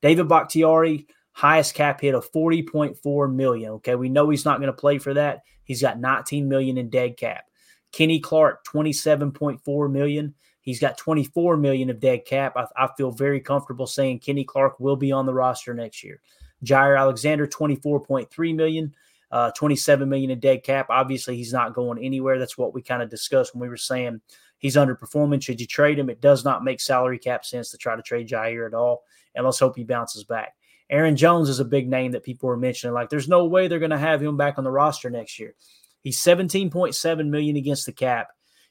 [0.00, 3.72] David Bakhtiari, highest cap hit of 40.4 million.
[3.72, 3.94] Okay.
[3.94, 5.42] We know he's not going to play for that.
[5.64, 7.44] He's got 19 million in dead cap.
[7.92, 10.34] Kenny Clark, 27.4 million.
[10.60, 12.56] He's got 24 million of dead cap.
[12.56, 16.20] I, I feel very comfortable saying Kenny Clark will be on the roster next year.
[16.64, 18.94] Jaire Alexander, 24.3 million,
[19.32, 20.86] uh, 27 million in dead cap.
[20.90, 22.38] Obviously, he's not going anywhere.
[22.38, 24.20] That's what we kind of discussed when we were saying
[24.58, 25.42] he's underperforming.
[25.42, 26.10] Should you trade him?
[26.10, 29.04] It does not make salary cap sense to try to trade Jaire at all.
[29.34, 30.54] And let's hope he bounces back.
[30.90, 32.92] Aaron Jones is a big name that people were mentioning.
[32.92, 35.54] Like, there's no way they're going to have him back on the roster next year.
[36.02, 38.28] He's 17.7 million against the cap.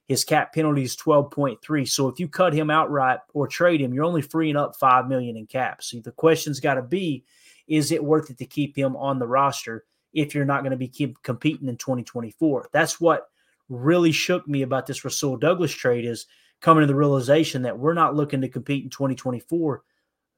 [0.08, 1.90] His cap penalty is 12.3.
[1.90, 5.38] So if you cut him outright or trade him, you're only freeing up 5 million
[5.38, 5.82] in cap.
[5.82, 7.24] So the question's got to be
[7.68, 10.78] is it worth it to keep him on the roster if you're not going to
[10.78, 12.70] be keep competing in 2024?
[12.72, 13.28] That's what
[13.70, 16.28] really shook me about this Rasul Douglas trade is
[16.60, 19.84] coming to the realization that we're not looking to compete in 2024.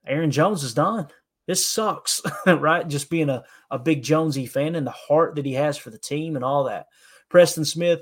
[0.05, 1.07] Aaron Jones is done.
[1.47, 2.87] This sucks, right?
[2.87, 5.97] Just being a, a big Jonesy fan and the heart that he has for the
[5.97, 6.87] team and all that.
[7.29, 8.01] Preston Smith,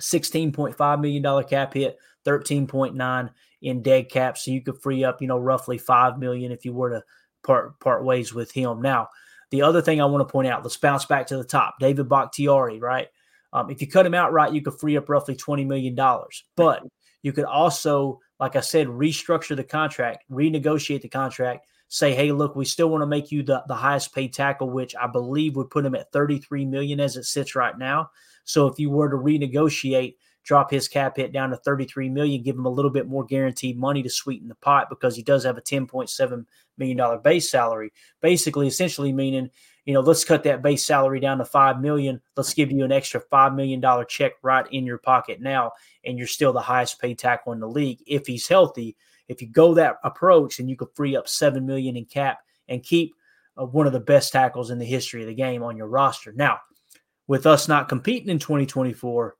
[0.00, 3.30] $16.5 million cap hit, 13.9
[3.62, 4.38] in dead cap.
[4.38, 7.04] So you could free up, you know, roughly 5 million if you were to
[7.42, 8.80] part part ways with him.
[8.80, 9.08] Now,
[9.52, 11.76] the other thing I want to point out, let's bounce back to the top.
[11.78, 13.08] David Bakhtiari, right?
[13.52, 15.94] Um, if you cut him outright, you could free up roughly $20 million.
[16.56, 16.82] But
[17.22, 22.56] you could also, like I said, restructure the contract, renegotiate the contract, say, hey, look,
[22.56, 25.68] we still want to make you the, the highest paid tackle, which I believe would
[25.68, 28.10] put him at 33 million as it sits right now.
[28.44, 30.14] So if you were to renegotiate,
[30.44, 33.78] drop his cap hit down to 33 million, give him a little bit more guaranteed
[33.78, 36.44] money to sweeten the pot because he does have a 10.7
[36.78, 37.92] million dollar base salary.
[38.20, 39.50] Basically, essentially meaning,
[39.84, 42.20] you know, let's cut that base salary down to 5 million.
[42.36, 45.72] Let's give you an extra 5 million dollar check right in your pocket now
[46.04, 48.96] and you're still the highest paid tackle in the league if he's healthy.
[49.28, 52.82] If you go that approach and you could free up 7 million in cap and
[52.82, 53.14] keep
[53.60, 56.32] uh, one of the best tackles in the history of the game on your roster.
[56.32, 56.60] Now,
[57.26, 59.36] with us not competing in 2024,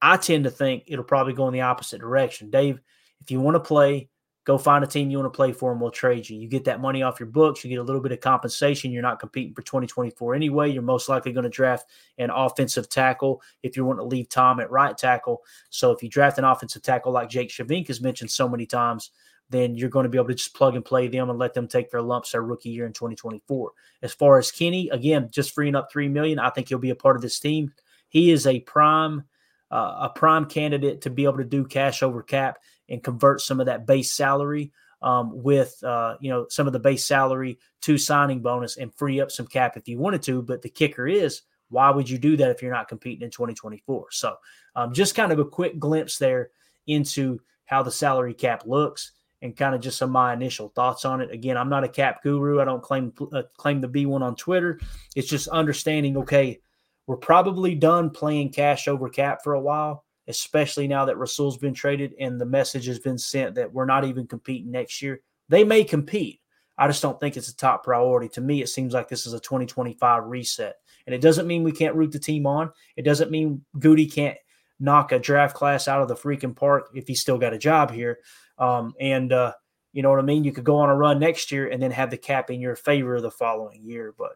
[0.00, 2.50] I tend to think it'll probably go in the opposite direction.
[2.50, 2.80] Dave,
[3.20, 4.08] if you want to play,
[4.44, 6.38] go find a team you want to play for and we'll trade you.
[6.38, 8.92] You get that money off your books, you get a little bit of compensation.
[8.92, 10.70] You're not competing for 2024 anyway.
[10.70, 11.86] You're most likely going to draft
[12.18, 15.42] an offensive tackle if you want to leave Tom at right tackle.
[15.70, 19.10] So if you draft an offensive tackle like Jake Shavink has mentioned so many times,
[19.50, 21.68] then you're going to be able to just plug and play them and let them
[21.68, 23.72] take their lumps their rookie year in 2024.
[24.02, 26.96] As far as Kenny, again, just freeing up three million, I think he'll be a
[26.96, 27.72] part of this team.
[28.08, 29.24] He is a prime,
[29.70, 33.60] uh, a prime candidate to be able to do cash over cap and convert some
[33.60, 34.72] of that base salary
[35.02, 39.20] um, with, uh, you know, some of the base salary to signing bonus and free
[39.20, 40.42] up some cap if you wanted to.
[40.42, 44.06] But the kicker is, why would you do that if you're not competing in 2024?
[44.12, 44.36] So,
[44.74, 46.50] um, just kind of a quick glimpse there
[46.86, 49.12] into how the salary cap looks
[49.42, 51.30] and kind of just some of my initial thoughts on it.
[51.30, 52.60] Again, I'm not a cap guru.
[52.60, 54.80] I don't claim uh, claim to be one on Twitter.
[55.14, 56.16] It's just understanding.
[56.18, 56.60] Okay,
[57.06, 61.74] we're probably done playing cash over cap for a while, especially now that Rasul's been
[61.74, 65.20] traded and the message has been sent that we're not even competing next year.
[65.48, 66.40] They may compete.
[66.78, 68.28] I just don't think it's a top priority.
[68.30, 70.76] To me, it seems like this is a 2025 reset.
[71.06, 72.70] And it doesn't mean we can't root the team on.
[72.96, 74.36] It doesn't mean Goody can't
[74.78, 77.90] knock a draft class out of the freaking park if he's still got a job
[77.90, 78.18] here.
[78.58, 79.52] Um, and uh,
[79.92, 80.44] you know what I mean?
[80.44, 82.76] You could go on a run next year and then have the cap in your
[82.76, 84.14] favor the following year.
[84.18, 84.32] But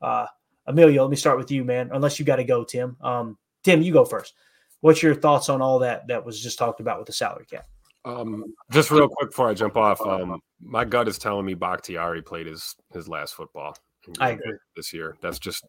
[0.00, 0.26] uh,
[0.66, 1.90] Emilio, let me start with you, man.
[1.92, 2.96] Unless you got to go, Tim.
[3.00, 4.34] Um, Tim, you go first.
[4.80, 7.66] What's your thoughts on all that that was just talked about with the salary cap?
[8.04, 12.20] Um, just real quick before I jump off, um, my gut is telling me Bakhtiari
[12.20, 13.76] played his his last football.
[14.20, 15.16] I agree this year.
[15.22, 15.64] That's just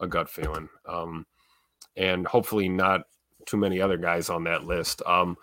[0.00, 1.26] a gut feeling, um,
[1.96, 3.02] and hopefully not
[3.44, 5.02] too many other guys on that list.
[5.04, 5.36] Um,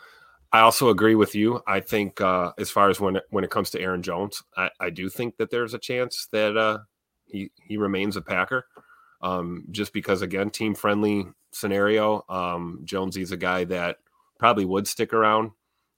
[0.51, 1.61] I also agree with you.
[1.67, 4.69] I think uh, as far as when it, when it comes to Aaron Jones, I,
[4.79, 6.79] I do think that there's a chance that uh,
[7.25, 8.65] he he remains a Packer,
[9.21, 12.23] um, just because again team friendly scenario.
[12.29, 13.97] Um, Jonesy's a guy that
[14.39, 15.51] probably would stick around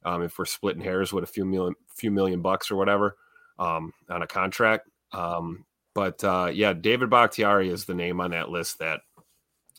[0.04, 3.18] um, if we're splitting hairs with a few million few million bucks or whatever
[3.60, 4.90] um, on a contract.
[5.12, 9.02] Um, but uh, yeah, David Bakhtiari is the name on that list that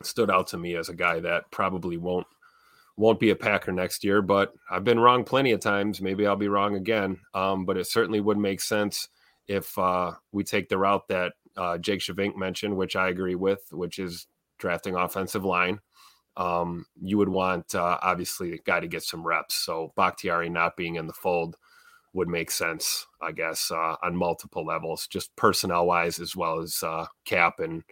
[0.03, 2.27] stood out to me as a guy that probably won't
[2.97, 6.01] won't be a Packer next year, but I've been wrong plenty of times.
[6.01, 7.19] Maybe I'll be wrong again.
[7.35, 9.09] Um, but it certainly would make sense
[9.49, 13.61] if uh, we take the route that uh, Jake Shavink mentioned, which I agree with,
[13.71, 14.27] which is
[14.59, 15.81] drafting offensive line.
[16.37, 19.55] Um, you would want uh, obviously the guy to get some reps.
[19.55, 21.57] So Bakhtiari not being in the fold
[22.13, 26.83] would make sense, I guess, uh, on multiple levels, just personnel wise as well as
[26.83, 27.83] uh, cap and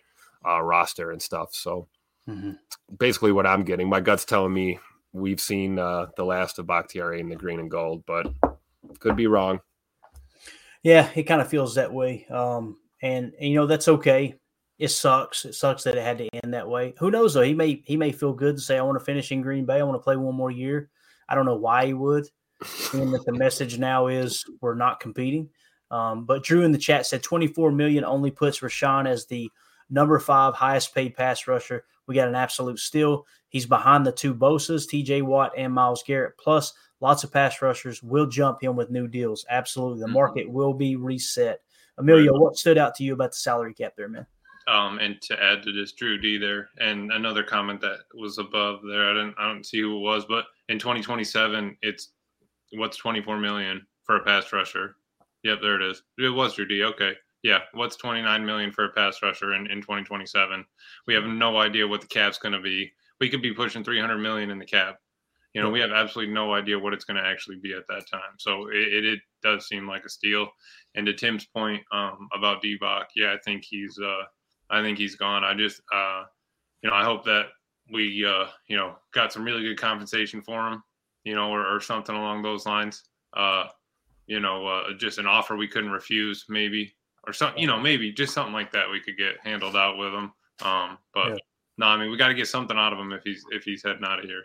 [0.47, 1.55] uh, roster and stuff.
[1.55, 1.89] So.
[2.29, 2.53] Mm-hmm.
[3.01, 4.79] Basically, what I'm getting, my gut's telling me
[5.13, 8.33] we've seen uh, the last of Bakhtiari in the green and gold, but
[9.01, 9.61] could be wrong.
[10.83, 12.27] Yeah, it kind of feels that way.
[12.29, 14.37] Um, and, and, you know, that's okay.
[14.79, 15.45] It sucks.
[15.45, 16.95] It sucks that it had to end that way.
[16.99, 17.43] Who knows though?
[17.43, 19.79] He may he may feel good to say, I want to finish in Green Bay.
[19.79, 20.91] I want to play one more year.
[21.29, 22.27] I don't know why he would.
[22.93, 25.49] And that the message now is we're not competing.
[25.91, 29.51] Um, but Drew in the chat said 24 million only puts Rashan as the
[29.91, 31.85] number five highest paid pass rusher.
[32.07, 33.27] We got an absolute steal.
[33.51, 36.39] He's behind the two Bosa's, TJ Watt and Myles Garrett.
[36.39, 39.45] Plus, lots of pass rushers will jump him with new deals.
[39.51, 40.01] Absolutely.
[40.01, 40.15] The mm-hmm.
[40.15, 41.61] market will be reset.
[42.03, 44.27] Emilio, what stood out to you about the salary cap there, man?
[44.69, 48.81] um, and to add to this, Drew D there, and another comment that was above
[48.87, 49.11] there.
[49.11, 52.13] I didn't, I don't see who it was, but in 2027, it's
[52.73, 54.97] what's 24 million for a pass rusher.
[55.43, 56.03] Yep, there it is.
[56.19, 56.85] It was Drew D.
[56.85, 57.61] Okay, yeah.
[57.73, 60.65] What's 29 million for a pass rusher in, in 2027?
[61.07, 62.93] We have no idea what the cap's going to be.
[63.21, 64.99] We could be pushing 300 million in the cap.
[65.55, 68.09] You know, we have absolutely no idea what it's going to actually be at that
[68.11, 68.37] time.
[68.39, 70.49] So it, it, does seem like a steal.
[70.95, 74.23] And to Tim's point um, about Divock, yeah, I think he's uh,
[74.71, 75.43] I think he's gone.
[75.43, 76.23] I just uh,
[76.81, 77.47] you know I hope that
[77.93, 80.83] we uh, you know got some really good compensation for him,
[81.25, 83.03] you know, or, or something along those lines.
[83.37, 83.65] Uh,
[84.27, 86.95] you know, uh, just an offer we couldn't refuse, maybe,
[87.27, 87.61] or something.
[87.61, 90.33] You know, maybe just something like that we could get handled out with him.
[90.65, 91.37] Um, but yeah.
[91.79, 93.83] no, I mean we got to get something out of him if he's if he's
[93.83, 94.45] heading out of here.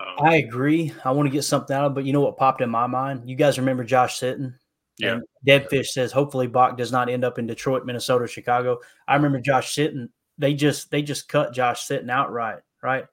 [0.00, 0.92] Um, I agree.
[1.04, 2.86] I want to get something out of, it, but you know what popped in my
[2.86, 3.28] mind?
[3.28, 4.54] You guys remember Josh Sitton?
[4.98, 5.14] Yeah.
[5.14, 8.78] And Deadfish says hopefully Bach does not end up in Detroit, Minnesota, Chicago.
[9.08, 10.08] I remember Josh Sitton.
[10.38, 13.06] They just they just cut Josh Sitton outright, right?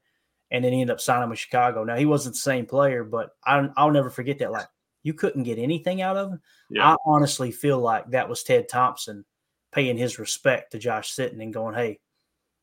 [0.51, 1.83] And then he ended up signing with Chicago.
[1.83, 4.51] Now he wasn't the same player, but I, I'll never forget that.
[4.51, 4.67] Like
[5.03, 6.41] you couldn't get anything out of him.
[6.69, 6.93] Yeah.
[6.93, 9.25] I honestly feel like that was Ted Thompson
[9.71, 11.99] paying his respect to Josh Sitton and going, "Hey,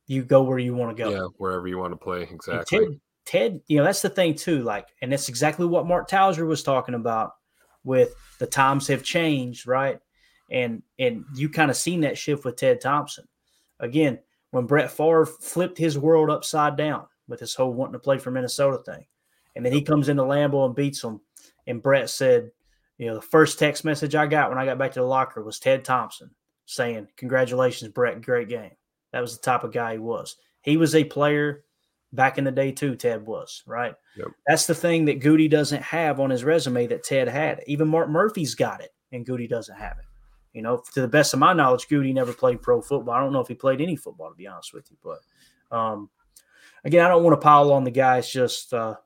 [0.07, 1.11] you go where you want to go.
[1.11, 2.23] Yeah, wherever you want to play.
[2.23, 2.79] Exactly.
[2.79, 4.63] Ted, Ted, you know, that's the thing too.
[4.63, 7.33] Like, and that's exactly what Mark Tauscher was talking about
[7.85, 9.99] with the times have changed, right?
[10.51, 13.27] And and you kind of seen that shift with Ted Thompson.
[13.81, 14.21] Again,
[14.53, 18.31] when Brett Favre flipped his world upside down with his whole wanting to play for
[18.31, 19.05] Minnesota thing.
[19.57, 21.21] And then he comes into Lambeau and beats them.
[21.67, 22.51] And Brett said,
[22.99, 25.43] you know, the first text message I got when I got back to the locker
[25.43, 26.31] was Ted Thompson
[26.67, 28.73] saying, Congratulations, Brett, great game.
[29.13, 30.37] That was the type of guy he was.
[30.63, 31.65] He was a player
[32.13, 32.97] back in the day too.
[32.97, 33.95] Ted was right.
[34.17, 34.29] Yep.
[34.47, 37.63] That's the thing that Goody doesn't have on his resume that Ted had.
[37.67, 40.05] Even Mark Murphy's got it, and Goody doesn't have it.
[40.53, 43.15] You know, to the best of my knowledge, Goody never played pro football.
[43.15, 44.97] I don't know if he played any football, to be honest with you.
[45.03, 46.09] But um,
[46.85, 48.19] again, I don't want to pile on the guy.
[48.19, 48.97] It's just uh,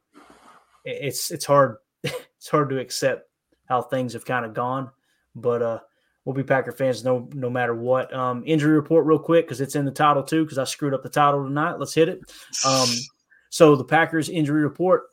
[0.84, 3.28] it's it's hard it's hard to accept
[3.68, 4.90] how things have kind of gone.
[5.34, 5.78] But uh,
[6.24, 8.12] we'll be Packer fans no no matter what.
[8.14, 11.02] Um, injury report real quick because it's in the title too because I screwed up
[11.02, 11.78] the title tonight.
[11.78, 12.20] Let's hit it.
[12.64, 12.88] Um,
[13.50, 15.04] so the Packers injury report: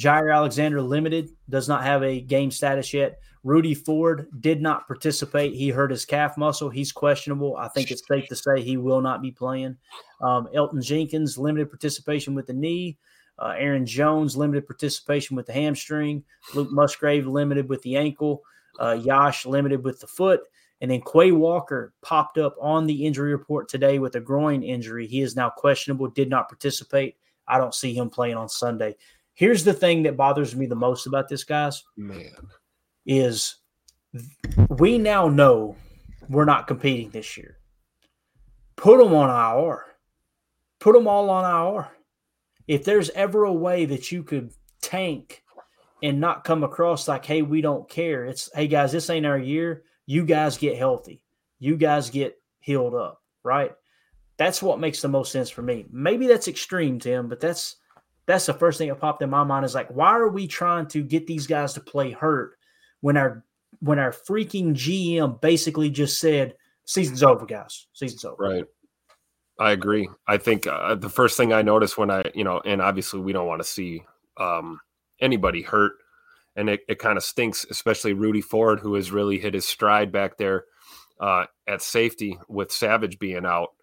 [0.00, 3.20] Jaire Alexander limited, does not have a game status yet.
[3.46, 5.54] Rudy Ford did not participate.
[5.54, 6.68] He hurt his calf muscle.
[6.68, 7.56] He's questionable.
[7.56, 9.76] I think it's safe to say he will not be playing.
[10.20, 12.98] Um, Elgton Jenkins limited participation with the knee.
[13.38, 16.24] Uh, Aaron Jones limited participation with the hamstring.
[16.54, 18.42] Luke Musgrave limited with the ankle.
[18.80, 20.40] Uh, Yosh limited with the foot.
[20.80, 25.06] And then Quay Walker popped up on the injury report today with a groin injury.
[25.06, 27.16] He is now questionable, did not participate.
[27.48, 28.96] I don't see him playing on Sunday.
[29.34, 31.84] Here's the thing that bothers me the most about this, guys.
[31.96, 32.48] Man.
[33.06, 33.56] Is
[34.68, 35.76] we now know
[36.28, 37.58] we're not competing this year.
[38.76, 39.84] Put them on IR.
[40.80, 41.44] Put them all on
[41.76, 41.88] IR.
[42.66, 45.42] If there's ever a way that you could tank
[46.02, 48.24] and not come across like, hey, we don't care.
[48.24, 51.22] It's hey guys, this ain't our year you guys get healthy.
[51.58, 53.72] You guys get healed up, right?
[54.38, 55.86] That's what makes the most sense for me.
[55.90, 57.76] Maybe that's extreme, Tim, but that's
[58.26, 60.86] that's the first thing that popped in my mind is like, why are we trying
[60.88, 62.58] to get these guys to play hurt
[63.00, 63.44] when our
[63.80, 66.54] when our freaking GM basically just said
[66.84, 68.36] season's over, guys, season's over.
[68.38, 68.64] Right.
[69.58, 70.08] I agree.
[70.26, 73.32] I think uh, the first thing I noticed when I, you know, and obviously we
[73.32, 74.02] don't want to see
[74.36, 74.80] um,
[75.20, 75.92] anybody hurt
[76.56, 80.10] and it, it kind of stinks, especially Rudy Ford, who has really hit his stride
[80.10, 80.64] back there
[81.20, 83.74] uh, at safety with Savage being out.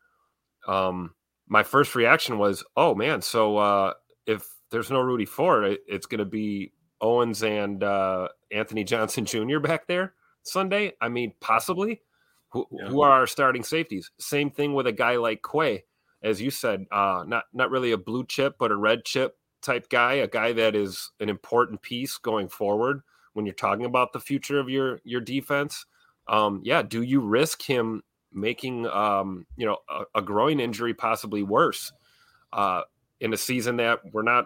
[0.67, 1.13] Um,
[1.47, 3.93] my first reaction was, oh man, so uh,
[4.25, 9.25] if there's no Rudy Ford, it, it's going to be Owens and uh, Anthony Johnson
[9.25, 9.59] Jr.
[9.59, 10.93] back there Sunday.
[10.99, 12.01] I mean, possibly.
[12.49, 12.87] Who, yeah.
[12.87, 14.11] who, are our starting safeties?
[14.19, 15.85] Same thing with a guy like Quay,
[16.21, 19.89] as you said, uh, not not really a blue chip, but a red chip type
[19.89, 23.01] guy, a guy that is an important piece going forward
[23.33, 25.85] when you're talking about the future of your your defense.
[26.27, 31.43] Um, yeah, do you risk him making um, you know a, a groin injury possibly
[31.43, 31.91] worse
[32.51, 32.81] uh,
[33.19, 34.45] in a season that we're not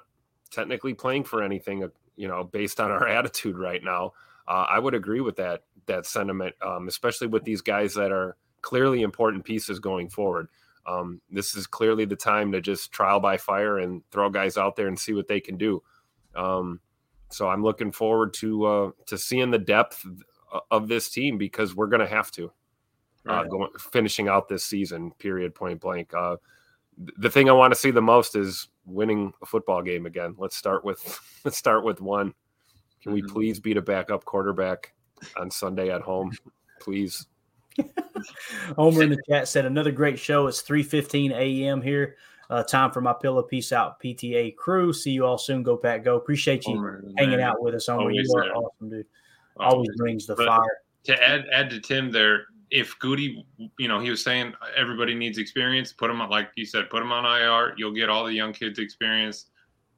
[0.52, 1.84] technically playing for anything?
[1.84, 4.14] Uh, you know, based on our attitude right now,
[4.48, 8.38] uh, I would agree with that that sentiment, um, especially with these guys that are
[8.62, 10.48] clearly important pieces going forward
[10.88, 14.76] um, this is clearly the time to just trial by fire and throw guys out
[14.76, 15.84] there and see what they can do.
[16.36, 16.80] Um,
[17.30, 20.06] so I'm looking forward to uh, to seeing the depth
[20.72, 22.52] of this team because we're going to have to
[23.28, 25.12] uh, going finishing out this season.
[25.20, 25.54] Period.
[25.54, 26.14] Point blank.
[26.14, 26.38] Uh,
[27.18, 30.36] the thing I want to see the most is winning a football game again.
[30.38, 32.34] Let's start with let's start with one.
[33.02, 33.34] Can we mm-hmm.
[33.34, 34.94] please beat a backup quarterback
[35.36, 36.32] on Sunday at home?
[36.80, 37.28] Please.
[38.76, 40.48] Homer in the chat said another great show.
[40.48, 41.82] It's 3:15 a.m.
[41.82, 42.16] here.
[42.50, 43.44] Uh, time for my pillow.
[43.44, 44.94] Peace out, PTA crew.
[44.94, 45.64] See you all soon.
[45.64, 46.16] Go Pat, go.
[46.16, 47.42] Appreciate you Homer, hanging man.
[47.48, 48.02] out with us, Homer.
[48.04, 48.56] Always You are there.
[48.56, 49.06] awesome, dude.
[49.58, 50.78] Always brings the But fire.
[51.06, 53.46] To add add to Tim there, if Goody,
[53.80, 55.92] you know, he was saying everybody needs experience.
[55.94, 57.74] Put them on, like you said, put them on IR.
[57.78, 59.48] You'll get all the young kids experience.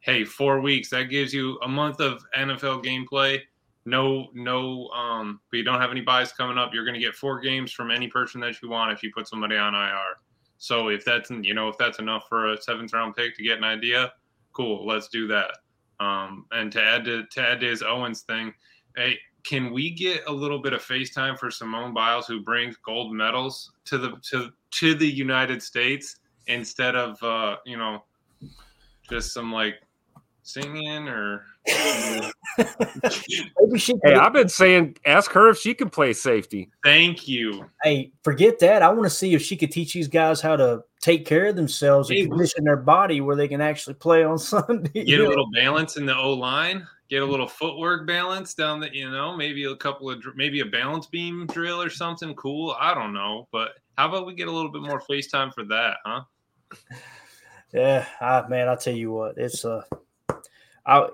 [0.01, 3.41] Hey, four weeks that gives you a month of NFL gameplay.
[3.89, 6.73] No, no, um, but you don't have any buys coming up.
[6.73, 9.27] You're going to get four games from any person that you want if you put
[9.27, 10.17] somebody on IR.
[10.59, 13.57] So if that's you know if that's enough for a seventh round pick to get
[13.57, 14.13] an idea,
[14.53, 15.51] cool, let's do that.
[15.99, 18.53] Um, and to add to to add to his Owens thing,
[18.95, 23.13] hey, can we get a little bit of FaceTime for Simone Biles, who brings gold
[23.13, 26.17] medals to the to to the United States
[26.47, 28.03] instead of uh, you know
[29.09, 29.75] just some like
[30.53, 31.45] singing or
[32.57, 36.69] Maybe she Hey, I've been saying, ask her if she can play safety.
[36.83, 37.69] Thank you.
[37.83, 38.81] Hey, forget that.
[38.81, 41.55] I want to see if she could teach these guys how to take care of
[41.55, 45.03] themselves Hey, and condition their body where they can actually play on Sunday.
[45.05, 46.87] Get a little balance in the O line.
[47.09, 50.65] Get a little footwork balance down the, you know, maybe a couple of, maybe a
[50.65, 52.75] balance beam drill or something cool.
[52.79, 55.97] I don't know, but how about we get a little bit more FaceTime for that,
[56.05, 56.21] huh?
[57.73, 59.83] Yeah, I, man, I tell you what, it's uh,
[60.85, 61.07] I,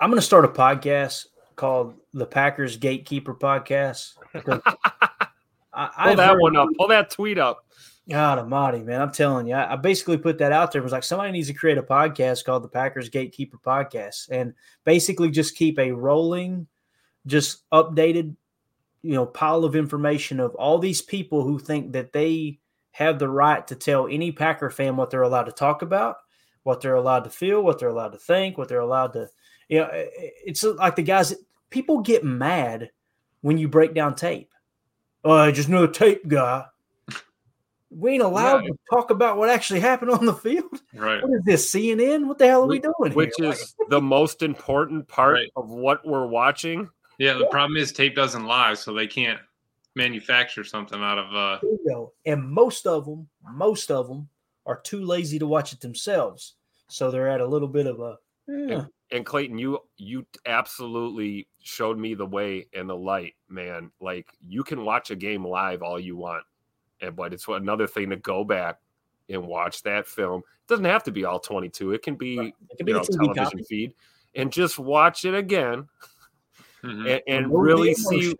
[0.00, 1.26] I'm going to start a podcast
[1.56, 4.14] called the Packers Gatekeeper Podcast.
[4.34, 6.68] I, Pull I've that heard- one up.
[6.78, 7.64] Pull that tweet up.
[8.08, 9.00] God Almighty, man!
[9.00, 10.80] I'm telling you, I, I basically put that out there.
[10.80, 14.54] It was like somebody needs to create a podcast called the Packers Gatekeeper Podcast, and
[14.84, 16.66] basically just keep a rolling,
[17.28, 18.34] just updated,
[19.02, 22.58] you know, pile of information of all these people who think that they
[22.90, 26.16] have the right to tell any Packer fan what they're allowed to talk about,
[26.64, 29.28] what they're allowed to feel, what they're allowed to think, what they're allowed to,
[29.68, 31.34] you know, it's like the guys.
[31.70, 32.90] People get mad
[33.40, 34.52] when you break down tape.
[35.24, 36.66] Oh, just know another tape guy.
[37.90, 38.70] We ain't allowed Yeah.
[38.70, 40.80] to talk about what actually happened on the field.
[40.94, 41.22] Right.
[41.22, 42.26] What is this CNN?
[42.26, 43.50] What the hell are we doing Which here?
[43.50, 45.50] is the most important part Right.
[45.56, 46.88] of what we're watching.
[47.18, 49.40] Yeah, the problem is tape doesn't lie, so they can't
[49.94, 52.12] manufacture something out of uh you go.
[52.24, 54.28] And most of them, most of them
[54.66, 56.54] are too lazy to watch it themselves.
[56.88, 58.16] So they're at a little bit of a
[58.48, 63.90] eh, And, and Clayton, you you absolutely showed me the way and the light, man.
[64.00, 66.44] Like you can watch a game live all you want,
[67.00, 68.78] and but it's another thing to go back
[69.28, 70.40] and watch that film.
[70.40, 71.92] It doesn't have to be all 22.
[71.92, 72.38] It can be,
[72.70, 73.64] it can be you a know television copy.
[73.64, 73.94] feed,
[74.34, 75.88] and just watch it again
[76.84, 77.10] mhm.
[77.10, 78.34] and, and really see.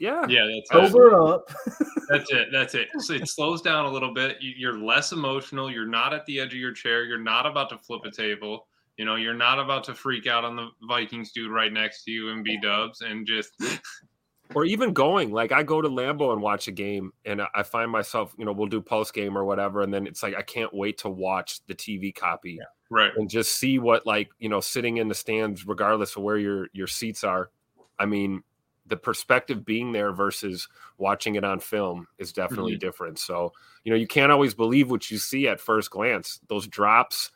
[0.00, 0.30] Emotion.
[0.30, 1.12] Yeah, yeah, that's it.
[1.12, 1.50] up.
[2.08, 2.48] That's it.
[2.50, 2.88] That's it.
[3.00, 4.38] So it slows down a little bit.
[4.40, 5.70] You- You're less emotional.
[5.70, 7.04] You're not at the edge of your chair.
[7.04, 8.66] You're not about to flip a table.
[8.96, 12.10] You know, you're not about to freak out on the Vikings dude right next to
[12.10, 13.50] you and be dubs and just
[14.54, 17.62] or even going like i go to Lambeau and watch a game and I- i
[17.62, 20.40] find myself you know we'll do post game or whatever and then it's like i
[20.40, 22.58] can't wait to watch the tv copy
[22.88, 23.12] right.
[23.16, 26.68] and just see what like you know sitting in the stands regardless of where your
[26.72, 27.50] your seats are
[27.98, 28.42] i mean
[28.88, 32.80] the perspective being there versus watching it on film is definitely Mhm.
[32.80, 33.52] different so
[33.84, 37.30] you know you can't always believe what you see at first glance those drops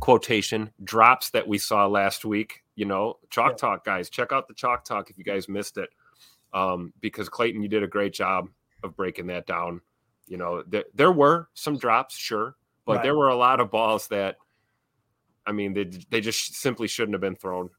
[0.00, 3.56] quotation drops that we saw last week you know chalk Yeah.
[3.56, 5.90] talk guys check out the chalk talk if you guys missed it
[6.52, 8.48] um, because Clayton, you did a great job
[8.82, 9.80] of breaking that down.
[10.26, 12.56] You know, there, there were some drops, sure,
[12.86, 13.02] but Right.
[13.04, 14.36] there were a lot of balls that,
[15.46, 17.70] I mean, they they just simply shouldn't have been thrown,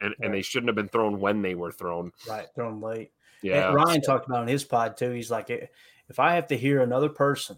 [0.00, 2.12] and and they shouldn't have been thrown when they were thrown.
[2.28, 3.12] right, thrown late.
[3.42, 5.12] Yeah, And Ryan talked about on his pod too.
[5.12, 7.56] He's like, if I have to hear another person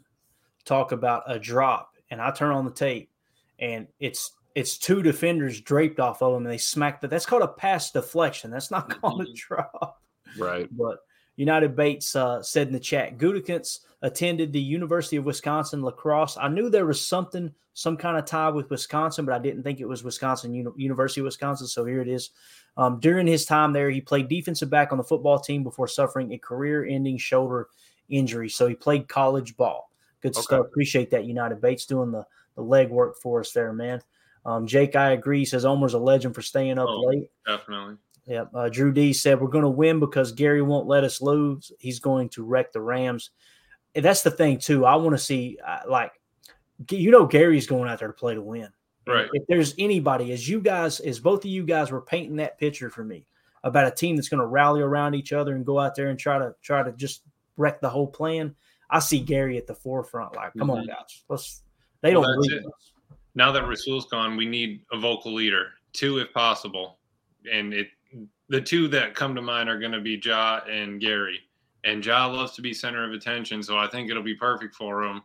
[0.64, 3.10] talk about a drop, and I turn on the tape,
[3.58, 7.08] and it's it's two defenders draped off of them, and they smack that.
[7.08, 8.50] That's called a pass deflection.
[8.50, 9.34] That's not called a mm-hmm.
[9.34, 10.02] drop.
[10.38, 10.68] right.
[10.70, 10.98] But
[11.40, 16.36] United Bates uh, said in the chat, Gutekunst attended the University of Wisconsin lacrosse.
[16.36, 19.80] I knew there was something, some kind of tie with Wisconsin, but I didn't think
[19.80, 21.66] it was Wisconsin Uni- University of Wisconsin.
[21.66, 22.28] So here it is.
[22.76, 26.30] Um, during his time there, he played defensive back on the football team before suffering
[26.32, 27.68] a career-ending shoulder
[28.10, 28.50] injury.
[28.50, 29.90] So he played college ball.
[30.20, 30.42] Good Okay.
[30.42, 30.66] stuff.
[30.66, 32.26] Appreciate that, United Bates doing the
[32.56, 34.02] the leg work for us there, man.
[34.44, 35.38] Um, Jake, I agree.
[35.38, 37.00] He says Omer's a legend for staying up Oh.
[37.06, 37.30] late.
[37.46, 37.96] definitely.
[38.31, 38.51] Yep.
[38.55, 41.73] Uh, Drew D said we're going to win because Gary won't let us lose.
[41.81, 43.31] He's going to wreck the Rams.
[43.97, 44.86] And that's the thing too.
[44.86, 46.12] I want to see uh, like
[46.93, 48.69] you know Gary's going out there to play to win.
[49.05, 49.28] Right.
[49.32, 52.89] If there's anybody, as you guys, as both of you guys were painting that picture
[52.89, 53.27] for me
[53.65, 56.19] about a team that's going to rally around each other and go out there and
[56.19, 57.23] try to try to just
[57.57, 58.55] wreck the whole plan,
[58.90, 60.36] I see Gary at the forefront.
[60.36, 60.86] Like, come on, Mhm.
[60.86, 61.62] guys, let's.
[62.01, 62.93] They Well, don't believe us.
[63.35, 67.01] Now that Rasul's gone, we need a vocal leader, two if possible.
[67.51, 67.89] And it
[68.48, 71.40] the two that come to mind are going to be Ja and Gary.
[71.84, 75.02] and Ja loves to be center of attention, so I think it'll be perfect for
[75.02, 75.22] him.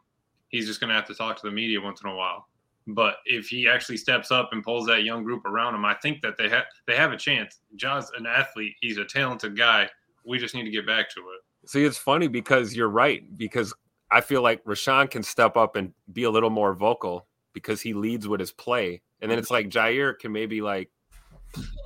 [0.49, 2.47] He's just going to have to talk to the media once in a while.
[2.87, 6.21] But if he actually steps up and pulls that young group around him, I think
[6.21, 7.59] that they have they have a chance.
[7.75, 8.75] Ja's an athlete.
[8.79, 9.89] He's a talented guy.
[10.23, 11.69] We just need to get back to it.
[11.69, 13.23] See, it's funny because you're right.
[13.37, 13.73] Because
[14.11, 17.93] I feel like Rashan can step up and be a little more vocal because he
[17.93, 19.55] leads with his play, and then it's mm-hmm.
[19.55, 20.91] like Jaire can maybe like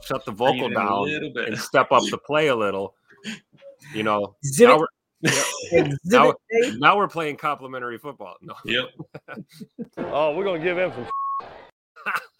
[0.04, 2.96] shut the vocal Bring it in a down and step up the play a little.
[3.94, 4.88] You know, now we're,
[5.22, 6.34] Exhibit now,
[6.78, 8.36] now we're playing complimentary football.
[8.42, 8.56] No.
[8.66, 8.86] Yep.
[9.98, 10.92] oh, we're gonna give him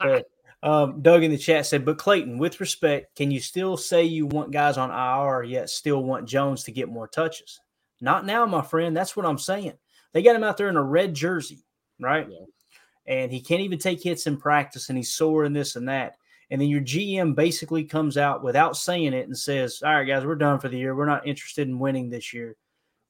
[0.02, 0.22] some.
[0.62, 4.26] Um, Doug in the chat said, but Clayton, with respect, can you still say you
[4.26, 7.62] want guys on IR yet still want Jones to get more touches?
[8.02, 8.96] Not now, my friend.
[8.96, 9.74] That's what I'm saying.
[10.12, 11.64] They got him out there in a red jersey,
[12.00, 12.28] right?
[13.06, 16.16] And he can't even take hits in practice, and he's sore and this and that.
[16.52, 20.26] And then your GM basically comes out without saying it and says, "All right, guys,
[20.26, 20.96] we're done for the year.
[20.96, 22.56] We're not interested in winning this year.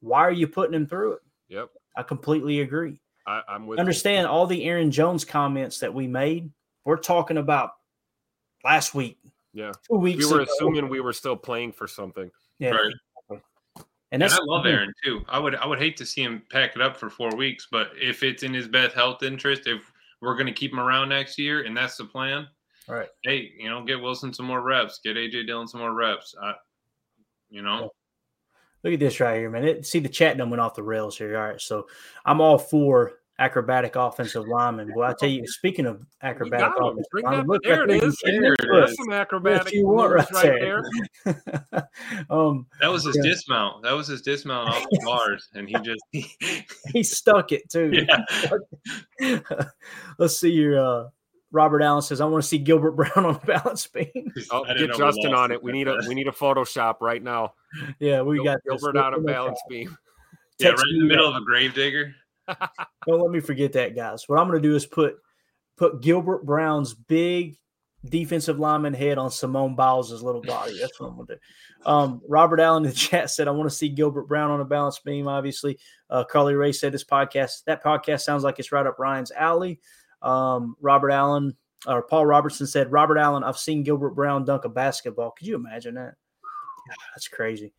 [0.01, 3.77] Why are you putting him through it?" Yep, I completely agree I, I'm with.
[3.77, 3.81] you.
[3.81, 6.51] understand all the Aaron Jones comments that we made.
[6.85, 7.71] We're talking about
[8.65, 9.17] last week,
[9.53, 10.51] Yeah, two weeks we were ago.
[10.57, 12.29] assuming we were still playing for something.
[12.59, 12.71] Yeah.
[12.71, 12.93] Right.
[13.31, 13.41] And
[14.11, 15.23] And, that's I love Aaron too.
[15.29, 17.91] I would I would hate to see him pack it up for four weeks, but
[18.01, 21.37] if it's in his best health interest, if we're going to keep him around next
[21.37, 22.47] year, and that's the plan,
[22.89, 23.09] Right.
[23.23, 26.35] hey, you know, get Wilson some more reps, get AJ Dillon some more reps.
[26.41, 26.53] I,
[27.49, 27.91] you know,
[28.83, 29.65] Look at this right here, man.
[29.65, 31.37] It, see, the chat done went off the rails here.
[31.37, 31.59] All right.
[31.59, 31.87] So
[32.25, 34.93] I'm all for acrobatic offensive linemen.
[34.95, 38.07] Well, I tell you, speaking of acrobatic offensive Bring linemen, look there right it there.
[38.09, 38.17] is.
[38.23, 38.95] There it is.
[38.95, 40.83] Some acrobatic you want right, right there.
[42.29, 43.31] um, that was his Yeah.
[43.31, 43.83] dismount.
[43.83, 46.01] That was his dismount off the bars, and he just
[46.93, 48.05] he stuck it too.
[49.19, 49.41] Yeah.
[50.17, 51.09] Let's see your Uh,
[51.51, 54.93] Robert Allen says, "I want to see Gilbert Brown on the balance beam." Oh, get
[54.95, 55.63] Justin on it it.
[55.63, 57.53] We need a we need a Photoshop right now.
[57.99, 58.81] yeah, we Gil- got this.
[58.81, 59.33] Gilbert on a Look at that.
[59.33, 59.97] balance beam.
[60.59, 61.37] yeah, Text right in the middle that.
[61.37, 62.13] of a grave digger.
[63.07, 64.27] Don't let me forget that, guys.
[64.27, 65.17] What I'm going to do is put
[65.77, 67.55] put Gilbert Brown's big
[68.05, 70.77] defensive lineman head on Simone Biles' little body.
[70.79, 71.39] That's what I'm going to do.
[71.85, 74.65] Um, Robert Allen in the chat said, "I want to see Gilbert Brown on a
[74.65, 75.77] balance beam." Obviously,
[76.09, 79.79] uh, Carly Ray said this podcast that podcast sounds like it's right up Ryan's alley.
[80.21, 81.55] Um, Robert Allen
[81.87, 85.31] or Paul Robertson said, "Robert Allen, I've seen Gilbert Brown dunk a basketball.
[85.31, 86.15] Could you imagine that?
[86.87, 87.73] God, that's crazy."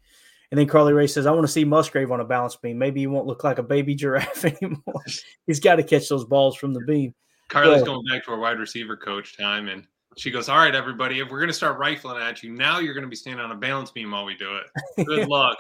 [0.51, 2.77] And then Carly Ray says, I want to see Musgrave on a balance beam.
[2.77, 5.05] Maybe he won't look like a baby giraffe anymore.
[5.47, 7.15] He's got to catch those balls from the beam.
[7.49, 7.85] Carly's Yeah.
[7.87, 9.87] going back to her wide receiver coach time, and
[10.17, 12.95] she goes, "All right, everybody, if we're going to start rifling at you, now you're
[12.95, 15.07] going to be standing on a balance beam while we do it.
[15.07, 15.59] Good luck."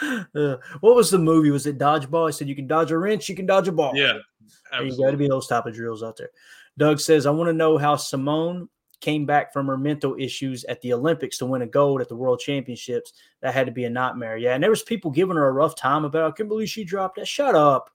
[0.34, 1.50] Uh, what was the movie?
[1.50, 2.26] Was it Dodgeball?
[2.28, 3.92] I said, You can dodge a wrench, you can dodge a ball.
[3.94, 4.18] Yeah,
[4.82, 6.30] you got to be those type of drills out there.
[6.78, 8.68] Doug says, I want to know how Simone
[9.02, 12.16] came back from her mental issues at the Olympics to win a gold at the
[12.16, 13.12] World Championships.
[13.42, 14.38] That had to be a nightmare.
[14.38, 14.54] Yeah.
[14.54, 17.16] And there was people giving her a rough time about, I can't believe she dropped
[17.16, 17.28] that.
[17.28, 17.90] Shut up.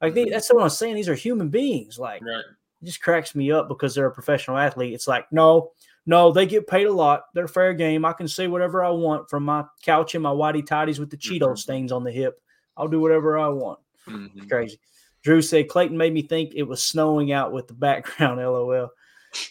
[0.00, 0.94] Like, they, that's what I'm saying.
[0.94, 1.98] These are human beings.
[1.98, 2.38] Like, Right.
[2.80, 4.94] it just cracks me up because they're a professional athlete.
[4.94, 5.72] It's like, no,
[6.06, 7.24] no, they get paid a lot.
[7.34, 8.04] They're fair game.
[8.04, 11.16] I can say whatever I want from my couch and my whitey tidies with the
[11.16, 12.40] Cheeto stains on the hip.
[12.76, 13.78] I'll do whatever I want.
[14.06, 14.48] Mhm.
[14.48, 14.78] Crazy.
[15.22, 17.74] Drew said Clayton made me think it was snowing out with the
[18.28, 18.40] background.
[18.40, 18.90] LOL.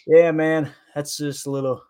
[0.06, 1.82] Yeah, man, that's just a little,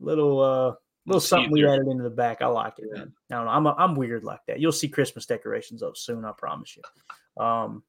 [0.00, 0.74] little, uh,
[1.06, 2.40] little something we added into the back.
[2.42, 3.12] I like it, man.
[3.30, 3.50] I don't know.
[3.50, 4.60] I'm I'm weird like that.
[4.60, 6.24] You'll see Christmas decorations up soon.
[6.24, 6.82] I promise you.
[7.42, 7.82] Um,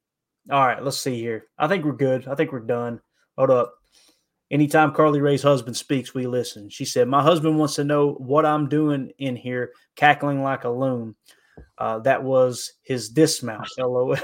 [0.50, 1.46] all right, let's see here.
[1.58, 2.26] I think we're good.
[2.28, 3.00] I think we're done.
[3.38, 3.74] Hold up.
[4.52, 6.68] Anytime Carly Ray's husband speaks, we listen.
[6.68, 10.68] She said, My husband wants to know what I'm doing in here, cackling like a
[10.68, 11.16] loon.
[11.78, 13.66] Uh, that was his dismount.
[13.78, 14.14] LOL.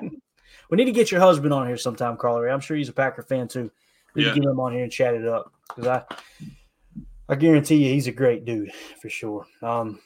[0.00, 2.50] we need to get your husband on here sometime, Carly Ray.
[2.50, 3.70] I'm sure he's a Packer fan too.
[4.14, 4.32] We Yeah.
[4.32, 6.02] can get him on here and chat it up because I,
[7.28, 8.72] I guarantee you, he's a great dude
[9.02, 9.46] for sure.
[9.62, 10.00] Um,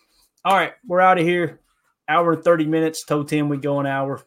[0.44, 1.60] all right, we're out of here.
[2.08, 3.04] Hour and thirty minutes.
[3.04, 4.20] Told Tim we go an hour.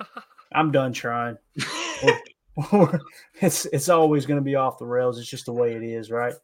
[0.52, 1.38] I'm done trying.
[3.40, 5.18] It's it's always going to be off the rails.
[5.18, 6.34] It's just the way it is, right?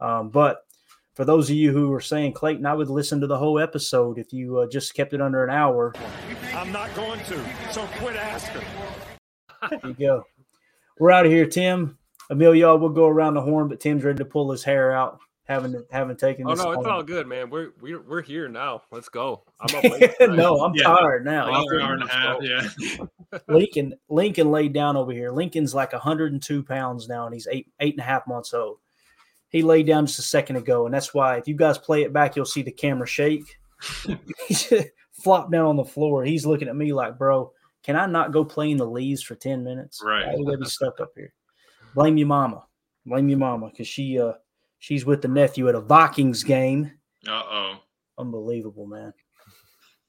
[0.00, 0.58] Um, but
[1.14, 4.18] for those of you who are saying Clayton, I would listen to the whole episode
[4.18, 5.94] if you uh, just kept it under an hour.
[6.52, 7.40] I'm not going to,
[7.72, 8.62] so quit asking.
[9.70, 10.24] There you go.
[10.98, 11.98] We're out of here, Tim.
[12.30, 15.84] Amelia, we'll go around the horn, but Tim's ready to pull his hair out, having
[15.90, 16.64] having taken Oh this.
[16.64, 16.92] no, it's home.
[16.92, 17.50] all good, man.
[17.50, 18.82] We're we're we're here now.
[18.90, 19.44] Let's go.
[19.60, 20.12] I'm up late.
[20.20, 20.84] no, I'm Yeah.
[20.84, 21.52] tired now.
[21.52, 22.40] Hour, hour and a half.
[22.40, 22.48] me?
[22.50, 23.38] Yeah.
[23.48, 25.30] Lincoln Lincoln laid down over here.
[25.32, 28.78] Lincoln's like 102 pounds now, and he's eight eight and a half months old.
[29.48, 32.12] He laid down just a second ago, and that's why if you guys play it
[32.12, 33.44] back, you'll see the camera shake.
[35.12, 36.24] flop down on the floor.
[36.24, 37.52] He's looking at me like, "Bro,
[37.82, 40.02] can I not go play in the leaves for 10 minutes?
[40.04, 40.26] Right.
[40.26, 41.32] Why would I be stuck up here?
[41.94, 42.64] Blame your mama.
[43.06, 44.32] Blame your mama because she uh
[44.84, 46.92] she's with the nephew at a Vikings game.
[47.26, 47.74] Uh oh.
[48.18, 49.14] Unbelievable, man.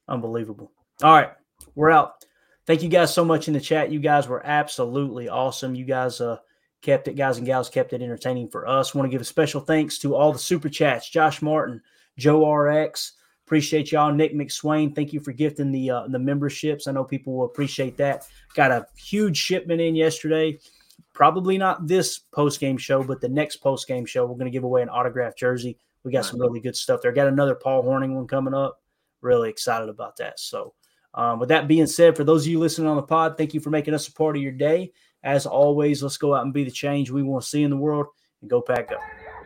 [0.10, 0.72] Unbelievable.
[1.02, 1.32] All right,
[1.76, 2.26] we're out.
[2.68, 3.92] Thank you guys so much in the chat.
[3.92, 5.76] You guys were absolutely awesome.
[5.76, 6.38] You guys uh,
[6.82, 8.94] kept it, guys and gals, kept it entertaining for us.
[8.94, 11.82] Want to give a special thanks to all the super chats Josh Martin,
[12.18, 13.14] Joe RX.
[13.46, 14.12] Appreciate y'all.
[14.12, 16.88] Nick McSwain, thank you for gifting the uh, the memberships.
[16.88, 18.28] I know people will appreciate that.
[18.56, 20.60] Got a huge shipment in yesterday.
[21.16, 24.52] Probably not this post game show, but the next post game show, we're going to
[24.52, 25.78] give away an autographed jersey.
[26.04, 27.14] We got some really good stuff there.
[27.14, 28.82] Got another Paul Hornung one coming up.
[29.22, 30.42] Really excited about that.
[30.42, 30.74] So,
[31.14, 33.62] um, with that being said, for those of you listening on the pod, thank you
[33.62, 34.92] for making us a part of your day.
[35.24, 37.78] As always, let's go out and be the change we want to see in the
[37.78, 38.08] world
[38.42, 38.98] and go pack go.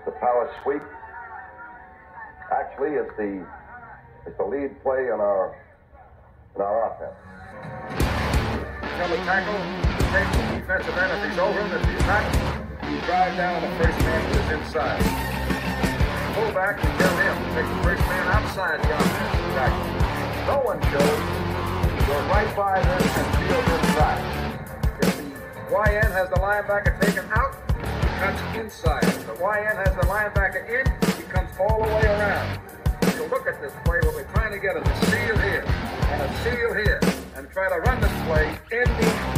[0.06, 0.82] The power sweep.
[2.52, 3.46] Actually, it's the
[4.26, 5.56] it's the lead play in our
[6.56, 7.16] in our offense.
[8.98, 11.72] Come and tackle, defensive end if he's over him.
[11.74, 12.22] If he's not,
[12.86, 15.02] you drive down the first man who is inside.
[16.38, 17.36] Pull back and kill him.
[17.58, 19.90] Take the first man outside the offensive tackle.
[20.46, 21.18] No one shows.
[21.90, 24.22] You go right by them and field inside.
[25.02, 27.58] If the YN has the linebacker taken out,
[28.22, 29.04] cuts inside.
[29.06, 30.86] If the YN has the linebacker in,
[31.18, 32.60] he comes all the way around.
[33.02, 36.22] If you look at this play, what we're trying to get a seal here and
[36.22, 37.00] a seal here
[37.36, 39.30] and try to run this play in the